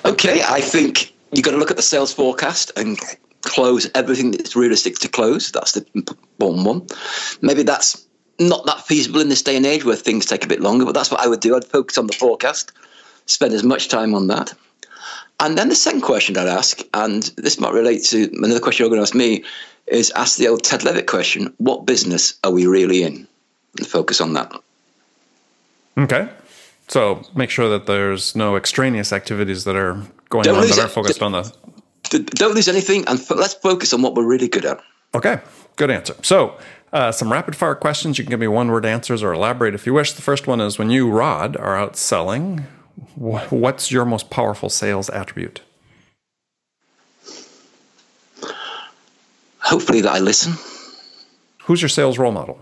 Okay, 0.04 0.42
I 0.42 0.60
think 0.60 1.12
you've 1.32 1.44
got 1.44 1.52
to 1.52 1.56
look 1.56 1.70
at 1.70 1.76
the 1.76 1.82
sales 1.82 2.12
forecast 2.12 2.72
and 2.76 2.98
close 3.42 3.90
everything 3.94 4.32
that's 4.32 4.56
realistic 4.56 4.98
to 4.98 5.08
close. 5.08 5.50
That's 5.50 5.72
the 5.72 5.86
important 5.94 6.66
one. 6.66 6.86
Maybe 7.40 7.62
that's 7.62 8.06
not 8.38 8.64
that 8.66 8.86
feasible 8.86 9.20
in 9.20 9.28
this 9.28 9.42
day 9.42 9.56
and 9.56 9.66
age 9.66 9.84
where 9.84 9.96
things 9.96 10.26
take 10.26 10.44
a 10.44 10.48
bit 10.48 10.60
longer, 10.60 10.84
but 10.84 10.92
that's 10.92 11.10
what 11.10 11.20
I 11.20 11.28
would 11.28 11.40
do. 11.40 11.56
I'd 11.56 11.64
focus 11.64 11.98
on 11.98 12.06
the 12.06 12.14
forecast, 12.14 12.72
spend 13.26 13.52
as 13.52 13.62
much 13.62 13.88
time 13.88 14.14
on 14.14 14.28
that. 14.28 14.54
And 15.40 15.56
then 15.56 15.68
the 15.68 15.74
second 15.74 16.02
question 16.02 16.36
I'd 16.36 16.46
ask, 16.46 16.82
and 16.92 17.22
this 17.36 17.60
might 17.60 17.72
relate 17.72 18.04
to 18.04 18.30
another 18.32 18.60
question 18.60 18.84
you're 18.84 18.90
going 18.90 18.98
to 18.98 19.04
ask 19.04 19.14
me, 19.14 19.44
is 19.86 20.10
ask 20.10 20.36
the 20.36 20.48
old 20.48 20.62
Ted 20.62 20.84
Levitt 20.84 21.06
question 21.06 21.52
what 21.58 21.86
business 21.86 22.38
are 22.44 22.52
we 22.52 22.66
really 22.66 23.02
in? 23.02 23.26
And 23.78 23.86
focus 23.86 24.20
on 24.20 24.34
that. 24.34 24.52
Okay. 25.98 26.28
So 26.88 27.22
make 27.34 27.50
sure 27.50 27.68
that 27.68 27.86
there's 27.86 28.34
no 28.34 28.56
extraneous 28.56 29.12
activities 29.12 29.64
that 29.64 29.76
are 29.76 30.02
going 30.28 30.44
don't 30.44 30.56
on 30.56 30.68
that 30.68 30.78
are 30.78 30.88
focused 30.88 31.22
on 31.22 31.32
the. 31.32 31.52
Don't 32.10 32.54
lose 32.54 32.68
anything, 32.68 33.04
and 33.06 33.20
f- 33.20 33.30
let's 33.30 33.54
focus 33.54 33.92
on 33.92 34.02
what 34.02 34.14
we're 34.14 34.26
really 34.26 34.48
good 34.48 34.64
at. 34.64 34.80
Okay, 35.14 35.40
good 35.76 35.90
answer. 35.90 36.14
So, 36.22 36.58
uh, 36.92 37.12
some 37.12 37.30
rapid 37.30 37.54
fire 37.54 37.74
questions. 37.74 38.18
You 38.18 38.24
can 38.24 38.30
give 38.30 38.40
me 38.40 38.48
one 38.48 38.68
word 38.70 38.84
answers 38.86 39.22
or 39.22 39.32
elaborate 39.32 39.74
if 39.74 39.86
you 39.86 39.92
wish. 39.94 40.12
The 40.12 40.22
first 40.22 40.46
one 40.46 40.60
is 40.60 40.78
when 40.78 40.90
you, 40.90 41.10
Rod, 41.10 41.56
are 41.56 41.76
out 41.76 41.96
selling, 41.96 42.66
What's 43.16 43.90
your 43.90 44.04
most 44.04 44.30
powerful 44.30 44.68
sales 44.68 45.08
attribute? 45.10 45.62
Hopefully, 49.58 50.00
that 50.00 50.12
I 50.12 50.18
listen. 50.18 50.54
Who's 51.64 51.82
your 51.82 51.88
sales 51.88 52.18
role 52.18 52.32
model? 52.32 52.60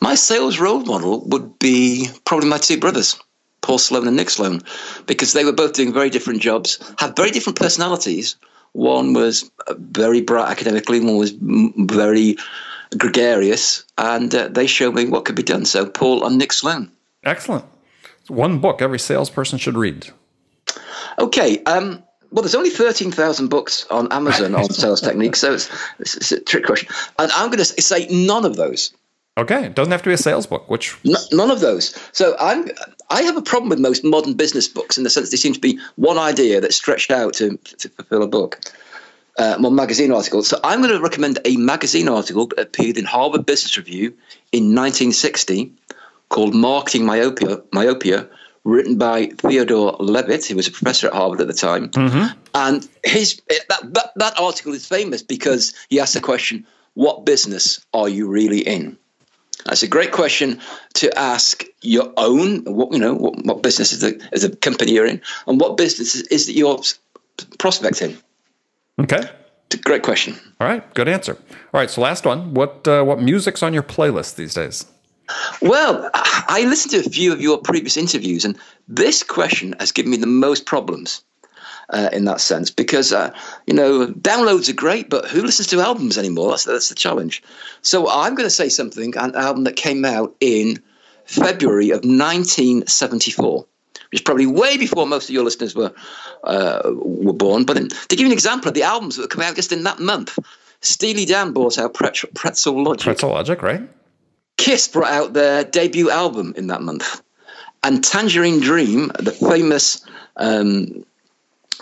My 0.00 0.14
sales 0.14 0.58
role 0.58 0.80
model 0.80 1.20
would 1.26 1.58
be 1.58 2.08
probably 2.24 2.48
my 2.48 2.58
two 2.58 2.78
brothers, 2.78 3.18
Paul 3.60 3.78
Sloane 3.78 4.06
and 4.06 4.16
Nick 4.16 4.30
Sloane, 4.30 4.62
because 5.06 5.32
they 5.32 5.44
were 5.44 5.52
both 5.52 5.74
doing 5.74 5.92
very 5.92 6.10
different 6.10 6.40
jobs, 6.40 6.78
have 6.98 7.16
very 7.16 7.30
different 7.30 7.58
personalities. 7.58 8.36
One 8.72 9.12
was 9.12 9.50
very 9.76 10.20
bright 10.20 10.50
academically, 10.50 11.00
one 11.00 11.16
was 11.16 11.34
very 11.40 12.36
gregarious, 12.96 13.84
and 13.98 14.34
uh, 14.34 14.48
they 14.48 14.66
showed 14.66 14.94
me 14.94 15.06
what 15.06 15.24
could 15.24 15.36
be 15.36 15.42
done. 15.42 15.64
So, 15.64 15.86
Paul 15.86 16.24
and 16.24 16.38
Nick 16.38 16.52
Sloane. 16.52 16.90
Excellent 17.24 17.64
one 18.30 18.60
book 18.60 18.80
every 18.80 18.98
salesperson 18.98 19.58
should 19.58 19.76
read? 19.76 20.08
Okay. 21.18 21.62
Um, 21.64 22.02
well, 22.30 22.42
there's 22.42 22.54
only 22.54 22.70
13,000 22.70 23.48
books 23.48 23.86
on 23.90 24.10
Amazon 24.12 24.54
on 24.54 24.64
sales 24.70 25.00
techniques, 25.00 25.40
so 25.40 25.54
it's, 25.54 25.68
it's, 25.98 26.16
it's, 26.16 26.32
a 26.32 26.40
trick 26.40 26.64
question. 26.64 26.88
And 27.18 27.30
I'm 27.32 27.48
going 27.50 27.58
to 27.58 27.64
say 27.64 28.06
none 28.08 28.44
of 28.44 28.56
those. 28.56 28.92
Okay, 29.38 29.66
it 29.66 29.74
doesn't 29.74 29.92
have 29.92 30.02
to 30.02 30.10
be 30.10 30.14
a 30.14 30.18
sales 30.18 30.46
book. 30.46 30.68
Which 30.68 30.96
N- 31.06 31.14
none 31.32 31.50
of 31.50 31.60
those. 31.60 31.96
So 32.12 32.36
I'm 32.38 32.68
I 33.10 33.22
have 33.22 33.36
a 33.36 33.42
problem 33.42 33.70
with 33.70 33.78
most 33.78 34.04
modern 34.04 34.34
business 34.34 34.68
books 34.68 34.98
in 34.98 35.04
the 35.04 35.10
sense 35.10 35.30
they 35.30 35.36
seem 35.36 35.52
to 35.52 35.60
be 35.60 35.78
one 35.96 36.18
idea 36.18 36.60
that's 36.60 36.76
stretched 36.76 37.10
out 37.10 37.34
to, 37.34 37.56
to 37.56 37.88
fulfill 37.88 38.22
a 38.22 38.28
book. 38.28 38.60
Uh, 39.38 39.56
more 39.58 39.70
magazine 39.70 40.12
article. 40.12 40.42
So 40.42 40.60
I'm 40.64 40.82
going 40.82 40.92
to 40.92 41.00
recommend 41.00 41.38
a 41.44 41.56
magazine 41.56 42.08
article 42.08 42.46
that 42.48 42.58
appeared 42.58 42.98
in 42.98 43.04
Harvard 43.04 43.46
Business 43.46 43.78
Review 43.78 44.08
in 44.52 44.74
1960 44.74 45.72
called 46.28 46.54
"Marketing 46.54 47.06
Myopia." 47.06 47.62
Myopia, 47.72 48.28
written 48.64 48.98
by 48.98 49.26
Theodore 49.26 49.96
Levitt, 50.00 50.46
who 50.46 50.56
was 50.56 50.66
a 50.66 50.72
professor 50.72 51.06
at 51.06 51.14
Harvard 51.14 51.40
at 51.40 51.46
the 51.46 51.54
time. 51.54 51.88
Mm-hmm. 51.90 52.38
And 52.54 52.88
his 53.04 53.40
that, 53.48 53.94
that 53.94 54.12
that 54.16 54.38
article 54.38 54.74
is 54.74 54.86
famous 54.86 55.22
because 55.22 55.72
he 55.88 56.00
asked 56.00 56.14
the 56.14 56.20
question, 56.20 56.66
"What 56.94 57.24
business 57.24 57.84
are 57.94 58.08
you 58.08 58.28
really 58.28 58.60
in?" 58.60 58.98
That's 59.64 59.82
a 59.82 59.88
great 59.88 60.12
question 60.12 60.60
to 60.94 61.18
ask 61.18 61.64
your 61.82 62.12
own. 62.16 62.64
What 62.64 62.92
you 62.92 62.98
know, 62.98 63.14
what, 63.14 63.44
what 63.44 63.62
business 63.62 63.92
is 63.92 64.00
the 64.00 64.28
is 64.32 64.42
the 64.42 64.54
company 64.56 64.92
you're 64.92 65.06
in, 65.06 65.20
and 65.46 65.60
what 65.60 65.76
business 65.76 66.14
is 66.14 66.46
that 66.46 66.52
you're 66.52 66.80
prospecting? 67.58 68.16
Okay, 68.98 69.28
great 69.84 70.02
question. 70.02 70.34
All 70.60 70.66
right, 70.66 70.94
good 70.94 71.08
answer. 71.08 71.36
All 71.72 71.80
right, 71.80 71.90
so 71.90 72.00
last 72.00 72.24
one. 72.24 72.54
What 72.54 72.86
uh, 72.86 73.02
what 73.02 73.20
music's 73.20 73.62
on 73.62 73.74
your 73.74 73.82
playlist 73.82 74.36
these 74.36 74.54
days? 74.54 74.86
Well, 75.62 76.10
I 76.12 76.64
listened 76.66 76.90
to 76.92 77.08
a 77.08 77.10
few 77.10 77.32
of 77.32 77.40
your 77.40 77.58
previous 77.58 77.96
interviews, 77.96 78.44
and 78.44 78.58
this 78.88 79.22
question 79.22 79.76
has 79.78 79.92
given 79.92 80.10
me 80.10 80.16
the 80.16 80.26
most 80.26 80.66
problems 80.66 81.22
uh, 81.90 82.08
in 82.12 82.24
that 82.24 82.40
sense 82.40 82.70
because 82.70 83.12
uh, 83.12 83.32
you 83.66 83.74
know 83.74 84.06
downloads 84.08 84.68
are 84.68 84.74
great, 84.74 85.10
but 85.10 85.26
who 85.26 85.42
listens 85.42 85.68
to 85.68 85.80
albums 85.80 86.18
anymore? 86.18 86.50
That's 86.50 86.64
that's 86.64 86.88
the 86.88 86.94
challenge. 86.94 87.42
So 87.82 88.08
I'm 88.08 88.34
going 88.34 88.46
to 88.46 88.50
say 88.50 88.68
something 88.68 89.16
an 89.16 89.34
album 89.34 89.64
that 89.64 89.76
came 89.76 90.04
out 90.04 90.34
in 90.40 90.82
February 91.24 91.90
of 91.90 91.98
1974, 91.98 93.66
which 94.10 94.20
is 94.20 94.20
probably 94.20 94.46
way 94.46 94.76
before 94.76 95.06
most 95.06 95.28
of 95.28 95.34
your 95.34 95.44
listeners 95.44 95.74
were 95.74 95.92
uh, 96.44 96.82
were 96.94 97.32
born. 97.32 97.64
But 97.64 97.76
in, 97.76 97.88
to 97.88 98.08
give 98.08 98.20
you 98.20 98.26
an 98.26 98.32
example 98.32 98.68
of 98.68 98.74
the 98.74 98.82
albums 98.82 99.16
that 99.16 99.30
come 99.30 99.42
out 99.42 99.56
just 99.56 99.72
in 99.72 99.84
that 99.84 99.98
month, 99.98 100.38
Steely 100.80 101.24
Dan 101.24 101.52
brought 101.52 101.78
out 101.78 101.94
Pretzel, 101.94 102.30
Pretzel 102.34 102.82
Logic. 102.82 103.04
Pretzel 103.04 103.30
Logic, 103.30 103.62
right? 103.62 103.82
Kiss 104.56 104.88
brought 104.88 105.10
out 105.10 105.32
their 105.32 105.64
debut 105.64 106.10
album 106.10 106.52
in 106.56 106.66
that 106.66 106.82
month. 106.82 107.22
And 107.82 108.04
Tangerine 108.04 108.60
Dream, 108.60 109.10
the 109.18 109.32
famous 109.32 110.04
um, 110.36 111.04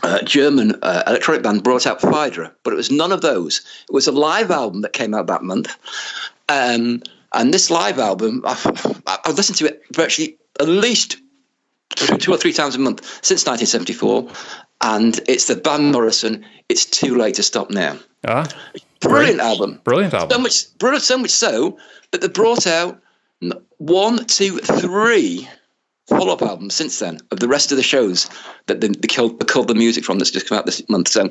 uh, 0.03 0.23
German 0.23 0.77
uh, 0.83 1.03
electronic 1.07 1.43
band 1.43 1.63
brought 1.63 1.87
out 1.87 2.01
Phaedra, 2.01 2.53
but 2.63 2.73
it 2.73 2.77
was 2.77 2.91
none 2.91 3.13
of 3.13 3.21
those. 3.21 3.61
It 3.89 3.93
was 3.93 4.07
a 4.07 4.13
live 4.13 4.51
album 4.51 4.83
that 4.83 4.93
came 4.93 5.15
out 5.15 5.27
that 5.27 5.43
month. 5.43 5.77
Um, 6.49 7.03
and 7.33 7.53
this 7.53 7.71
live 7.71 7.99
album, 7.99 8.43
I've, 8.47 8.67
I've 9.07 9.37
listened 9.37 9.59
to 9.59 9.67
it 9.67 9.83
virtually 9.93 10.39
at 10.61 10.69
least 10.69 11.19
two 12.19 12.33
or 12.33 12.37
three 12.37 12.53
times 12.53 12.75
a 12.75 12.79
month 12.79 13.03
since 13.23 13.45
1974. 13.47 14.29
And 14.81 15.21
it's 15.29 15.47
the 15.47 15.57
Van 15.57 15.91
Morrison, 15.91 16.45
It's 16.69 16.85
Too 16.85 17.17
Late 17.17 17.35
to 17.35 17.43
Stop 17.43 17.71
Now. 17.71 17.99
Ah, 18.27 18.49
Brilliant 19.01 19.41
album. 19.41 19.81
Brilliant 19.85 20.15
album. 20.15 20.31
So 20.31 20.39
much, 20.41 20.79
brilliant, 20.79 21.05
so 21.05 21.19
much 21.19 21.31
so 21.31 21.79
that 22.11 22.21
they 22.21 22.29
brought 22.29 22.67
out 22.67 23.01
one, 23.79 24.25
two, 24.27 24.59
three 24.59 25.49
follow-up 26.09 26.43
album 26.43 26.71
since 26.71 26.99
then 26.99 27.21
of 27.31 27.41
the 27.41 27.49
rest 27.49 27.71
of 27.71 27.77
the 27.77 27.83
shows 27.83 28.29
that 28.67 28.81
they, 28.81 28.89
they 28.89 29.09
killed, 29.09 29.39
they 29.39 29.45
called 29.45 29.69
the 29.69 29.75
music 29.75 30.05
from 30.05 30.19
that's 30.19 30.31
just 30.31 30.49
come 30.49 30.59
out 30.59 30.67
this 30.67 30.87
month. 30.89 31.09
So 31.09 31.29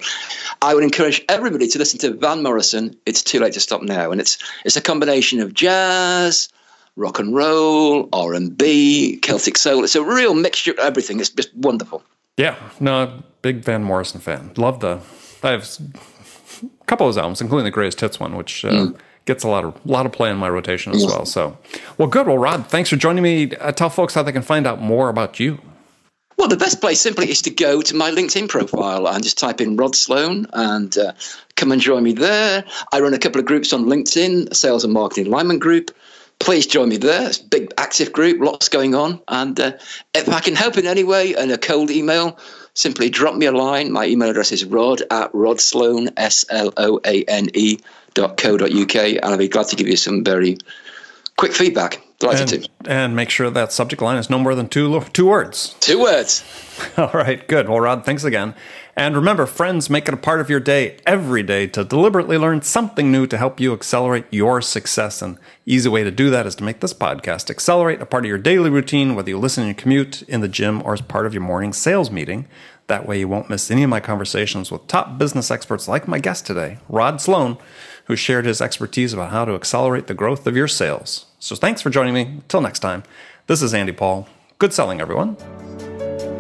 I 0.62 0.76
would 0.76 0.84
encourage 0.84 1.24
everybody 1.30 1.68
to 1.68 1.80
listen 1.80 2.00
to 2.00 2.14
Van 2.14 2.44
Morrison. 2.44 2.96
It's 3.06 3.24
too 3.24 3.40
late 3.40 3.54
to 3.54 3.60
stop 3.60 3.82
now, 3.82 4.12
and 4.12 4.22
it's 4.22 4.38
it's 4.66 4.78
a 4.78 4.82
combination 4.82 5.40
of 5.40 5.54
jazz, 5.54 6.50
rock 6.96 7.20
and 7.20 7.36
roll, 7.36 8.08
R 8.14 8.34
and 8.34 8.56
B, 8.56 9.18
Celtic 9.22 9.58
soul. 9.58 9.84
It's 9.84 9.96
a 9.96 10.04
real 10.04 10.34
mixture 10.34 10.72
of 10.72 10.80
everything. 10.80 11.20
It's 11.20 11.30
just 11.30 11.54
wonderful. 11.56 12.04
Yeah, 12.38 12.56
no, 12.80 13.24
big 13.42 13.64
Van 13.64 13.84
Morrison 13.84 14.22
fan. 14.22 14.52
Love 14.58 14.80
the. 14.80 15.00
I 15.44 15.52
have 15.52 15.68
a 16.64 16.86
couple 16.86 17.08
of 17.08 17.12
his 17.12 17.18
albums, 17.18 17.42
including 17.42 17.66
the 17.66 17.72
Greatest 17.72 18.00
Hits 18.00 18.20
one, 18.20 18.36
which 18.36 18.64
uh, 18.64 18.72
mm. 18.72 18.98
Gets 19.28 19.44
a 19.44 19.50
lot 19.50 19.66
of 19.66 19.86
lot 19.86 20.06
of 20.06 20.14
play 20.14 20.32
in 20.32 20.38
my 20.38 20.50
rotation 20.50 20.94
as 20.94 21.06
well. 21.06 21.26
So, 21.26 21.58
well, 21.98 22.08
good. 22.08 22.28
Well, 22.28 22.38
Rod, 22.38 22.68
thanks 22.68 22.90
for 22.90 22.96
joining 22.96 23.24
me. 23.24 23.54
Uh, 23.58 23.74
tell 23.74 23.90
folks 23.90 24.14
how 24.14 24.24
they 24.24 24.32
can 24.32 24.42
find 24.42 24.66
out 24.66 24.82
more 24.82 25.10
about 25.10 25.38
you. 25.38 25.60
Well, 26.38 26.48
the 26.48 26.56
best 26.56 26.80
place 26.80 27.02
simply 27.02 27.30
is 27.30 27.42
to 27.42 27.50
go 27.50 27.82
to 27.82 27.94
my 27.94 28.10
LinkedIn 28.10 28.48
profile 28.48 29.06
and 29.06 29.22
just 29.22 29.38
type 29.38 29.60
in 29.60 29.76
Rod 29.76 29.96
Sloane 29.96 30.46
and 30.54 30.98
uh, 30.98 31.12
come 31.58 31.74
and 31.74 31.82
join 31.82 32.04
me 32.04 32.14
there. 32.14 32.64
I 32.94 33.02
run 33.02 33.14
a 33.14 33.20
couple 33.20 33.40
of 33.40 33.46
groups 33.46 33.74
on 33.74 33.86
LinkedIn, 33.86 34.56
Sales 34.56 34.86
and 34.86 34.94
Marketing 34.94 35.28
Alignment 35.28 35.60
Group. 35.60 35.92
Please 36.40 36.66
join 36.66 36.88
me 36.88 36.96
there. 36.96 37.28
It's 37.28 37.42
a 37.42 37.44
big, 37.44 37.74
active 37.78 38.14
group, 38.14 38.40
lots 38.40 38.70
going 38.70 38.96
on. 38.96 39.20
And 39.28 39.60
uh, 39.60 39.74
if 40.14 40.30
I 40.30 40.40
can 40.40 40.56
help 40.56 40.78
in 40.78 40.88
any 40.88 41.04
way, 41.04 41.36
and 41.36 41.52
a 41.52 41.58
cold 41.58 41.90
email, 41.90 42.38
simply 42.76 43.10
drop 43.10 43.36
me 43.36 43.48
a 43.48 43.52
line. 43.52 43.92
My 43.92 44.06
email 44.06 44.30
address 44.30 44.54
is 44.54 44.64
rod 44.64 45.02
at 45.12 45.34
rodsloane, 45.34 46.14
S 46.16 46.46
L 46.50 46.72
O 46.78 47.02
A 47.04 47.24
N 47.26 47.50
E 47.56 47.80
dot 48.18 48.36
co 48.36 48.58
dot 48.58 48.74
uk. 48.74 48.96
And 48.96 49.24
I'll 49.24 49.38
be 49.38 49.48
glad 49.48 49.68
to 49.68 49.76
give 49.76 49.88
you 49.88 49.96
some 49.96 50.24
very 50.24 50.58
quick 51.38 51.54
feedback. 51.54 52.02
Delighted 52.20 52.52
and, 52.52 52.64
to. 52.64 52.92
And 52.92 53.16
make 53.16 53.30
sure 53.30 53.52
that 53.52 53.72
subject 53.72 54.02
line 54.02 54.18
is 54.18 54.30
no 54.30 54.40
more 54.40 54.56
than 54.56 54.68
two 54.68 55.02
two 55.14 55.28
words. 55.28 55.76
Two 55.80 56.02
words. 56.02 56.44
All 56.98 57.12
right, 57.14 57.48
good. 57.48 57.70
Well, 57.70 57.80
Rod, 57.80 58.06
thanks 58.06 58.24
again. 58.24 58.56
And 58.96 59.16
remember, 59.16 59.46
friends, 59.46 59.92
make 59.92 60.08
it 60.08 60.16
a 60.16 60.18
part 60.18 60.42
of 60.42 60.50
your 60.50 60.60
day 60.60 60.98
every 61.06 61.44
day 61.44 61.68
to 61.68 61.84
deliberately 61.84 62.40
learn 62.40 62.64
something 62.64 63.12
new 63.12 63.28
to 63.28 63.38
help 63.38 63.60
you 63.60 63.72
accelerate 63.72 64.26
your 64.32 64.60
success. 64.64 65.22
And 65.22 65.38
easy 65.68 65.88
way 65.88 66.04
to 66.04 66.10
do 66.10 66.32
that 66.32 66.48
is 66.48 66.56
to 66.56 66.64
make 66.64 66.80
this 66.80 66.96
podcast 66.96 67.52
accelerate 67.52 68.02
a 68.02 68.08
part 68.08 68.26
of 68.26 68.30
your 68.30 68.40
daily 68.40 68.72
routine, 68.72 69.14
whether 69.14 69.30
you 69.30 69.38
listen 69.38 69.62
in 69.62 69.68
your 69.68 69.76
commute, 69.76 70.24
in 70.24 70.42
the 70.42 70.48
gym, 70.48 70.82
or 70.84 70.94
as 70.94 71.02
part 71.02 71.28
of 71.28 71.36
your 71.36 71.44
morning 71.44 71.74
sales 71.74 72.10
meeting. 72.10 72.48
That 72.88 73.06
way 73.06 73.20
you 73.20 73.28
won't 73.28 73.52
miss 73.52 73.70
any 73.70 73.84
of 73.84 73.92
my 73.92 74.00
conversations 74.00 74.72
with 74.72 74.88
top 74.88 75.20
business 75.20 75.52
experts 75.52 75.88
like 75.88 76.08
my 76.08 76.18
guest 76.18 76.48
today, 76.48 76.80
Rod 76.90 77.22
Sloane, 77.22 77.58
who 78.08 78.16
shared 78.16 78.46
his 78.46 78.62
expertise 78.62 79.14
about 79.14 79.32
how 79.32 79.46
to 79.46 79.54
accelerate 79.54 80.08
the 80.08 80.14
growth 80.14 80.48
of 80.48 80.56
your 80.56 80.68
sales. 80.68 81.26
So 81.40 81.56
thanks 81.56 81.82
for 81.82 81.90
joining 81.90 82.14
me. 82.14 82.22
Until 82.22 82.62
next 82.62 82.80
time, 82.80 83.04
this 83.48 83.62
is 83.62 83.74
Andy 83.74 83.92
Paul. 83.92 84.28
Good 84.60 84.74
selling, 84.74 85.00
everyone. 85.00 85.36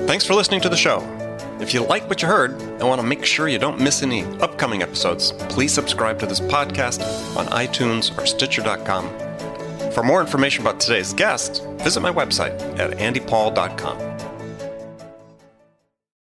Thanks 0.07 0.25
for 0.25 0.33
listening 0.33 0.61
to 0.61 0.69
the 0.69 0.77
show. 0.77 1.01
If 1.59 1.73
you 1.73 1.83
like 1.83 2.07
what 2.07 2.21
you 2.21 2.27
heard 2.27 2.51
and 2.51 2.87
want 2.87 3.01
to 3.01 3.07
make 3.07 3.25
sure 3.25 3.47
you 3.47 3.59
don't 3.59 3.81
miss 3.81 4.03
any 4.03 4.23
upcoming 4.37 4.81
episodes, 4.81 5.33
please 5.49 5.73
subscribe 5.73 6.19
to 6.19 6.25
this 6.25 6.39
podcast 6.39 7.01
on 7.35 7.45
iTunes 7.47 8.17
or 8.17 8.25
Stitcher.com. 8.25 9.09
For 9.91 10.03
more 10.03 10.21
information 10.21 10.61
about 10.61 10.79
today's 10.79 11.13
guest, 11.13 11.63
visit 11.79 11.99
my 12.01 12.11
website 12.11 12.59
at 12.79 12.91
andypaul.com. 12.91 14.06